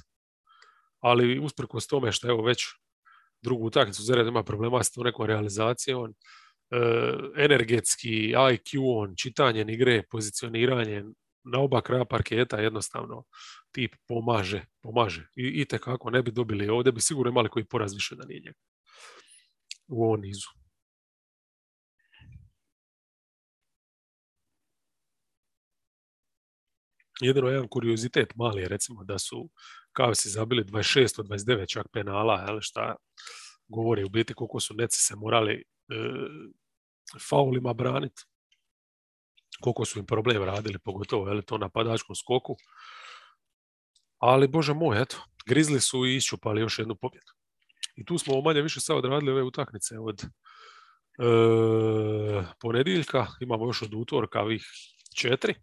ali 1.01 1.39
usprkos 1.39 1.87
tome 1.87 2.13
što 2.13 2.29
evo 2.29 2.43
već 2.43 2.65
drugu 3.43 3.67
utakmicu 3.67 4.03
Zered 4.03 4.27
ima 4.27 4.45
problema 4.45 4.85
s 4.85 4.93
tom 4.93 5.05
nekom 5.05 5.27
realizacijom, 5.27 6.11
e, 6.11 6.15
energetski 7.37 8.33
IQ, 8.33 8.81
on, 8.85 9.15
čitanje 9.17 9.65
igre, 9.69 10.03
pozicioniranje 10.11 11.05
na 11.45 11.61
oba 11.61 11.81
kraja 11.81 12.05
parketa 12.05 12.61
jednostavno 12.61 13.25
tip 13.71 13.95
pomaže, 14.09 14.65
pomaže. 14.83 15.29
I, 15.37 15.61
i 15.61 15.65
tekako 15.65 16.11
ne 16.11 16.23
bi 16.23 16.31
dobili 16.31 16.69
ovdje, 16.69 16.93
bi 16.93 17.01
sigurno 17.01 17.31
imali 17.31 17.49
koji 17.49 17.65
poraz 17.65 17.95
više 17.95 18.17
da 18.17 18.27
nije 18.27 18.41
njega 18.41 18.59
u 19.89 20.05
ovom 20.05 20.21
nizu. 20.21 20.49
Jedino 27.21 27.49
jedan 27.49 27.69
kuriozitet 27.69 28.35
mali 28.35 28.63
je 28.63 28.69
recimo 28.69 29.05
da 29.05 29.19
su 29.19 29.51
kao 29.93 30.15
si 30.15 30.31
zabili 30.31 30.65
26 30.65 31.21
od 31.21 31.27
29 31.27 31.69
čak 31.69 31.87
penala, 31.93 32.45
jel, 32.49 32.61
šta 32.61 32.97
govori 33.69 34.05
u 34.05 34.09
biti 34.09 34.35
koliko 34.35 34.61
su 34.61 34.75
neci 34.75 34.99
se 35.01 35.17
morali 35.17 35.55
e, 35.55 35.65
faulima 37.29 37.73
braniti, 37.73 38.23
koliko 39.61 39.85
su 39.85 39.99
im 39.99 40.07
problem 40.07 40.45
radili, 40.45 40.79
pogotovo 40.79 41.29
je 41.29 41.43
to 41.43 41.59
napadačkom 41.59 42.17
skoku. 42.17 42.57
Ali, 44.19 44.49
bože 44.49 44.75
moj, 44.75 45.03
eto, 45.03 45.17
grizli 45.47 45.81
su 45.81 46.07
i 46.07 46.17
iščupali 46.17 46.61
još 46.61 46.79
jednu 46.79 46.97
pobjedu. 46.97 47.33
I 47.97 48.05
tu 48.05 48.19
smo 48.19 48.41
manje 48.41 48.63
više 48.63 48.81
sad 48.81 48.97
odradili 48.97 49.33
ove 49.33 49.43
utakmice 49.43 49.99
od 49.99 50.23
e, 50.23 50.29
ponedjeljka, 52.61 53.27
imamo 53.41 53.67
još 53.67 53.83
od 53.83 53.95
utorka 53.95 54.41
ovih 54.41 54.65
četiri, 55.17 55.55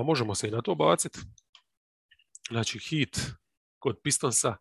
pa 0.00 0.04
možemo 0.04 0.34
se 0.34 0.48
i 0.48 0.50
na 0.50 0.62
to 0.62 0.74
baciti. 0.74 1.18
Znači 2.50 2.78
hit 2.78 3.20
kod 3.78 3.96
Pistonsa 4.02 4.56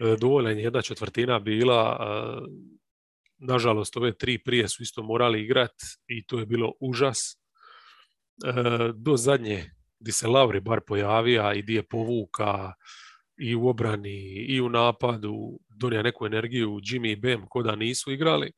e, 0.00 0.16
dovoljan 0.20 0.58
jedna 0.58 0.82
četvrtina 0.82 1.38
bila. 1.38 1.98
E, 2.00 2.04
nažalost, 3.38 3.96
ove 3.96 4.18
tri 4.18 4.38
prije 4.44 4.68
su 4.68 4.82
isto 4.82 5.02
morali 5.02 5.42
igrati 5.42 5.84
i 6.06 6.26
to 6.26 6.38
je 6.38 6.46
bilo 6.46 6.72
užas. 6.80 7.32
E, 7.32 8.52
do 8.94 9.16
zadnje 9.16 9.70
gdje 10.00 10.12
se 10.12 10.26
Lauri 10.26 10.60
bar 10.60 10.80
pojavija 10.86 11.54
i 11.54 11.62
gdje 11.62 11.74
je 11.74 11.88
povuka 11.88 12.72
i 13.36 13.54
u 13.54 13.68
obrani 13.68 14.46
i 14.48 14.60
u 14.60 14.68
napadu, 14.68 15.58
donija 15.68 16.02
neku 16.02 16.26
energiju 16.26 16.70
Jimmy 16.70 17.12
i 17.12 17.16
Bam 17.16 17.46
ko 17.48 17.62
da 17.62 17.76
nisu 17.76 18.12
igrali. 18.12 18.52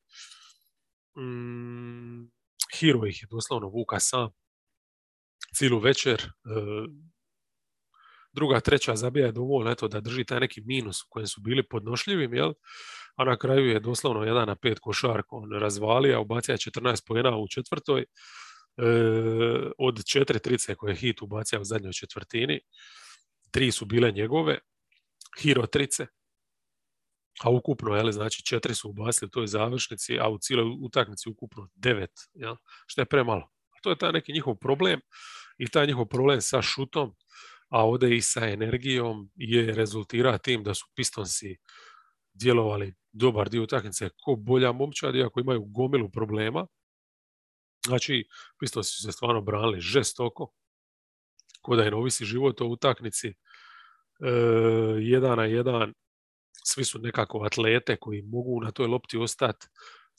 Mm, 1.18 2.30
Hero 2.80 3.06
ih 3.06 3.22
je 3.22 3.26
doslovno 3.30 3.68
vuka 3.68 4.00
sam 4.00 4.30
cijelu 5.56 5.78
večer 5.78 6.30
druga, 8.36 8.60
treća 8.60 8.96
zabija 8.96 9.26
je 9.26 9.32
dovoljno 9.32 9.70
eto, 9.70 9.88
da 9.88 10.00
drži 10.00 10.24
taj 10.24 10.40
neki 10.40 10.60
minus 10.60 11.02
u 11.02 11.06
kojem 11.08 11.26
su 11.26 11.40
bili 11.40 11.62
podnošljivim, 11.68 12.34
jel? 12.34 12.52
a 13.16 13.24
na 13.24 13.36
kraju 13.36 13.66
je 13.66 13.80
doslovno 13.80 14.24
jedan 14.24 14.48
na 14.48 14.56
pet 14.56 14.78
košarka 14.78 15.28
on 15.30 15.52
razvalija, 15.52 16.20
ubacija 16.20 16.56
14 16.56 17.06
pojena 17.06 17.36
u 17.36 17.48
četvrtoj, 17.48 18.00
e, 18.00 18.06
od 19.78 20.04
četiri 20.04 20.38
trice 20.38 20.74
koje 20.74 20.92
je 20.92 20.96
Hit 20.96 21.22
ubacija 21.22 21.60
u 21.60 21.64
zadnjoj 21.64 21.92
četvrtini, 21.92 22.60
tri 23.50 23.72
su 23.72 23.86
bile 23.86 24.12
njegove, 24.12 24.58
Hiro 25.40 25.66
trice, 25.66 26.06
a 27.44 27.50
ukupno, 27.50 27.96
jel, 27.96 28.12
znači 28.12 28.44
četiri 28.44 28.74
su 28.74 28.90
ubacili 28.90 29.26
u 29.26 29.30
toj 29.30 29.46
završnici, 29.46 30.18
a 30.20 30.28
u 30.28 30.38
cijeloj 30.38 30.76
utakmici 30.82 31.28
ukupno 31.28 31.68
devet, 31.74 32.12
jel, 32.34 32.56
što 32.86 33.00
je 33.00 33.06
premalo. 33.06 33.50
A 33.70 33.80
to 33.82 33.90
je 33.90 33.98
taj 33.98 34.12
neki 34.12 34.32
njihov 34.32 34.54
problem 34.54 35.00
i 35.58 35.68
taj 35.68 35.86
njihov 35.86 36.06
problem 36.06 36.40
sa 36.40 36.62
šutom, 36.62 37.14
a 37.68 37.84
ovdje 37.84 38.16
i 38.16 38.20
sa 38.20 38.48
energijom 38.48 39.30
je 39.34 39.74
rezultira 39.74 40.38
tim 40.38 40.62
da 40.62 40.74
su 40.74 40.86
Pistonsi 40.94 41.56
djelovali 42.34 42.94
dobar 43.12 43.48
dio 43.48 43.62
utakmice 43.62 44.08
ko 44.24 44.36
bolja 44.36 44.72
momčad, 44.72 45.14
iako 45.14 45.40
imaju 45.40 45.64
gomilu 45.64 46.10
problema. 46.10 46.66
Znači, 47.86 48.28
Pistonsi 48.58 48.90
su 48.90 49.02
se 49.02 49.12
stvarno 49.12 49.40
branili 49.40 49.80
žestoko, 49.80 50.52
ko 51.62 51.76
da 51.76 51.82
je 51.82 51.90
novisi 51.90 52.24
život 52.24 52.60
o 52.60 52.66
utakmici. 52.66 53.28
E, 53.28 53.34
jedan 55.00 55.36
na 55.36 55.44
jedan, 55.44 55.94
svi 56.64 56.84
su 56.84 56.98
nekako 56.98 57.42
atlete 57.44 57.96
koji 57.96 58.22
mogu 58.22 58.60
na 58.60 58.70
toj 58.70 58.86
lopti 58.86 59.18
ostati 59.18 59.66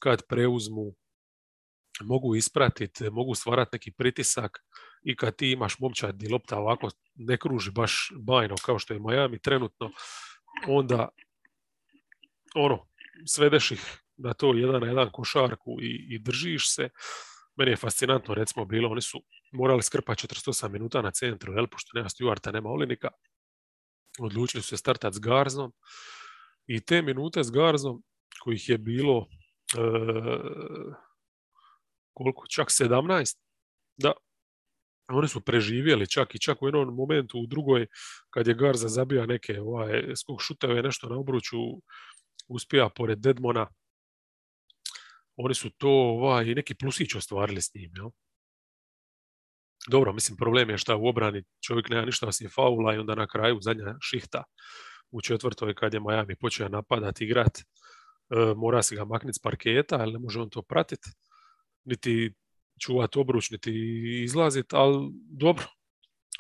kad 0.01 0.27
preuzmu, 0.27 0.95
mogu 2.01 2.35
ispratiti, 2.35 3.09
mogu 3.09 3.35
stvarati 3.35 3.69
neki 3.73 3.91
pritisak 3.91 4.59
i 5.07 5.15
kad 5.15 5.35
ti 5.35 5.51
imaš 5.51 5.79
momčad 5.79 6.15
gdje 6.15 6.29
lopta 6.29 6.57
ovako 6.57 6.89
ne 7.15 7.37
kruži 7.37 7.71
baš 7.71 8.11
bajno 8.15 8.55
kao 8.65 8.79
što 8.79 8.93
je 8.93 8.99
Miami 8.99 9.39
trenutno, 9.39 9.91
onda 10.67 11.09
ono, 12.55 12.87
svedeš 13.25 13.71
ih 13.71 14.01
na 14.17 14.33
to 14.33 14.53
jedan 14.53 14.81
na 14.81 14.87
jedan 14.87 15.11
košarku 15.11 15.77
i, 15.81 16.15
i 16.15 16.19
držiš 16.19 16.75
se. 16.75 16.89
Meni 17.55 17.71
je 17.71 17.77
fascinantno, 17.77 18.33
recimo, 18.33 18.65
bilo, 18.65 18.89
oni 18.89 19.01
su 19.01 19.21
morali 19.51 19.83
skrpati 19.83 20.27
48 20.27 20.69
minuta 20.69 21.01
na 21.01 21.11
centru, 21.11 21.53
jel, 21.53 21.67
pošto 21.67 21.97
nema 21.97 22.09
Stuarta, 22.09 22.51
nema 22.51 22.69
Olinika. 22.69 23.09
Odlučili 24.19 24.63
su 24.63 24.69
se 24.69 24.77
startati 24.77 25.15
s 25.15 25.19
Garzom 25.19 25.73
i 26.65 26.81
te 26.85 27.01
minute 27.01 27.43
s 27.43 27.51
Garzom, 27.51 28.03
kojih 28.43 28.69
je 28.69 28.77
bilo 28.77 29.27
e, 29.77 29.81
koliko, 32.13 32.47
čak 32.47 32.67
17, 32.67 33.37
da, 33.97 34.13
oni 35.09 35.27
su 35.27 35.41
preživjeli 35.41 36.09
čak 36.09 36.35
i 36.35 36.39
čak 36.39 36.61
u 36.61 36.67
jednom 36.67 36.95
momentu 36.95 37.39
u 37.39 37.47
drugoj 37.47 37.87
kad 38.29 38.47
je 38.47 38.53
Garza 38.53 38.87
zabija 38.87 39.25
neke 39.25 39.61
ovaj, 39.61 40.03
skog 40.15 40.41
šuteve 40.41 40.83
nešto 40.83 41.09
na 41.09 41.17
obruču 41.17 41.57
uspija 42.47 42.89
pored 42.89 43.19
Dedmona 43.19 43.67
oni 45.35 45.55
su 45.55 45.69
to 45.69 45.89
ovaj, 45.89 46.45
neki 46.45 46.75
plusić 46.75 47.15
ostvarili 47.15 47.61
s 47.61 47.73
njim 47.75 47.91
jel? 47.95 48.09
dobro, 49.87 50.13
mislim 50.13 50.37
problem 50.37 50.69
je 50.69 50.77
šta 50.77 50.95
u 50.95 51.07
obrani 51.07 51.43
čovjek 51.65 51.89
nema 51.89 52.05
ništa 52.05 52.27
osim 52.27 52.49
faula 52.55 52.95
i 52.95 52.97
onda 52.97 53.15
na 53.15 53.27
kraju 53.27 53.57
zadnja 53.61 53.95
šihta 54.01 54.43
u 55.11 55.21
četvrtoj 55.21 55.75
kad 55.75 55.93
je 55.93 55.99
Miami 55.99 56.35
počeo 56.35 56.69
napadati 56.69 57.25
igrat 57.25 57.57
e, 57.57 57.63
mora 58.55 58.83
se 58.83 58.95
ga 58.95 59.05
makniti 59.05 59.37
s 59.39 59.41
parketa 59.41 59.97
ali 59.99 60.13
ne 60.13 60.19
može 60.19 60.39
on 60.39 60.49
to 60.49 60.61
pratiti 60.61 61.09
niti 61.85 62.33
čuvati 62.79 63.19
obruč, 63.19 63.49
niti 63.49 63.71
izlaziti, 64.23 64.75
ali 64.75 65.09
dobro, 65.29 65.65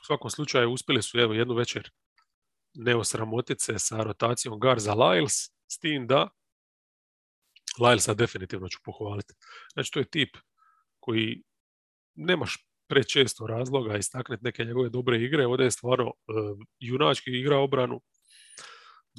svakom 0.07 0.29
slučaju 0.29 0.71
uspjeli 0.71 1.01
su 1.01 1.19
evo 1.19 1.33
jednu 1.33 1.53
večer 1.53 1.89
ne 2.73 2.95
osramotice 2.95 3.79
sa 3.79 4.03
rotacijom 4.03 4.59
Garza 4.59 4.93
Lyles, 4.93 5.51
s 5.67 5.79
tim 5.79 6.07
da 6.07 6.29
Lylesa 7.79 8.15
definitivno 8.15 8.67
ću 8.67 8.79
pohvaliti. 8.83 9.33
Znači 9.73 9.91
to 9.91 9.99
je 9.99 10.09
tip 10.09 10.37
koji 10.99 11.43
nemaš 12.15 12.67
prečesto 12.87 13.47
razloga 13.47 13.97
istaknuti 13.97 14.43
neke 14.43 14.65
njegove 14.65 14.89
dobre 14.89 15.23
igre. 15.23 15.47
Ovdje 15.47 15.63
je 15.63 15.71
stvarno 15.71 16.05
uh, 16.05 16.13
junački 16.79 17.31
igra 17.31 17.57
obranu. 17.57 18.01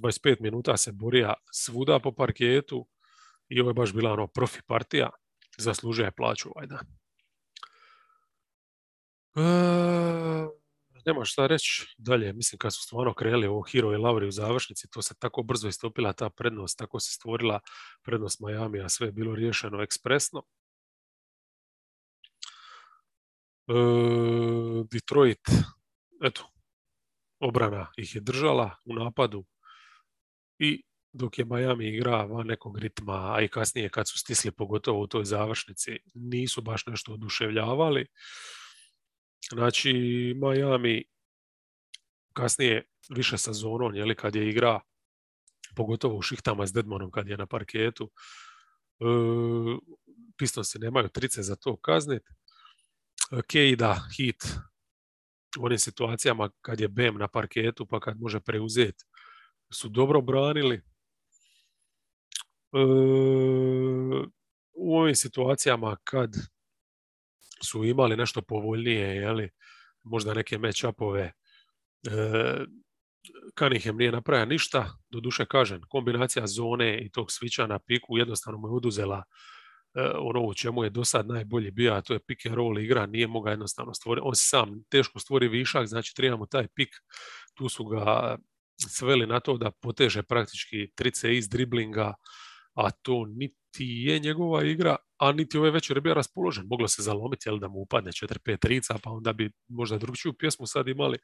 25 0.03 0.37
minuta 0.41 0.77
se 0.77 0.93
borija 0.93 1.35
svuda 1.53 1.99
po 1.99 2.13
parketu 2.13 2.89
i 3.49 3.61
ovo 3.61 3.71
je 3.71 3.75
baš 3.75 3.93
bila 3.93 4.13
ono 4.13 4.27
profi 4.27 4.61
partija. 4.67 5.11
Zaslužuje 5.59 6.11
plaću 6.11 6.49
ovaj 6.55 6.67
dan. 6.67 6.87
Uh, 9.35 10.49
nema 11.07 11.25
šta 11.25 11.47
reći 11.47 11.95
dalje. 11.99 12.33
Mislim 12.33 12.59
kad 12.59 12.75
su 12.75 12.83
stvarno 12.83 13.15
krenuli 13.15 13.47
ovo 13.47 13.63
Hero 13.63 13.93
i 13.93 13.97
Lavri 13.97 14.27
u 14.27 14.31
završnici, 14.31 14.91
to 14.91 15.03
se 15.03 15.15
tako 15.19 15.43
brzo 15.43 15.69
istopila 15.69 16.13
ta 16.13 16.31
prednost, 16.31 16.79
tako 16.79 17.01
se 17.01 17.13
stvorila 17.13 17.61
prednost 18.03 18.41
Miami, 18.41 18.81
a 18.81 18.89
sve 18.89 19.09
je 19.09 19.13
bilo 19.13 19.35
riješeno 19.35 19.83
ekspresno. 19.83 20.43
E, 23.69 23.73
Detroit, 24.93 25.49
eto, 26.23 26.51
obrana 27.41 27.93
ih 27.97 28.15
je 28.15 28.21
držala 28.21 28.77
u 28.85 28.95
napadu 28.95 29.45
i 30.59 30.83
dok 31.13 31.39
je 31.39 31.45
Miami 31.45 31.89
igra 31.89 32.25
van 32.25 32.47
nekog 32.47 32.79
ritma, 32.79 33.35
a 33.35 33.41
i 33.41 33.49
kasnije 33.49 33.89
kad 33.89 34.09
su 34.09 34.19
stisli 34.19 34.51
pogotovo 34.51 35.01
u 35.01 35.07
toj 35.07 35.25
završnici, 35.25 35.99
nisu 36.15 36.63
baš 36.63 36.87
nešto 36.87 37.13
oduševljavali. 37.13 38.07
Znači, 39.53 39.93
Miami 40.37 41.05
kasnije 42.33 42.85
više 43.09 43.39
sa 43.39 43.53
zonom, 43.53 43.95
jeli, 43.95 44.15
kad 44.15 44.35
je 44.35 44.49
igra, 44.49 44.81
pogotovo 45.77 46.17
u 46.17 46.23
šihtama 46.23 46.67
s 46.67 46.73
Deadmanom 46.73 47.11
kad 47.11 47.29
je 47.29 47.37
na 47.37 47.47
parketu, 47.47 48.11
e, 49.01 49.05
Pistonsi 50.37 50.79
nemaju 50.79 51.09
trice 51.09 51.43
za 51.43 51.57
to 51.57 51.77
kaznit. 51.77 52.23
Kejda, 53.47 54.09
hit 54.17 54.45
u 55.59 55.65
onim 55.65 55.79
situacijama 55.79 56.51
kad 56.61 56.81
je 56.81 56.89
Bem 56.89 57.19
na 57.19 57.29
parketu 57.29 57.87
pa 57.87 58.01
kad 58.01 58.21
može 58.21 58.41
preuzeti 58.41 59.05
su 59.73 59.89
dobro 59.89 60.21
branili. 60.21 60.77
E, 60.77 60.83
u 64.73 64.99
ovim 64.99 65.15
situacijama 65.15 65.97
kad 66.05 66.37
su 67.65 67.85
imali 67.85 68.17
nešto 68.17 68.43
povoljnije, 68.43 69.17
jeli, 69.17 69.51
možda 70.05 70.35
neke 70.35 70.59
match-upove, 70.59 71.31
e, 72.09 72.65
Cunningham 73.59 73.97
nije 73.97 74.13
napravio 74.13 74.47
ništa, 74.47 74.91
doduše 75.11 75.47
kažem, 75.47 75.81
kombinacija 75.89 76.47
zone 76.47 76.99
i 77.05 77.11
tog 77.11 77.33
svića 77.33 77.67
na 77.67 77.79
piku 77.79 78.19
jednostavno 78.19 78.59
mu 78.59 78.69
je 78.69 78.73
oduzela 78.73 79.23
e, 79.95 80.11
ono 80.19 80.41
u 80.41 80.55
čemu 80.55 80.85
je 80.85 80.91
do 80.91 81.05
sad 81.05 81.29
najbolji 81.29 81.71
bio, 81.71 81.95
a 81.95 82.03
to 82.03 82.13
je 82.13 82.21
pick 82.27 82.47
and 82.47 82.55
roll 82.55 82.79
igra, 82.79 83.07
nije 83.07 83.27
mogao 83.27 83.51
jednostavno 83.51 83.95
stvoriti, 83.95 84.25
on 84.25 84.35
sam 84.35 84.83
teško 84.89 85.19
stvori 85.19 85.49
višak, 85.49 85.87
znači 85.87 86.15
trebamo 86.17 86.47
taj 86.47 86.69
pik, 86.75 86.89
tu 87.55 87.69
su 87.69 87.85
ga 87.85 88.37
sveli 88.89 89.27
na 89.27 89.41
to 89.41 89.57
da 89.57 89.71
poteže 89.71 90.23
praktički 90.23 90.91
trice 90.95 91.37
iz 91.37 91.49
driblinga, 91.49 92.15
a 92.75 92.91
to 92.91 93.25
niti 93.27 93.57
je 93.85 94.19
njegova 94.19 94.65
igra, 94.65 94.97
a 95.19 95.33
niti 95.33 95.59
ove 95.59 95.71
večer 95.71 96.01
bio 96.01 96.15
raspoložen. 96.15 96.67
Moglo 96.67 96.89
se 96.89 97.03
zalomiti 97.03 97.49
jel, 97.49 97.59
da 97.59 97.69
mu 97.69 97.81
upadne 97.81 98.13
4-5 98.13 98.59
trica, 98.59 98.99
pa 99.03 99.11
onda 99.11 99.33
bi 99.33 99.51
možda 99.69 99.99
drugčiju 99.99 100.33
pjesmu 100.39 100.67
sad 100.67 100.89
imali, 100.89 101.19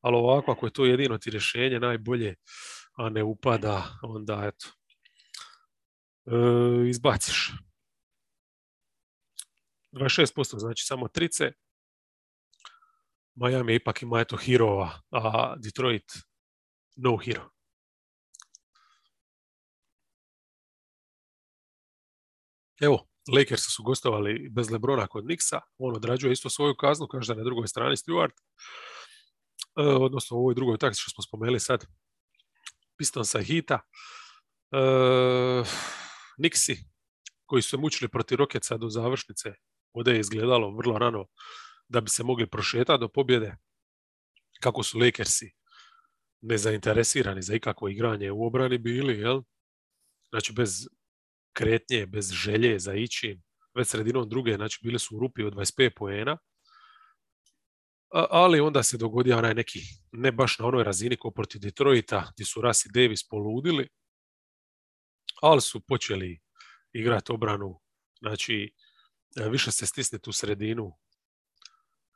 ali 0.00 0.16
ovako 0.16 0.52
ako 0.52 0.66
je 0.66 0.72
to 0.72 0.84
jedino 0.84 1.18
ti 1.18 1.30
rješenje 1.30 1.80
najbolje, 1.80 2.34
a 2.96 3.08
ne 3.08 3.22
upada, 3.22 3.84
onda 4.02 4.42
eto, 4.44 4.68
e, 6.26 6.88
izbaciš. 6.88 7.52
26% 9.92 10.58
znači 10.58 10.84
samo 10.84 11.08
trice. 11.08 11.52
Miami 13.34 13.74
ipak 13.74 14.02
ima 14.02 14.20
eto 14.20 14.36
hirova, 14.36 15.00
a 15.10 15.54
Detroit 15.56 16.12
no 16.96 17.16
hero. 17.16 17.50
Evo, 22.80 23.08
Lakers 23.36 23.62
su 23.62 23.82
gostovali 23.82 24.48
bez 24.50 24.70
Lebrona 24.70 25.06
kod 25.06 25.24
Nixa, 25.24 25.60
on 25.78 25.96
odrađuje 25.96 26.32
isto 26.32 26.50
svoju 26.50 26.74
kaznu, 26.74 27.06
kaže 27.06 27.34
da 27.34 27.38
na 27.38 27.44
drugoj 27.44 27.68
strani 27.68 27.96
Stewart, 27.96 28.32
e, 28.32 29.82
odnosno 29.82 30.36
u 30.36 30.40
ovoj 30.40 30.54
drugoj 30.54 30.78
taksi 30.78 31.00
što 31.00 31.10
smo 31.10 31.22
spomenuli 31.22 31.60
sad, 31.60 31.86
Pistonsa 32.96 33.40
i 33.40 33.44
Hita. 33.44 33.80
E, 34.72 34.78
Nixi, 36.38 36.76
koji 37.46 37.62
su 37.62 37.68
se 37.68 37.76
mučili 37.76 38.08
protiv 38.08 38.36
Rocketsa 38.36 38.76
do 38.76 38.88
završnice, 38.88 39.52
ovdje 39.92 40.14
je 40.14 40.20
izgledalo 40.20 40.76
vrlo 40.76 40.98
rano 40.98 41.26
da 41.88 42.00
bi 42.00 42.10
se 42.10 42.22
mogli 42.22 42.50
prošetati 42.50 43.00
do 43.00 43.08
pobjede, 43.08 43.56
kako 44.60 44.82
su 44.82 44.98
Lakersi 44.98 45.52
nezainteresirani 46.40 47.42
za 47.42 47.54
ikakvo 47.54 47.88
igranje 47.88 48.30
u 48.30 48.46
obrani 48.46 48.78
bili, 48.78 49.18
jel? 49.18 49.42
Znači 50.30 50.52
bez 50.52 50.88
kretnje, 51.52 52.06
bez 52.06 52.30
želje 52.32 52.78
za 52.78 52.94
ići, 52.94 53.40
već 53.74 53.88
sredinom 53.88 54.28
druge, 54.28 54.54
znači 54.54 54.78
bili 54.82 54.98
su 54.98 55.16
u 55.16 55.20
rupi 55.20 55.42
od 55.42 55.54
25 55.54 55.90
poena, 55.96 56.38
ali 58.10 58.60
onda 58.60 58.82
se 58.82 58.98
dogodio 58.98 59.38
onaj 59.38 59.54
neki, 59.54 59.80
ne 60.12 60.32
baš 60.32 60.58
na 60.58 60.66
onoj 60.66 60.84
razini 60.84 61.16
kao 61.16 61.30
protiv 61.30 61.60
Detroita, 61.60 62.30
gdje 62.34 62.46
su 62.46 62.60
Russ 62.60 62.86
i 62.86 62.90
Davis 62.94 63.28
poludili, 63.28 63.88
ali 65.42 65.60
su 65.60 65.80
počeli 65.80 66.40
igrati 66.92 67.32
obranu, 67.32 67.80
znači 68.20 68.74
e, 69.36 69.48
više 69.48 69.70
se 69.70 69.86
stisniti 69.86 70.30
u 70.30 70.32
sredinu, 70.32 70.92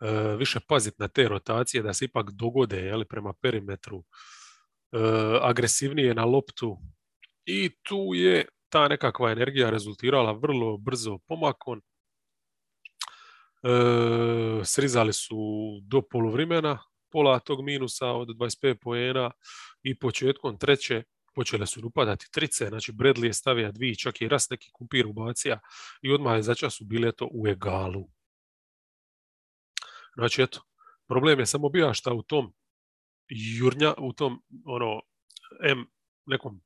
e, 0.01 0.37
više 0.37 0.61
paziti 0.69 0.97
na 0.99 1.09
te 1.09 1.29
rotacije, 1.29 1.83
da 1.83 1.95
se 1.95 2.05
ipak 2.05 2.31
dogode 2.31 2.77
jeli, 2.77 3.05
prema 3.05 3.33
perimetru, 3.43 3.99
e, 3.99 4.99
agresivnije 5.43 6.15
na 6.15 6.25
loptu. 6.25 6.79
I 7.47 7.71
tu 7.83 8.15
je 8.15 8.49
ta 8.75 8.89
nekakva 8.89 9.31
energija 9.31 9.71
rezultirala 9.71 10.33
vrlo 10.33 10.77
brzo 10.77 11.19
pomakom. 11.29 11.79
E, 11.79 13.71
srizali 14.65 15.13
su 15.13 15.37
do 15.83 16.03
poluvremena 16.03 16.79
pola 17.13 17.39
tog 17.39 17.63
minusa 17.65 18.07
od 18.07 18.29
25 18.29 18.75
poena 18.81 19.31
i 19.83 19.99
početkom 19.99 20.59
treće 20.59 21.03
počele 21.35 21.67
su 21.67 21.81
upadati 21.85 22.31
trice, 22.33 22.67
znači 22.67 22.93
Bradley 22.93 23.25
je 23.25 23.33
stavio 23.33 23.73
dvi, 23.73 23.97
čak 23.97 24.21
i 24.21 24.29
raz 24.29 24.47
neki 24.51 24.71
kumpir 24.73 25.07
ubacija 25.07 25.61
i 26.03 26.13
odmah 26.13 26.37
je 26.37 26.43
začas 26.43 26.81
u 26.81 26.85
bileto 26.85 27.29
u 27.33 27.49
egalu. 27.49 28.09
Znači, 30.15 30.43
eto, 30.43 30.63
problem 31.09 31.41
je 31.41 31.47
samo 31.47 31.69
bio 31.69 31.95
što 31.95 32.15
u 32.15 32.23
tom 32.23 32.53
jurnja, 33.29 33.95
u 33.99 34.13
tom 34.13 34.43
ono, 34.65 35.01
M 35.63 35.87
nekom 36.27 36.61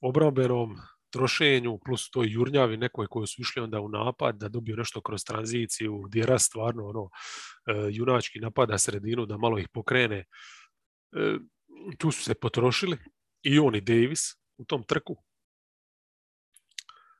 obrambenom 0.00 0.76
trošenju, 1.10 1.78
plus 1.84 2.10
toj 2.10 2.32
jurnjavi 2.32 2.76
nekoj 2.76 3.06
koji 3.06 3.26
su 3.26 3.42
išli 3.42 3.62
onda 3.62 3.80
u 3.80 3.88
napad, 3.88 4.36
da 4.36 4.48
dobiju 4.48 4.76
nešto 4.76 5.00
kroz 5.00 5.24
tranziciju, 5.24 5.98
gdje 5.98 6.26
raz 6.26 6.42
stvarno 6.42 6.86
ono, 6.86 7.10
e, 7.66 7.88
junački 7.90 8.40
napada 8.40 8.78
sredinu, 8.78 9.26
da 9.26 9.36
malo 9.36 9.58
ih 9.58 9.68
pokrene. 9.72 10.18
E, 10.18 10.24
tu 11.98 12.10
su 12.10 12.24
se 12.24 12.34
potrošili 12.34 12.98
i 13.42 13.58
on 13.58 13.74
i 13.74 13.80
Davis 13.80 14.20
u 14.56 14.64
tom 14.64 14.82
trku. 14.82 15.16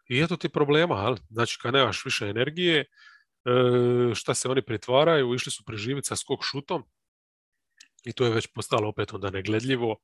I 0.08 0.20
eto 0.20 0.36
ti 0.36 0.48
problema, 0.48 0.94
ali? 0.94 1.18
znači 1.30 1.58
kad 1.62 1.74
nemaš 1.74 2.04
više 2.04 2.26
energije, 2.26 2.80
e, 2.80 2.84
šta 4.14 4.34
se 4.34 4.48
oni 4.48 4.62
pretvaraju, 4.62 5.34
išli 5.34 5.52
su 5.52 5.64
preživjeti 5.64 6.06
sa 6.06 6.16
skok 6.16 6.40
šutom 6.42 6.84
i 8.04 8.12
to 8.12 8.24
je 8.24 8.30
već 8.30 8.46
postalo 8.54 8.88
opet 8.88 9.12
onda 9.12 9.30
negledljivo. 9.30 9.96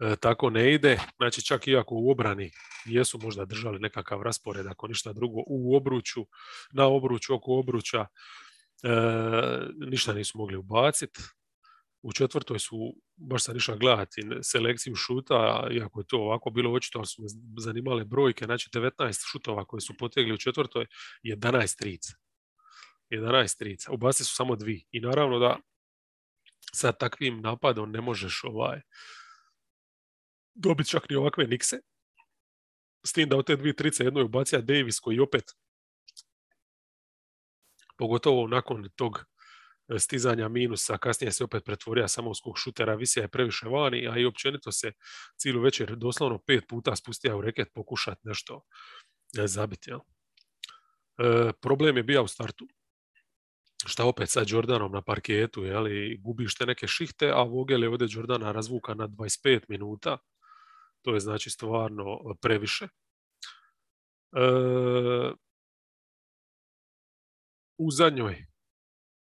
E, 0.00 0.16
tako 0.16 0.50
ne 0.50 0.74
ide. 0.74 1.00
Znači 1.16 1.44
čak 1.44 1.68
i 1.68 1.76
ako 1.76 1.94
u 1.94 2.10
obrani 2.10 2.50
jesu 2.84 3.18
možda 3.22 3.44
držali 3.44 3.78
nekakav 3.78 4.22
raspored, 4.22 4.66
ako 4.66 4.88
ništa 4.88 5.12
drugo, 5.12 5.42
u 5.46 5.76
obruču, 5.76 6.26
na 6.72 6.86
obruču, 6.86 7.34
oko 7.34 7.58
obruča, 7.58 8.06
e, 8.82 8.88
ništa 9.86 10.12
nisu 10.12 10.38
mogli 10.38 10.56
ubaciti. 10.56 11.20
U 12.02 12.12
četvrtoj 12.12 12.58
su, 12.58 12.76
baš 13.16 13.44
sam 13.44 13.56
išao 13.56 13.76
gledati 13.76 14.22
selekciju 14.42 14.94
šuta, 14.94 15.68
iako 15.70 16.00
je 16.00 16.06
to 16.06 16.18
ovako 16.18 16.50
bilo 16.50 16.72
očito, 16.72 16.98
ali 16.98 17.06
su 17.06 17.22
me 17.22 17.28
zanimale 17.58 18.04
brojke, 18.04 18.44
znači 18.44 18.70
19 18.70 19.30
šutova 19.32 19.64
koje 19.64 19.80
su 19.80 19.94
potegli 19.98 20.34
u 20.34 20.38
četvrtoj, 20.38 20.86
11 21.24 21.78
trica. 21.78 22.14
11 23.10 23.58
trica. 23.58 23.92
Ubacili 23.92 24.26
su 24.26 24.34
samo 24.34 24.56
dvi. 24.56 24.84
I 24.90 25.00
naravno 25.00 25.38
da 25.38 25.56
sa 26.74 26.92
takvim 26.92 27.40
napadom 27.40 27.92
ne 27.92 28.00
možeš 28.00 28.40
ovaj, 28.44 28.80
dobiti 30.54 30.90
čak 30.90 31.10
ni 31.10 31.16
ovakve 31.16 31.46
nikse. 31.46 31.80
S 33.06 33.12
tim 33.12 33.28
da 33.28 33.36
od 33.36 33.46
te 33.46 33.56
dvije 33.56 33.76
trice 33.76 34.04
jedno 34.04 34.20
je 34.20 34.24
ubacija 34.24 34.60
Davis 34.60 35.00
koji 35.00 35.20
opet 35.20 35.44
pogotovo 37.98 38.46
nakon 38.46 38.88
tog 38.96 39.24
stizanja 39.98 40.48
minusa, 40.48 40.98
kasnije 40.98 41.32
se 41.32 41.44
opet 41.44 41.64
pretvorio 41.64 42.08
samo 42.08 42.30
u 42.30 42.34
skog 42.34 42.58
šutera, 42.58 42.94
visija 42.94 43.22
je 43.22 43.28
previše 43.28 43.68
vani, 43.68 44.08
a 44.08 44.18
i 44.18 44.24
općenito 44.24 44.72
se 44.72 44.92
cijelu 45.36 45.60
večer 45.60 45.96
doslovno 45.96 46.38
pet 46.38 46.64
puta 46.68 46.96
spustio 46.96 47.38
u 47.38 47.40
reket 47.40 47.68
pokušati 47.74 48.20
nešto 48.24 48.62
zabiti. 49.32 49.90
Ja. 49.90 50.00
E, 51.18 51.52
problem 51.60 51.96
je 51.96 52.02
bio 52.02 52.22
u 52.22 52.28
startu. 52.28 52.68
Šta 53.86 54.04
opet 54.04 54.30
sa 54.30 54.44
Jordanom 54.46 54.92
na 54.92 55.02
parketu, 55.02 55.64
jeli, 55.64 56.18
gubiš 56.20 56.54
te 56.54 56.66
neke 56.66 56.86
šihte, 56.86 57.30
a 57.34 57.42
Vogel 57.42 57.82
je 57.82 57.88
ovdje 57.88 58.08
Jordana 58.10 58.52
razvuka 58.52 58.94
na 58.94 59.08
25 59.08 59.60
minuta. 59.68 60.18
To 61.02 61.14
je 61.14 61.20
znači 61.20 61.50
stvarno 61.50 62.34
previše. 62.40 62.84
E, 62.84 62.88
u 67.78 67.90
zadnjoj 67.90 68.46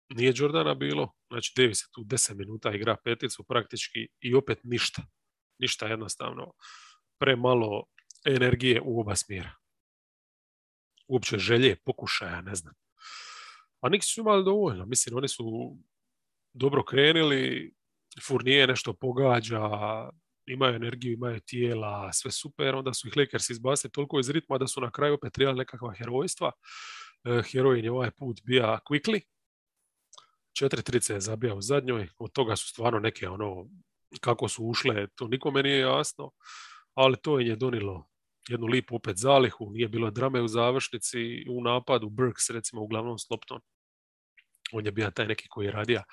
nije 0.09 0.33
Jordana 0.37 0.75
bilo, 0.75 1.13
znači 1.31 1.53
Davis 1.57 1.83
je 1.83 1.87
tu 1.93 2.01
10 2.01 2.35
minuta 2.35 2.73
igra 2.73 2.97
peticu 3.05 3.45
praktički 3.45 4.09
i 4.21 4.35
opet 4.35 4.59
ništa. 4.63 5.03
Ništa 5.59 5.87
jednostavno. 5.87 6.53
Premalo 7.21 7.85
energije 8.27 8.81
u 8.85 9.01
oba 9.01 9.17
smjera. 9.17 9.55
Uopće 11.09 11.39
želje, 11.39 11.77
pokušaja, 11.85 12.41
ne 12.41 12.55
znam. 12.55 12.75
A 13.81 13.89
Nix 13.89 14.15
su 14.15 14.21
imali 14.21 14.45
dovoljno. 14.45 14.87
Mislim, 14.87 15.17
oni 15.17 15.29
su 15.29 15.77
dobro 16.53 16.85
krenuli, 16.85 17.75
Furnije 18.27 18.67
nešto 18.67 18.93
pogađa, 18.93 19.61
imaju 20.53 20.75
energiju, 20.75 21.13
imaju 21.13 21.41
tijela, 21.41 22.13
sve 22.13 22.31
super, 22.31 22.75
onda 22.75 22.95
su 22.95 23.09
ih 23.09 23.17
Lakers 23.17 23.51
izbacili 23.51 23.91
toliko 23.91 24.21
iz 24.21 24.31
ritma 24.31 24.59
da 24.59 24.67
su 24.67 24.81
na 24.81 24.91
kraju 24.91 25.15
opet 25.15 25.33
trebali 25.33 25.59
nekakva 25.59 25.95
herojstva. 25.95 26.53
E, 27.25 27.43
herojin 27.53 27.85
je 27.85 27.91
ovaj 27.91 28.11
put 28.11 28.41
bija 28.45 28.79
Quickly, 28.91 29.21
četiri 30.59 30.83
trice 30.83 31.15
je 31.15 31.21
zabija 31.21 31.55
u 31.55 31.63
zadnjoj, 31.63 32.09
od 32.19 32.33
toga 32.33 32.57
su 32.57 32.69
stvarno 32.69 32.99
neke 32.99 33.29
ono, 33.29 33.67
kako 34.21 34.49
su 34.49 34.65
ušle, 34.65 35.07
to 35.15 35.29
nikome 35.29 35.63
nije 35.63 35.79
jasno, 35.79 36.31
ali 36.95 37.17
to 37.23 37.41
je 37.41 37.57
donilo 37.57 38.09
jednu 38.49 38.67
lipu 38.67 38.97
opet 38.97 39.17
zalihu, 39.17 39.71
nije 39.71 39.89
bilo 39.89 40.11
drame 40.11 40.41
u 40.43 40.49
završnici, 40.49 41.45
u 41.51 41.63
napadu 41.63 42.09
Burks 42.09 42.51
recimo 42.51 42.83
uglavnom 42.83 43.19
Slopton. 43.19 43.61
On 44.73 44.87
je 44.87 44.93
bio 44.93 45.11
taj 45.11 45.27
neki 45.27 45.49
koji 45.49 45.67
je 45.67 45.73
radija 45.73 46.05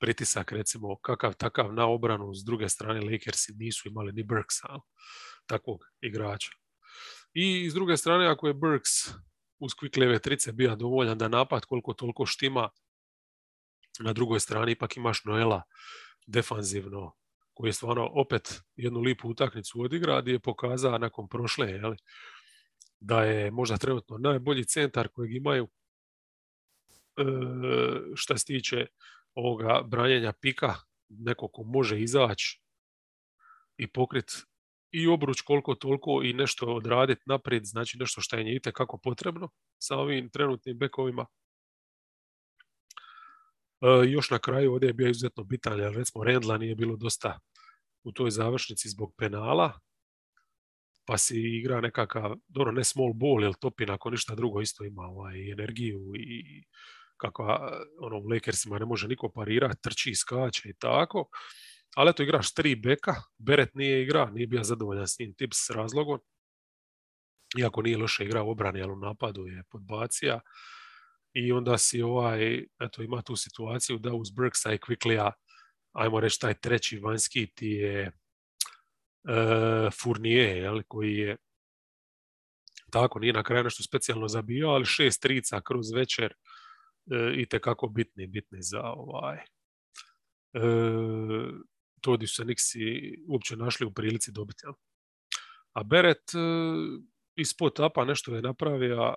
pritisak 0.00 0.52
recimo 0.52 0.96
kakav 0.96 1.34
takav 1.34 1.72
na 1.74 1.86
obranu, 1.86 2.34
s 2.34 2.44
druge 2.44 2.68
strane 2.68 3.00
Lakersi 3.00 3.52
nisu 3.56 3.88
imali 3.88 4.12
ni 4.12 4.22
Burksa, 4.22 4.68
takvog 5.46 5.84
igrača. 6.00 6.50
I 7.32 7.70
s 7.70 7.74
druge 7.74 7.96
strane 7.96 8.26
ako 8.26 8.46
je 8.46 8.54
Burks 8.54 8.90
uz 9.58 9.72
Quicklyve 9.72 10.20
trice 10.20 10.52
bio 10.52 10.76
dovoljan 10.76 11.18
da 11.18 11.28
napad 11.28 11.64
koliko 11.64 11.94
toliko 11.94 12.26
štima, 12.26 12.68
na 14.00 14.12
drugoj 14.12 14.40
strani 14.40 14.72
ipak 14.72 14.96
imaš 14.96 15.24
Noela 15.24 15.62
defanzivno, 16.26 17.12
koji 17.54 17.68
je 17.68 17.72
stvarno 17.72 18.10
opet 18.14 18.62
jednu 18.76 19.00
lipu 19.00 19.28
utakmicu 19.28 19.82
odigra, 19.82 20.20
gdje 20.20 20.32
je 20.32 20.40
pokazao 20.40 20.98
nakon 20.98 21.28
prošle, 21.28 21.70
jeli, 21.70 21.96
da 23.00 23.24
je 23.24 23.50
možda 23.50 23.76
trenutno 23.76 24.18
najbolji 24.18 24.64
centar 24.64 25.08
kojeg 25.08 25.34
imaju 25.34 25.68
e, 27.16 27.22
šta 28.14 28.38
se 28.38 28.44
tiče 28.44 28.86
ovoga 29.34 29.82
branjenja 29.82 30.32
pika, 30.32 30.74
neko 31.08 31.48
ko 31.48 31.62
može 31.62 32.00
izaći 32.00 32.60
i 33.76 33.86
pokrit 33.86 34.32
i 34.92 35.06
obruč 35.06 35.40
koliko 35.40 35.74
toliko 35.74 36.22
i 36.24 36.32
nešto 36.32 36.66
odraditi 36.66 37.22
naprijed, 37.26 37.64
znači 37.64 37.98
nešto 37.98 38.20
što 38.20 38.36
je 38.36 38.44
njite 38.44 38.72
kako 38.72 38.98
potrebno 38.98 39.48
sa 39.78 39.96
ovim 39.96 40.30
trenutnim 40.30 40.78
bekovima. 40.78 41.26
E, 43.80 43.86
još 44.08 44.30
na 44.30 44.38
kraju 44.38 44.72
ovdje 44.72 44.86
je 44.86 44.92
bio 44.92 45.08
izuzetno 45.08 45.44
bitan, 45.44 45.80
jer 45.80 45.94
recimo 45.94 46.24
Rendla 46.24 46.58
nije 46.58 46.74
bilo 46.74 46.96
dosta 46.96 47.38
u 48.02 48.12
toj 48.12 48.30
završnici 48.30 48.88
zbog 48.88 49.14
penala, 49.18 49.80
pa 51.04 51.18
si 51.18 51.40
igra 51.40 51.80
nekakav, 51.80 52.36
dobro 52.48 52.72
ne 52.72 52.84
small 52.84 53.12
ball, 53.12 53.42
jer 53.42 53.54
Topin 53.54 53.90
ako 53.90 54.10
ništa 54.10 54.34
drugo 54.34 54.60
isto 54.60 54.84
ima 54.84 55.02
ovaj, 55.02 55.50
energiju 55.50 56.12
i 56.16 56.64
kako 57.20 57.42
ono, 58.00 58.18
u 58.18 58.28
Lakersima 58.28 58.78
ne 58.78 58.86
može 58.86 59.08
niko 59.08 59.32
parirati, 59.34 59.82
trči, 59.82 60.14
skače 60.14 60.68
i 60.68 60.74
tako. 60.78 61.28
Ali 61.96 62.10
eto 62.10 62.22
igraš 62.22 62.54
tri 62.54 62.74
beka, 62.74 63.14
Beret 63.38 63.74
nije 63.74 64.02
igra, 64.02 64.30
nije 64.30 64.46
bio 64.46 64.64
zadovoljan 64.64 65.08
s 65.08 65.18
njim 65.18 65.34
tips 65.34 65.56
s 65.66 65.70
razlogom. 65.70 66.20
Iako 67.58 67.82
nije 67.82 67.98
loše 67.98 68.24
igrao 68.24 68.46
u 68.46 68.50
obrani, 68.50 68.82
ali 68.82 68.92
u 68.92 68.96
napadu 68.96 69.46
je 69.46 69.62
podbacija 69.70 70.40
i 71.32 71.52
onda 71.52 71.78
si 71.78 72.02
ovaj, 72.02 72.66
eto, 72.80 73.02
ima 73.02 73.22
tu 73.22 73.36
situaciju 73.36 73.98
da 73.98 74.12
uz 74.14 74.30
Burksa 74.30 74.72
i 74.72 74.78
Quicklya, 74.78 75.32
ajmo 75.92 76.20
reći 76.20 76.40
taj 76.40 76.54
treći 76.54 76.98
vanjski 76.98 77.46
ti 77.54 77.66
je 77.66 78.06
uh, 78.06 79.92
Fournier, 80.02 80.56
jel, 80.56 80.82
koji 80.88 81.16
je 81.16 81.36
tako, 82.90 83.18
nije 83.18 83.32
na 83.32 83.42
kraju 83.42 83.64
nešto 83.64 83.82
specijalno 83.82 84.28
zabio, 84.28 84.68
ali 84.68 84.84
šest 84.84 85.22
trica 85.22 85.60
kroz 85.60 85.92
večer 85.94 86.34
i 87.36 87.46
tekako 87.46 87.88
bitni, 87.88 88.26
bitni 88.26 88.62
za 88.62 88.82
ovaj 88.82 89.38
uh, 90.52 91.60
to 92.00 92.18
su 92.26 92.34
se 92.34 92.44
Nixi 92.44 93.14
uopće 93.28 93.56
našli 93.56 93.86
u 93.86 93.94
prilici 93.94 94.32
dobiti. 94.32 94.66
A 95.72 95.82
Beret 95.82 96.34
uh, 96.34 97.02
ispod 97.36 97.80
apa 97.80 98.04
nešto 98.04 98.34
je 98.34 98.42
napravio, 98.42 99.14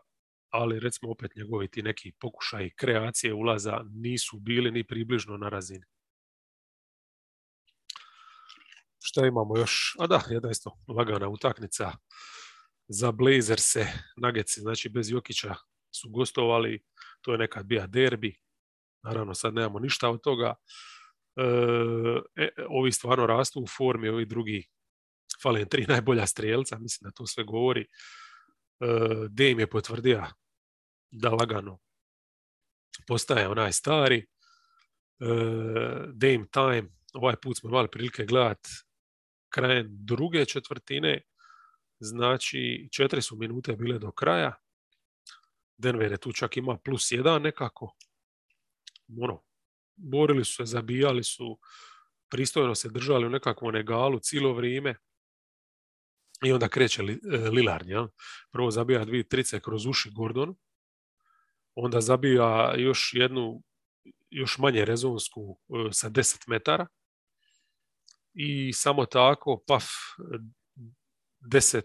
ali 0.50 0.80
recimo 0.80 1.12
opet 1.12 1.36
njegovi 1.36 1.68
ti 1.68 1.82
neki 1.82 2.12
pokušaji 2.20 2.74
kreacije 2.76 3.34
ulaza 3.34 3.82
nisu 3.92 4.40
bili 4.40 4.72
ni 4.72 4.84
približno 4.84 5.38
na 5.38 5.50
razini. 5.50 5.86
Šta 9.00 9.26
imamo 9.26 9.58
još? 9.58 9.96
A 10.00 10.08
da, 10.08 10.22
jedna 10.30 10.52
isto 10.52 10.78
lagana 10.88 11.30
utaknica 11.30 11.92
za 12.88 13.12
Blazerse, 13.12 13.88
Nageci, 14.18 14.62
znači 14.62 14.90
bez 14.90 15.12
Jokića 15.12 15.56
su 15.96 16.10
gostovali, 16.10 16.84
to 17.24 17.32
je 17.32 17.38
nekad 17.38 17.66
bija 17.66 17.88
derbi, 17.88 18.36
naravno 19.04 19.34
sad 19.34 19.54
nemamo 19.54 19.80
ništa 19.80 20.10
od 20.10 20.22
toga. 20.22 20.56
E, 21.36 22.44
e 22.44 22.50
ovi 22.70 22.92
stvarno 22.92 23.26
rastu 23.26 23.60
u 23.60 23.68
formi, 23.68 24.10
ovi 24.10 24.26
drugi 24.26 24.68
fale 25.44 25.66
tri 25.66 25.86
najbolja 25.94 26.26
strijelca, 26.26 26.78
mislim 26.80 27.08
da 27.08 27.12
to 27.12 27.28
sve 27.28 27.44
govori. 27.44 27.82
E, 27.82 29.56
je 29.60 29.70
potvrdio 29.70 30.24
da 31.12 31.30
lagano 31.30 31.80
postaje 33.08 33.48
onaj 33.48 33.72
stari. 33.72 34.26
Uh, 35.20 35.30
Dame 36.14 36.46
Time, 36.52 36.90
ovaj 37.14 37.36
put 37.42 37.58
smo 37.58 37.70
imali 37.70 37.88
prilike 37.92 38.26
gledati 38.26 38.70
krajem 39.50 39.88
druge 39.90 40.46
četvrtine, 40.46 41.22
znači 42.00 42.90
četiri 42.92 43.22
su 43.22 43.36
minute 43.36 43.76
bile 43.76 44.00
do 44.00 44.12
kraja. 44.12 44.56
Denver 45.78 46.12
je 46.12 46.18
tu 46.18 46.32
čak 46.32 46.58
ima 46.58 46.78
plus 46.78 47.12
jedan 47.12 47.42
nekako. 47.42 47.96
Ono, 49.22 49.44
borili 49.96 50.46
su 50.46 50.54
se, 50.54 50.66
zabijali 50.66 51.24
su, 51.24 51.60
pristojno 52.30 52.76
se 52.76 52.90
držali 52.90 53.26
u 53.26 53.30
nekakvom 53.30 53.74
negalu 53.74 54.20
cijelo 54.20 54.54
vrijeme. 54.54 54.96
I 56.46 56.52
onda 56.52 56.68
kreće 56.68 57.02
Lillard, 57.52 57.90
ja? 57.90 58.08
Prvo 58.52 58.72
zabija 58.72 59.06
dvije 59.06 59.28
trice 59.28 59.60
kroz 59.60 59.86
uši 59.86 60.12
Gordonu, 60.12 60.56
onda 61.76 62.02
zabija 62.02 62.74
još 62.78 63.12
jednu 63.14 63.64
još 64.30 64.58
manje 64.58 64.86
rezonsku 64.86 65.60
e, 65.70 65.92
sa 65.92 66.10
10 66.10 66.44
metara 66.48 66.88
i 68.34 68.74
samo 68.74 69.06
tako, 69.06 69.64
paf, 69.68 69.84
10, 71.42 71.82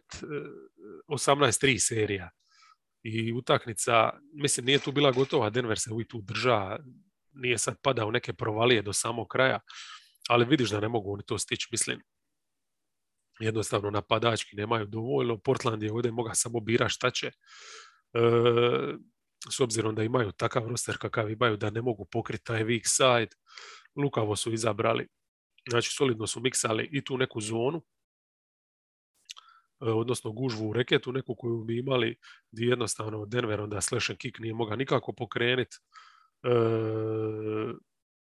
18-3 1.09 1.79
serija. 1.79 2.31
I 3.03 3.33
utaknica, 3.33 4.11
mislim, 4.33 4.67
nije 4.67 4.79
tu 4.79 4.93
bila 4.93 5.11
gotova, 5.11 5.51
Denver 5.51 5.79
se 5.79 5.93
uvijek 5.93 6.11
tu 6.11 6.21
drža, 6.21 6.79
nije 7.33 7.59
sad 7.59 7.77
padao 7.83 8.11
neke 8.11 8.33
provalije 8.33 8.83
do 8.83 8.93
samog 8.93 9.29
kraja, 9.29 9.61
ali 10.29 10.45
vidiš 10.45 10.71
da 10.71 10.81
ne 10.81 10.89
mogu 10.89 11.13
oni 11.13 11.23
to 11.27 11.39
stići, 11.39 11.69
mislim, 11.71 12.01
jednostavno 13.41 13.91
napadački 13.91 14.57
nemaju 14.57 14.87
dovoljno, 14.87 15.39
Portland 15.39 15.83
je 15.83 15.93
ovdje 15.93 16.13
moga 16.13 16.35
samo 16.35 16.61
bira 16.61 16.89
šta 16.89 17.11
će. 17.11 17.27
E, 17.27 17.33
s 19.51 19.61
obzirom 19.61 19.95
da 19.95 20.03
imaju 20.03 20.33
takav 20.33 20.69
roster 20.69 20.99
kakav 20.99 21.31
imaju 21.31 21.57
da 21.57 21.71
ne 21.71 21.83
mogu 21.83 22.05
pokriti 22.05 22.45
taj 22.45 22.65
weak 22.65 22.83
side, 22.85 23.37
lukavo 23.97 24.37
su 24.37 24.53
izabrali, 24.53 25.09
znači 25.71 25.91
solidno 25.93 26.27
su 26.27 26.41
miksali 26.41 26.89
i 26.93 27.05
tu 27.05 27.19
neku 27.19 27.41
zonu, 27.41 27.83
odnosno 29.81 30.33
gužvu 30.33 30.69
u 30.69 30.73
reketu, 30.73 31.13
neku 31.13 31.35
koju 31.35 31.65
bi 31.65 31.79
imali 31.79 32.17
gdje 32.53 32.67
jednostavno 32.67 33.27
Denver 33.27 33.61
onda 33.61 33.81
slash 33.81 34.11
and 34.11 34.19
kick 34.19 34.39
nije 34.39 34.55
mogao 34.55 34.77
nikako 34.77 35.13
pokrenuti 35.13 35.77
e, 36.43 36.49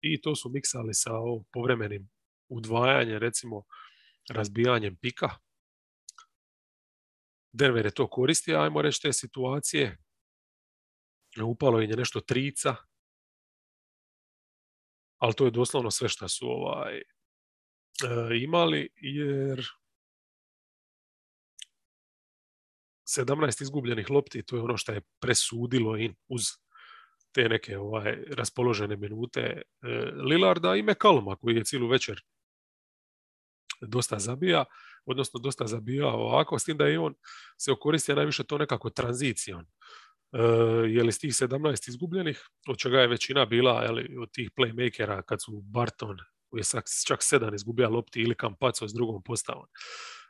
i 0.02 0.22
to 0.22 0.36
su 0.36 0.50
miksali 0.50 0.94
sa 0.94 1.12
povremenim 1.54 2.10
udvajanjem, 2.50 3.18
recimo 3.18 3.64
razbijanjem 4.30 4.96
pika. 4.96 5.30
Denver 7.54 7.86
je 7.86 7.92
to 7.92 8.08
koristio, 8.08 8.60
ajmo 8.60 8.82
reći 8.82 9.02
te 9.02 9.14
situacije, 9.14 9.98
upalo 11.46 11.80
je 11.80 11.88
nešto 11.88 12.22
trica. 12.22 12.76
Ali 15.18 15.34
to 15.34 15.46
je 15.46 15.52
doslovno 15.52 15.92
sve 15.92 16.10
što 16.10 16.28
su 16.28 16.48
ovaj, 16.48 16.98
e, 16.98 17.04
imali, 18.44 18.90
jer 18.96 19.68
17 23.18 23.62
izgubljenih 23.62 24.10
lopti, 24.10 24.44
to 24.44 24.56
je 24.56 24.62
ono 24.62 24.78
što 24.78 24.92
je 24.92 25.02
presudilo 25.20 25.98
in 25.98 26.16
uz 26.28 26.44
te 27.32 27.50
neke 27.50 27.78
ovaj, 27.78 28.18
raspoložene 28.38 28.96
minute 28.96 29.40
e, 29.42 29.62
Lillarda 30.30 30.76
i 30.76 30.84
McCalluma 30.84 31.36
koji 31.36 31.56
je 31.56 31.64
cijelu 31.64 31.88
večer 31.88 32.22
dosta 33.82 34.20
zabija, 34.20 34.66
odnosno 35.06 35.40
dosta 35.40 35.68
zabija 35.68 36.08
ovako, 36.08 36.60
s 36.60 36.64
tim 36.64 36.78
da 36.78 36.88
je 36.88 37.00
on 37.00 37.14
se 37.58 37.72
okoristio 37.72 38.16
najviše 38.16 38.44
to 38.44 38.58
nekako 38.58 38.90
tranzicijom. 38.90 39.62
E, 39.62 40.40
je 40.88 41.04
li 41.04 41.12
s 41.12 41.20
tih 41.20 41.32
17 41.32 41.90
izgubljenih, 41.90 42.42
od 42.68 42.78
čega 42.78 43.00
je 43.00 43.08
većina 43.08 43.46
bila 43.46 43.80
li 43.92 44.18
od 44.22 44.32
tih 44.32 44.52
playmakera 44.58 45.22
kad 45.22 45.42
su 45.42 45.62
Barton, 45.62 46.18
koji 46.50 46.60
je 46.60 46.82
čak 47.08 47.24
sedam 47.24 47.56
izgubija 47.56 47.90
lopti 47.90 48.22
ili 48.22 48.36
Campazzo 48.42 48.88
s 48.88 48.94
drugom 48.94 49.24
postavom. 49.24 49.66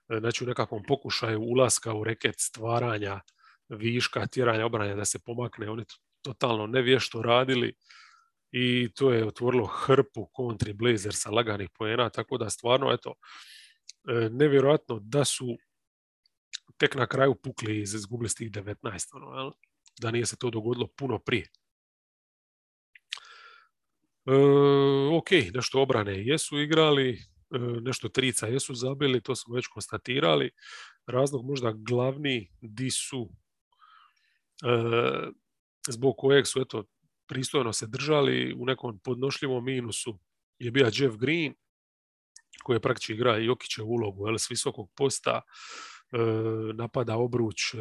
E, 0.09 0.19
znači 0.19 0.43
u 0.43 0.47
nekakvom 0.47 0.83
pokušaju 0.87 1.41
ulaska 1.41 1.93
u 1.93 2.03
reket 2.03 2.35
stvaranja 2.37 3.21
viška, 3.69 4.27
tjeranja 4.27 4.65
obranja 4.65 4.95
da 4.95 5.05
se 5.05 5.19
pomakne, 5.19 5.69
oni 5.69 5.85
totalno 6.21 6.67
nevješto 6.67 7.21
radili 7.21 7.73
i 8.51 8.89
to 8.95 9.11
je 9.11 9.27
otvorilo 9.27 9.65
hrpu 9.65 10.29
kontri 10.33 10.73
Blazersa 10.73 11.31
laganih 11.31 11.69
poena, 11.77 12.09
tako 12.09 12.37
da 12.37 12.49
stvarno, 12.49 12.91
eto, 12.91 13.13
e, 14.09 14.29
nevjerojatno 14.29 14.99
da 14.99 15.25
su 15.25 15.57
tek 16.77 16.95
na 16.95 17.07
kraju 17.07 17.35
pukli 17.35 17.77
i 17.77 17.81
izgubili 17.81 18.29
tih 18.29 18.51
19, 18.51 19.15
ono, 19.15 19.53
da 20.01 20.11
nije 20.11 20.25
se 20.25 20.37
to 20.37 20.49
dogodilo 20.49 20.87
puno 20.97 21.19
prije. 21.19 21.47
E, 24.25 24.33
ok, 25.17 25.31
nešto 25.53 25.81
obrane 25.81 26.25
jesu 26.25 26.59
igrali, 26.59 27.19
nešto 27.81 28.09
trica 28.09 28.47
jesu 28.47 28.75
zabili, 28.75 29.21
to 29.21 29.35
smo 29.35 29.55
već 29.55 29.67
konstatirali. 29.67 30.51
Razlog 31.07 31.45
možda 31.45 31.73
glavni 31.75 32.51
di 32.61 32.91
su 32.91 33.29
e, 34.63 35.29
zbog 35.87 36.15
kojeg 36.17 36.47
su 36.47 36.61
eto 36.61 36.83
pristojno 37.27 37.73
se 37.73 37.87
držali 37.87 38.55
u 38.59 38.65
nekom 38.65 38.99
podnošljivom 38.99 39.65
minusu 39.65 40.19
je 40.59 40.71
bio 40.71 40.91
Jeff 40.93 41.17
Green 41.17 41.53
koji 42.63 42.75
je 42.75 42.81
praktički 42.81 43.13
igra 43.13 43.39
i 43.39 43.45
Jokićev 43.45 43.85
ulogu 43.85 44.25
ali 44.25 44.39
s 44.39 44.51
visokog 44.51 44.91
posta 44.95 45.41
e, 45.41 46.17
napada 46.73 47.15
obruč 47.15 47.73
e, 47.73 47.77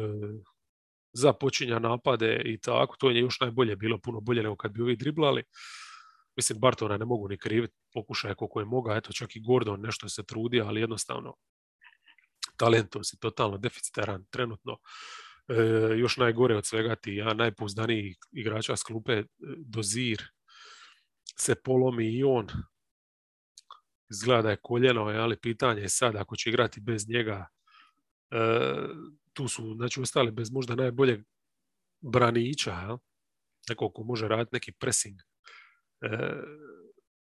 započinja 1.13 1.79
napade 1.79 2.41
i 2.45 2.57
tako, 2.57 2.95
to 2.99 3.09
je 3.09 3.19
još 3.19 3.39
najbolje 3.39 3.75
bilo, 3.75 3.97
puno 3.97 4.19
bolje 4.19 4.43
nego 4.43 4.55
kad 4.55 4.71
bi 4.71 4.81
ovi 4.81 4.95
driblali. 4.95 5.43
Mislim, 6.35 6.59
Bartona 6.59 6.97
ne 6.97 7.05
mogu 7.05 7.27
ni 7.27 7.37
kriviti, 7.37 7.75
pokušaje 7.93 8.35
koliko 8.35 8.59
je 8.59 8.65
moga, 8.65 8.95
eto 8.95 9.13
čak 9.13 9.35
i 9.35 9.41
Gordon 9.41 9.81
nešto 9.81 10.09
se 10.09 10.23
trudi, 10.23 10.61
ali 10.61 10.81
jednostavno 10.81 11.35
talentom 12.57 13.03
si 13.03 13.19
totalno 13.19 13.57
deficitaran 13.57 14.25
trenutno. 14.29 14.77
E, 15.47 15.53
još 15.97 16.17
najgore 16.17 16.55
od 16.55 16.65
svega 16.65 16.95
ti, 16.95 17.15
ja 17.15 17.33
najpouzdaniji 17.33 18.15
igrača 18.31 18.75
s 18.75 18.83
klupe 18.83 19.13
e, 19.13 19.25
Dozir 19.57 20.23
se 21.37 21.55
polomi 21.55 22.17
i 22.17 22.23
on 22.23 22.47
izgleda 24.09 24.41
da 24.41 24.49
je 24.49 24.61
koljeno, 24.61 25.01
ali 25.01 25.39
pitanje 25.39 25.81
je 25.81 25.89
sad 25.89 26.15
ako 26.15 26.35
će 26.35 26.49
igrati 26.49 26.81
bez 26.81 27.09
njega 27.09 27.47
e, 28.31 28.37
tu 29.33 29.47
su 29.47 29.73
znači, 29.75 30.01
ostali 30.01 30.31
bez 30.31 30.51
možda 30.51 30.75
najboljeg 30.75 31.21
braniča, 32.01 32.71
ja? 32.71 32.97
nekog 33.69 33.93
ko 33.93 34.03
može 34.03 34.27
raditi 34.27 34.55
neki 34.55 34.71
pressing. 34.71 35.19
E, 36.01 36.07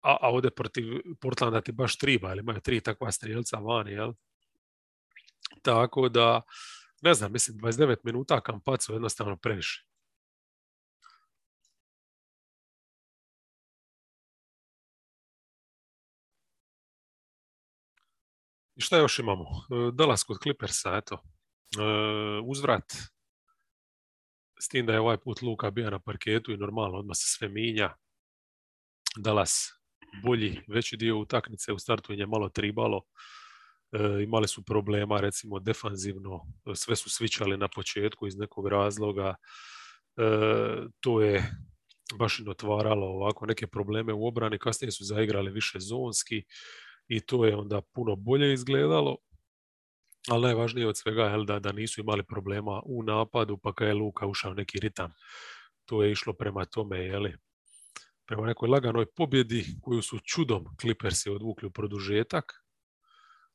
a, 0.08 0.16
a 0.20 0.28
ovdje 0.30 0.50
protiv 0.50 0.84
Portlanda 1.20 1.60
ti 1.60 1.72
baš 1.72 1.98
triba, 1.98 2.30
ili 2.32 2.40
imaju 2.40 2.60
tri 2.60 2.80
takva 2.80 3.12
strijelca 3.12 3.56
vani, 3.58 3.92
jel? 3.92 4.12
Tako 5.62 6.08
da, 6.08 6.42
ne 7.02 7.14
znam, 7.14 7.32
mislim, 7.32 7.58
29 7.58 7.96
minuta 8.04 8.40
kampacu 8.40 8.92
jednostavno 8.92 9.36
previše. 9.36 9.84
I 18.76 18.80
šta 18.80 18.98
još 18.98 19.18
imamo? 19.18 19.44
E, 19.44 19.90
Dallas 19.92 20.22
kod 20.22 20.38
Clippersa, 20.42 20.96
eto. 20.96 21.14
E, 21.14 21.82
uzvrat 22.44 22.92
s 24.60 24.68
tim 24.68 24.86
da 24.86 24.92
je 24.92 25.00
ovaj 25.00 25.16
put 25.18 25.42
Luka 25.42 25.70
bio 25.70 25.90
na 25.90 25.98
parketu 25.98 26.52
i 26.52 26.56
normalno 26.56 26.98
odmah 26.98 27.16
se 27.16 27.26
sve 27.38 27.48
minja. 27.48 27.94
Dallas 29.16 29.77
bolji, 30.24 30.60
veći 30.68 30.96
dio 30.96 31.18
utakmice 31.18 31.72
u 31.72 31.78
startu 31.78 32.12
je 32.12 32.26
malo 32.26 32.48
tribalo. 32.48 33.02
E, 33.92 34.22
imali 34.22 34.48
su 34.48 34.64
problema 34.64 35.20
recimo 35.20 35.58
defanzivno, 35.58 36.40
sve 36.74 36.96
su 36.96 37.10
svičali 37.10 37.56
na 37.56 37.68
početku 37.68 38.26
iz 38.26 38.36
nekog 38.36 38.68
razloga. 38.68 39.34
E, 40.16 40.22
to 41.00 41.22
je 41.22 41.50
baš 42.18 42.38
im 42.38 42.48
otvaralo 42.48 43.06
ovako 43.06 43.46
neke 43.46 43.66
probleme 43.66 44.12
u 44.12 44.26
obrani, 44.26 44.58
kasnije 44.58 44.90
su 44.90 45.04
zaigrali 45.04 45.50
više 45.50 45.80
zonski 45.80 46.42
i 47.08 47.20
to 47.20 47.44
je 47.44 47.56
onda 47.56 47.80
puno 47.94 48.16
bolje 48.16 48.52
izgledalo. 48.52 49.16
Ali 50.28 50.42
najvažnije 50.42 50.88
od 50.88 50.96
svega 50.96 51.24
je 51.24 51.44
da, 51.44 51.58
da 51.58 51.72
nisu 51.72 52.00
imali 52.00 52.22
problema 52.22 52.82
u 52.84 53.02
napadu, 53.02 53.58
pa 53.58 53.72
kad 53.72 53.88
je 53.88 53.94
Luka 53.94 54.26
ušao 54.26 54.54
neki 54.54 54.80
ritam, 54.80 55.12
to 55.84 56.02
je 56.02 56.12
išlo 56.12 56.32
prema 56.32 56.64
tome, 56.64 56.98
jeli, 56.98 57.36
prema 58.28 58.46
nekoj 58.46 58.68
laganoj 58.68 59.06
pobjedi 59.16 59.64
koju 59.82 60.02
su 60.02 60.18
čudom 60.18 60.64
Clippersi 60.80 61.30
odvukli 61.30 61.66
u 61.66 61.70
produžetak, 61.70 62.44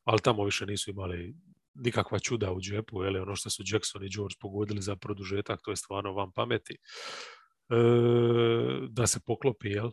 ali 0.03 0.21
tamo 0.21 0.45
više 0.45 0.65
nisu 0.65 0.91
imali 0.91 1.35
nikakva 1.73 2.19
čuda 2.19 2.51
u 2.51 2.61
džepu, 2.61 3.03
jeli, 3.03 3.19
ono 3.19 3.35
što 3.35 3.49
su 3.49 3.63
Jackson 3.65 4.03
i 4.03 4.09
George 4.09 4.35
pogodili 4.39 4.81
za 4.81 4.95
produžetak, 4.95 5.59
to 5.63 5.71
je 5.71 5.75
stvarno 5.75 6.13
vam 6.13 6.31
pameti. 6.31 6.73
E, 6.73 6.77
da 8.89 9.07
se 9.07 9.19
poklopi, 9.25 9.69
jel? 9.69 9.91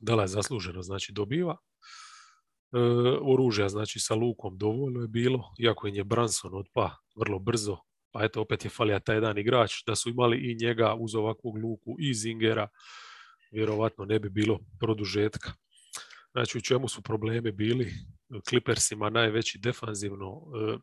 Dala 0.00 0.22
je 0.22 0.28
zasluženo, 0.28 0.82
znači 0.82 1.12
dobiva. 1.12 1.56
E, 1.56 2.78
oružja, 3.22 3.68
znači 3.68 4.00
sa 4.00 4.14
lukom 4.14 4.58
dovoljno 4.58 5.00
je 5.00 5.08
bilo, 5.08 5.54
iako 5.58 5.86
je 5.86 6.04
Branson 6.04 6.54
odpa 6.54 6.90
vrlo 7.16 7.38
brzo, 7.38 7.76
pa 8.10 8.24
eto 8.24 8.40
opet 8.40 8.64
je 8.64 8.70
falija 8.70 9.00
taj 9.00 9.16
jedan 9.16 9.38
igrač, 9.38 9.84
da 9.86 9.94
su 9.94 10.10
imali 10.10 10.38
i 10.50 10.56
njega 10.66 10.94
uz 10.94 11.14
ovakvog 11.14 11.56
luku 11.56 11.96
i 11.98 12.14
Zingera, 12.14 12.68
vjerovatno 13.52 14.04
ne 14.04 14.18
bi 14.18 14.30
bilo 14.30 14.58
produžetka. 14.80 15.52
Znači 16.32 16.58
u 16.58 16.60
čemu 16.60 16.88
su 16.88 17.02
problemi 17.02 17.52
bili? 17.52 17.92
Clippersima 18.48 19.10
najveći 19.10 19.58
defanzivno, 19.58 20.26
e, 20.26 20.78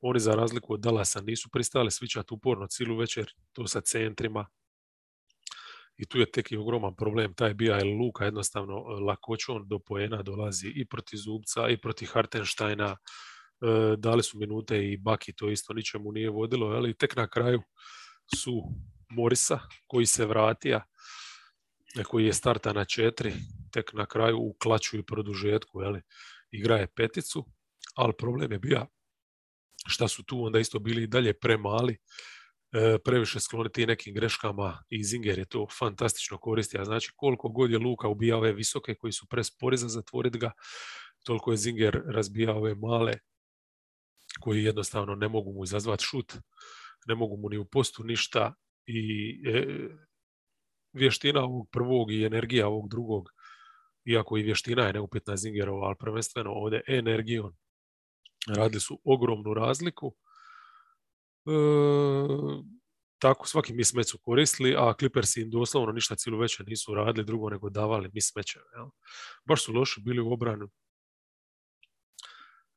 oni 0.00 0.20
za 0.20 0.34
razliku 0.34 0.72
od 0.72 0.80
Dallasa 0.80 1.20
nisu 1.20 1.48
pristali 1.52 1.90
svičati 1.90 2.34
uporno 2.34 2.66
cijelu 2.66 2.96
večer, 2.96 3.32
to 3.52 3.66
sa 3.66 3.80
centrima, 3.80 4.46
i 5.96 6.06
tu 6.06 6.18
je 6.18 6.30
tek 6.30 6.52
i 6.52 6.56
ogroman 6.56 6.94
problem, 6.96 7.34
taj 7.34 7.54
bija 7.54 7.76
jer 7.76 7.86
Luka 7.86 8.24
jednostavno 8.24 8.74
e, 8.74 9.00
lakoćom 9.00 9.68
do 9.68 9.78
poena 9.78 10.22
dolazi 10.22 10.72
i 10.74 10.86
proti 10.86 11.16
Zubca 11.16 11.68
i 11.68 11.80
proti 11.80 12.06
Hartensteina, 12.06 12.90
e, 12.90 12.96
dali 13.98 14.22
su 14.22 14.38
minute 14.38 14.84
i 14.92 14.96
Baki 14.96 15.32
to 15.32 15.50
isto 15.50 15.72
ničemu 15.72 16.12
nije 16.12 16.30
vodilo, 16.30 16.66
ali 16.66 16.96
tek 16.96 17.16
na 17.16 17.28
kraju 17.28 17.62
su 18.36 18.62
Morisa 19.10 19.60
koji 19.86 20.06
se 20.06 20.26
vratija, 20.26 20.84
koji 22.02 22.26
je 22.26 22.32
starta 22.32 22.72
na 22.72 22.84
četiri, 22.84 23.32
tek 23.72 23.92
na 23.92 24.06
kraju 24.06 24.38
u 24.38 24.56
klaču 24.62 24.98
i 24.98 25.02
produžetku, 25.02 25.82
jeli, 25.82 26.02
igra 26.50 26.76
je 26.76 26.92
peticu, 26.96 27.46
ali 27.94 28.12
problem 28.18 28.52
je 28.52 28.58
bio 28.58 28.86
šta 29.86 30.08
su 30.08 30.24
tu 30.24 30.44
onda 30.44 30.58
isto 30.58 30.78
bili 30.78 31.02
i 31.02 31.06
dalje 31.06 31.38
premali 31.38 31.96
E, 32.74 32.98
previše 32.98 33.40
skloniti 33.40 33.86
nekim 33.86 34.14
greškama 34.14 34.84
i 34.90 35.04
Zinger 35.04 35.38
je 35.38 35.44
to 35.44 35.66
fantastično 35.78 36.38
koristio. 36.38 36.84
Znači 36.84 37.12
koliko 37.16 37.48
god 37.48 37.70
je 37.70 37.78
Luka 37.78 38.08
ubijao 38.08 38.38
ove 38.38 38.52
visoke 38.52 38.94
koji 38.94 39.12
su 39.12 39.26
prespori 39.26 39.76
za 39.76 39.88
zatvoriti 39.88 40.38
ga, 40.38 40.52
toliko 41.24 41.50
je 41.50 41.56
Zinger 41.56 42.02
razbijao 42.06 42.56
ove 42.56 42.74
male 42.74 43.12
koji 44.40 44.64
jednostavno 44.64 45.14
ne 45.14 45.28
mogu 45.28 45.52
mu 45.52 45.64
izazvati 45.64 46.04
šut, 46.04 46.34
ne 47.06 47.14
mogu 47.14 47.36
mu 47.36 47.48
ni 47.48 47.58
u 47.58 47.64
postu 47.64 48.04
ništa 48.04 48.54
i 48.86 49.30
e, 49.46 49.66
vještina 50.94 51.44
ovog 51.44 51.68
prvog 51.70 52.12
i 52.12 52.24
energija 52.24 52.68
ovog 52.68 52.88
drugog, 52.88 53.28
iako 54.04 54.38
i 54.38 54.42
vještina 54.42 54.86
je 54.86 54.92
neupitna 54.92 55.36
Zingerova, 55.36 55.86
ali 55.86 55.96
prvenstveno 55.98 56.50
ovdje 56.50 56.82
energijom 56.86 57.56
radili 58.48 58.80
su 58.80 59.00
ogromnu 59.04 59.54
razliku 59.54 60.14
E, 61.46 61.52
tako 63.18 63.46
svaki 63.46 63.72
mismeć 63.72 64.10
su 64.10 64.18
koristili, 64.18 64.74
a 64.78 64.94
Clippersi 64.98 65.40
im 65.40 65.50
doslovno 65.50 65.92
ništa 65.92 66.16
cijelu 66.16 66.38
večer 66.38 66.66
nisu 66.68 66.94
radili 66.94 67.24
drugo 67.24 67.50
nego 67.50 67.70
davali 67.70 68.10
mismeće. 68.14 68.58
Jel? 68.76 68.86
Baš 69.44 69.64
su 69.64 69.72
loši 69.72 70.00
bili 70.04 70.20
u 70.20 70.32
obranu. 70.32 70.70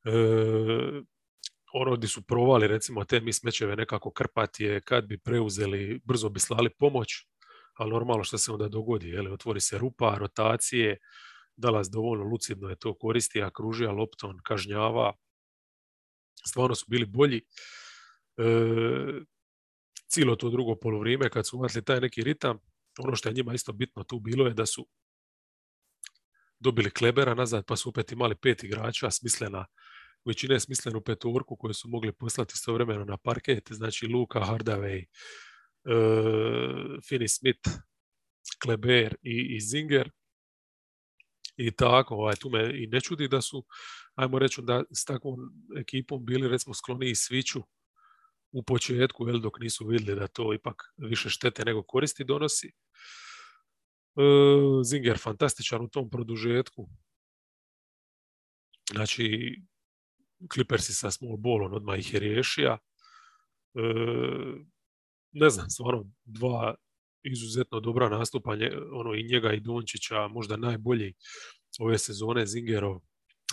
E, 0.05 0.11
ono 1.73 1.95
gdje 1.95 2.07
su 2.07 2.21
provali 2.21 2.67
recimo 2.67 3.05
te 3.05 3.19
mismečeve 3.19 3.75
nekako 3.75 4.11
krpati 4.11 4.63
je 4.63 4.81
kad 4.81 5.05
bi 5.05 5.17
preuzeli, 5.17 6.01
brzo 6.05 6.29
bi 6.29 6.39
slali 6.39 6.69
pomoć, 6.79 7.27
ali 7.77 7.91
normalno 7.91 8.23
što 8.23 8.37
se 8.37 8.51
onda 8.51 8.67
dogodi, 8.67 9.09
jel, 9.09 9.33
otvori 9.33 9.61
se 9.61 9.77
rupa, 9.77 10.15
rotacije, 10.19 10.97
Dallas 11.57 11.89
dovoljno 11.89 12.25
lucidno 12.25 12.69
je 12.69 12.75
to 12.75 12.93
koristi, 12.93 13.41
a 13.41 13.49
kružija 13.49 13.91
lopton, 13.91 14.39
kažnjava, 14.43 15.13
stvarno 16.47 16.75
su 16.75 16.85
bili 16.87 17.05
bolji. 17.05 17.41
E, 18.37 18.43
cijelo 20.09 20.35
to 20.35 20.49
drugo 20.49 20.75
polovrijeme 20.75 21.29
kad 21.29 21.47
su 21.47 21.57
uvatili 21.57 21.85
taj 21.85 22.01
neki 22.01 22.23
ritam, 22.23 22.59
ono 22.99 23.15
što 23.15 23.29
je 23.29 23.33
njima 23.33 23.53
isto 23.53 23.73
bitno 23.73 24.03
tu 24.03 24.19
bilo 24.19 24.47
je 24.47 24.53
da 24.53 24.65
su 24.65 24.87
dobili 26.59 26.91
Klebera 26.91 27.33
nazad, 27.33 27.65
pa 27.65 27.75
su 27.75 27.89
opet 27.89 28.11
imali 28.11 28.35
pet 28.35 28.63
igrača, 28.63 29.11
smislena, 29.11 29.65
većina 30.25 30.53
je 30.53 30.59
smislenu 30.59 31.01
petorku 31.01 31.55
koju 31.55 31.73
su 31.73 31.89
mogli 31.89 32.11
poslati 32.11 32.51
istovremeno 32.55 33.05
na 33.05 33.17
parket, 33.17 33.63
znači 33.71 34.07
Luka, 34.07 34.39
Hardaway, 34.39 35.05
uh, 35.87 36.99
Finney 37.09 37.27
Smith, 37.27 37.69
Kleber 38.63 39.15
i, 39.21 39.59
Zinger. 39.59 40.11
I 41.57 41.71
tako, 41.71 42.15
ovaj, 42.15 42.35
tu 42.35 42.49
me 42.49 42.83
i 42.83 42.87
ne 42.87 43.01
čudi 43.01 43.27
da 43.27 43.41
su, 43.41 43.65
ajmo 44.15 44.39
reći, 44.39 44.61
da 44.63 44.83
s 44.91 45.05
takvom 45.05 45.35
ekipom 45.77 46.25
bili 46.25 46.47
recimo 46.47 46.73
skloni 46.73 47.09
i 47.09 47.15
sviću 47.15 47.63
u 48.51 48.63
početku, 48.63 49.27
jel, 49.27 49.39
dok 49.39 49.59
nisu 49.59 49.87
vidjeli 49.87 50.19
da 50.19 50.27
to 50.27 50.53
ipak 50.53 50.93
više 50.97 51.29
štete 51.29 51.65
nego 51.65 51.83
koristi 51.83 52.23
donosi. 52.23 52.67
E, 52.67 52.71
Zinger 54.83 55.17
fantastičan 55.17 55.81
u 55.81 55.89
tom 55.89 56.09
produžetku. 56.09 56.89
Znači, 58.91 59.55
Clippersi 60.53 60.93
sa 60.93 61.11
small 61.11 61.37
ballom 61.37 61.73
odmah 61.73 61.99
ih 61.99 62.13
je 62.13 62.19
riješio. 62.19 62.77
Ne 65.31 65.49
znam, 65.49 65.69
stvarno 65.69 66.05
dva 66.25 66.75
izuzetno 67.23 67.79
dobra 67.79 68.09
nastupanja, 68.09 68.69
ono 68.93 69.13
i 69.13 69.23
njega 69.23 69.53
i 69.53 69.59
Dončića, 69.59 70.27
možda 70.27 70.57
najbolji 70.57 71.13
ove 71.79 71.97
sezone 71.97 72.45
Zingerov, 72.45 72.99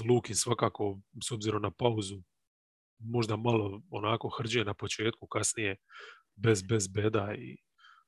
Lukin 0.09 0.37
svakako 0.37 1.01
s 1.23 1.31
obzirom 1.31 1.63
na 1.63 1.71
pauzu 1.71 2.23
možda 2.99 3.37
malo 3.37 3.83
onako 3.91 4.29
hrđe 4.29 4.65
na 4.65 4.75
početku, 4.75 5.27
kasnije 5.27 5.77
bez, 6.37 6.63
bez 6.63 6.89
beda 6.89 7.35
i 7.39 7.57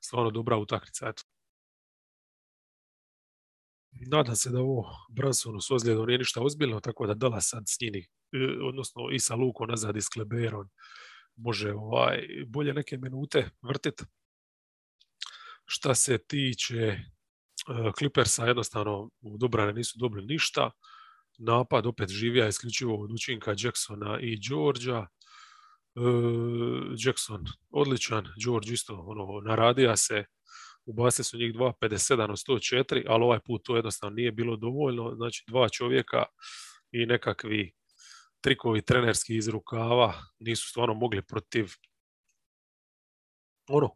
stvarno 0.01 0.31
dobra 0.31 0.57
utakmica. 0.57 1.13
Nadam 4.11 4.37
se 4.37 4.51
da 4.51 4.61
ovo 4.61 4.85
Bransonu 5.11 5.61
s 5.61 5.71
ozljedom 5.71 6.07
nije 6.07 6.19
ništa 6.19 6.43
ozbiljno, 6.43 6.81
tako 6.81 7.07
da 7.07 7.15
dala 7.15 7.41
sad 7.41 7.63
s 7.67 7.81
njini, 7.81 7.99
e, 7.99 8.07
odnosno 8.69 9.03
i 9.13 9.19
sa 9.19 9.35
Lukom 9.35 9.69
nazad 9.69 9.97
i 9.97 10.01
s 10.01 10.09
Kleberom, 10.09 10.69
može 11.37 11.73
ovaj, 11.73 12.27
bolje 12.47 12.75
neke 12.75 12.99
minute 12.99 13.51
vrtiti. 13.63 14.05
Šta 15.65 15.95
se 15.95 16.19
tiče 16.19 16.99
Clippersa, 17.99 18.47
jednostavno 18.47 19.11
u 19.21 19.39
Dobrane 19.39 19.73
nisu 19.73 19.99
dobili 19.99 20.27
ništa. 20.27 20.71
Napad 21.39 21.87
opet 21.87 22.09
živija 22.09 22.49
isključivo 22.49 23.03
od 23.05 23.13
učinka 23.13 23.55
Jacksona 23.59 24.21
i 24.21 24.41
Georgia. 24.49 25.07
Jackson 27.05 27.45
odličan, 27.71 28.27
George 28.45 28.73
isto 28.73 28.95
ono, 28.95 29.41
naradija 29.41 29.97
se, 29.97 30.25
ubacili 30.85 31.25
su 31.25 31.39
njih 31.39 31.55
2.57 31.55 32.31
od 32.31 32.59
104, 32.61 33.05
ali 33.09 33.25
ovaj 33.25 33.41
put 33.41 33.63
to 33.65 33.77
jednostavno 33.77 34.15
nije 34.15 34.33
bilo 34.33 34.57
dovoljno, 34.57 35.15
znači 35.15 35.45
dva 35.49 35.69
čovjeka 35.69 36.25
i 36.93 37.07
nekakvi 37.07 37.73
trikovi 38.47 38.83
trenerski 38.83 39.37
iz 39.37 39.49
rukava 39.49 40.15
nisu 40.39 40.69
stvarno 40.69 40.95
mogli 40.95 41.23
protiv 41.23 41.67
ono, 43.69 43.89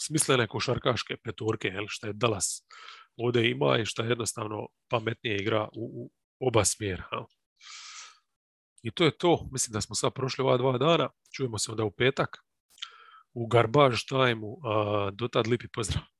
smislene 0.00 0.46
košarkaške 0.46 1.16
petorke, 1.16 1.68
jel, 1.68 1.84
što 1.88 2.06
je 2.06 2.12
Dallas 2.12 2.66
ovdje 3.16 3.50
ima 3.50 3.78
i 3.78 3.86
što 3.86 4.02
je 4.02 4.08
jednostavno 4.08 4.66
pametnije 4.90 5.36
igra 5.36 5.68
u, 5.72 5.84
u 5.94 6.10
oba 6.48 6.64
smjera. 6.64 7.08
Jel. 7.12 7.24
I 8.82 8.90
to 8.90 9.04
je 9.04 9.16
to. 9.18 9.48
Mislim 9.52 9.72
da 9.72 9.80
smo 9.80 9.94
sad 9.94 10.12
prošli 10.14 10.42
ova 10.42 10.56
dva 10.56 10.78
dana. 10.78 11.10
Čujemo 11.36 11.58
se 11.58 11.70
onda 11.70 11.84
u 11.84 11.90
petak 11.90 12.44
u 13.32 13.46
Garbage 13.46 13.96
time 14.08 14.40
Do 15.12 15.28
tad 15.28 15.46
lipi 15.46 15.68
pozdrav. 15.68 16.13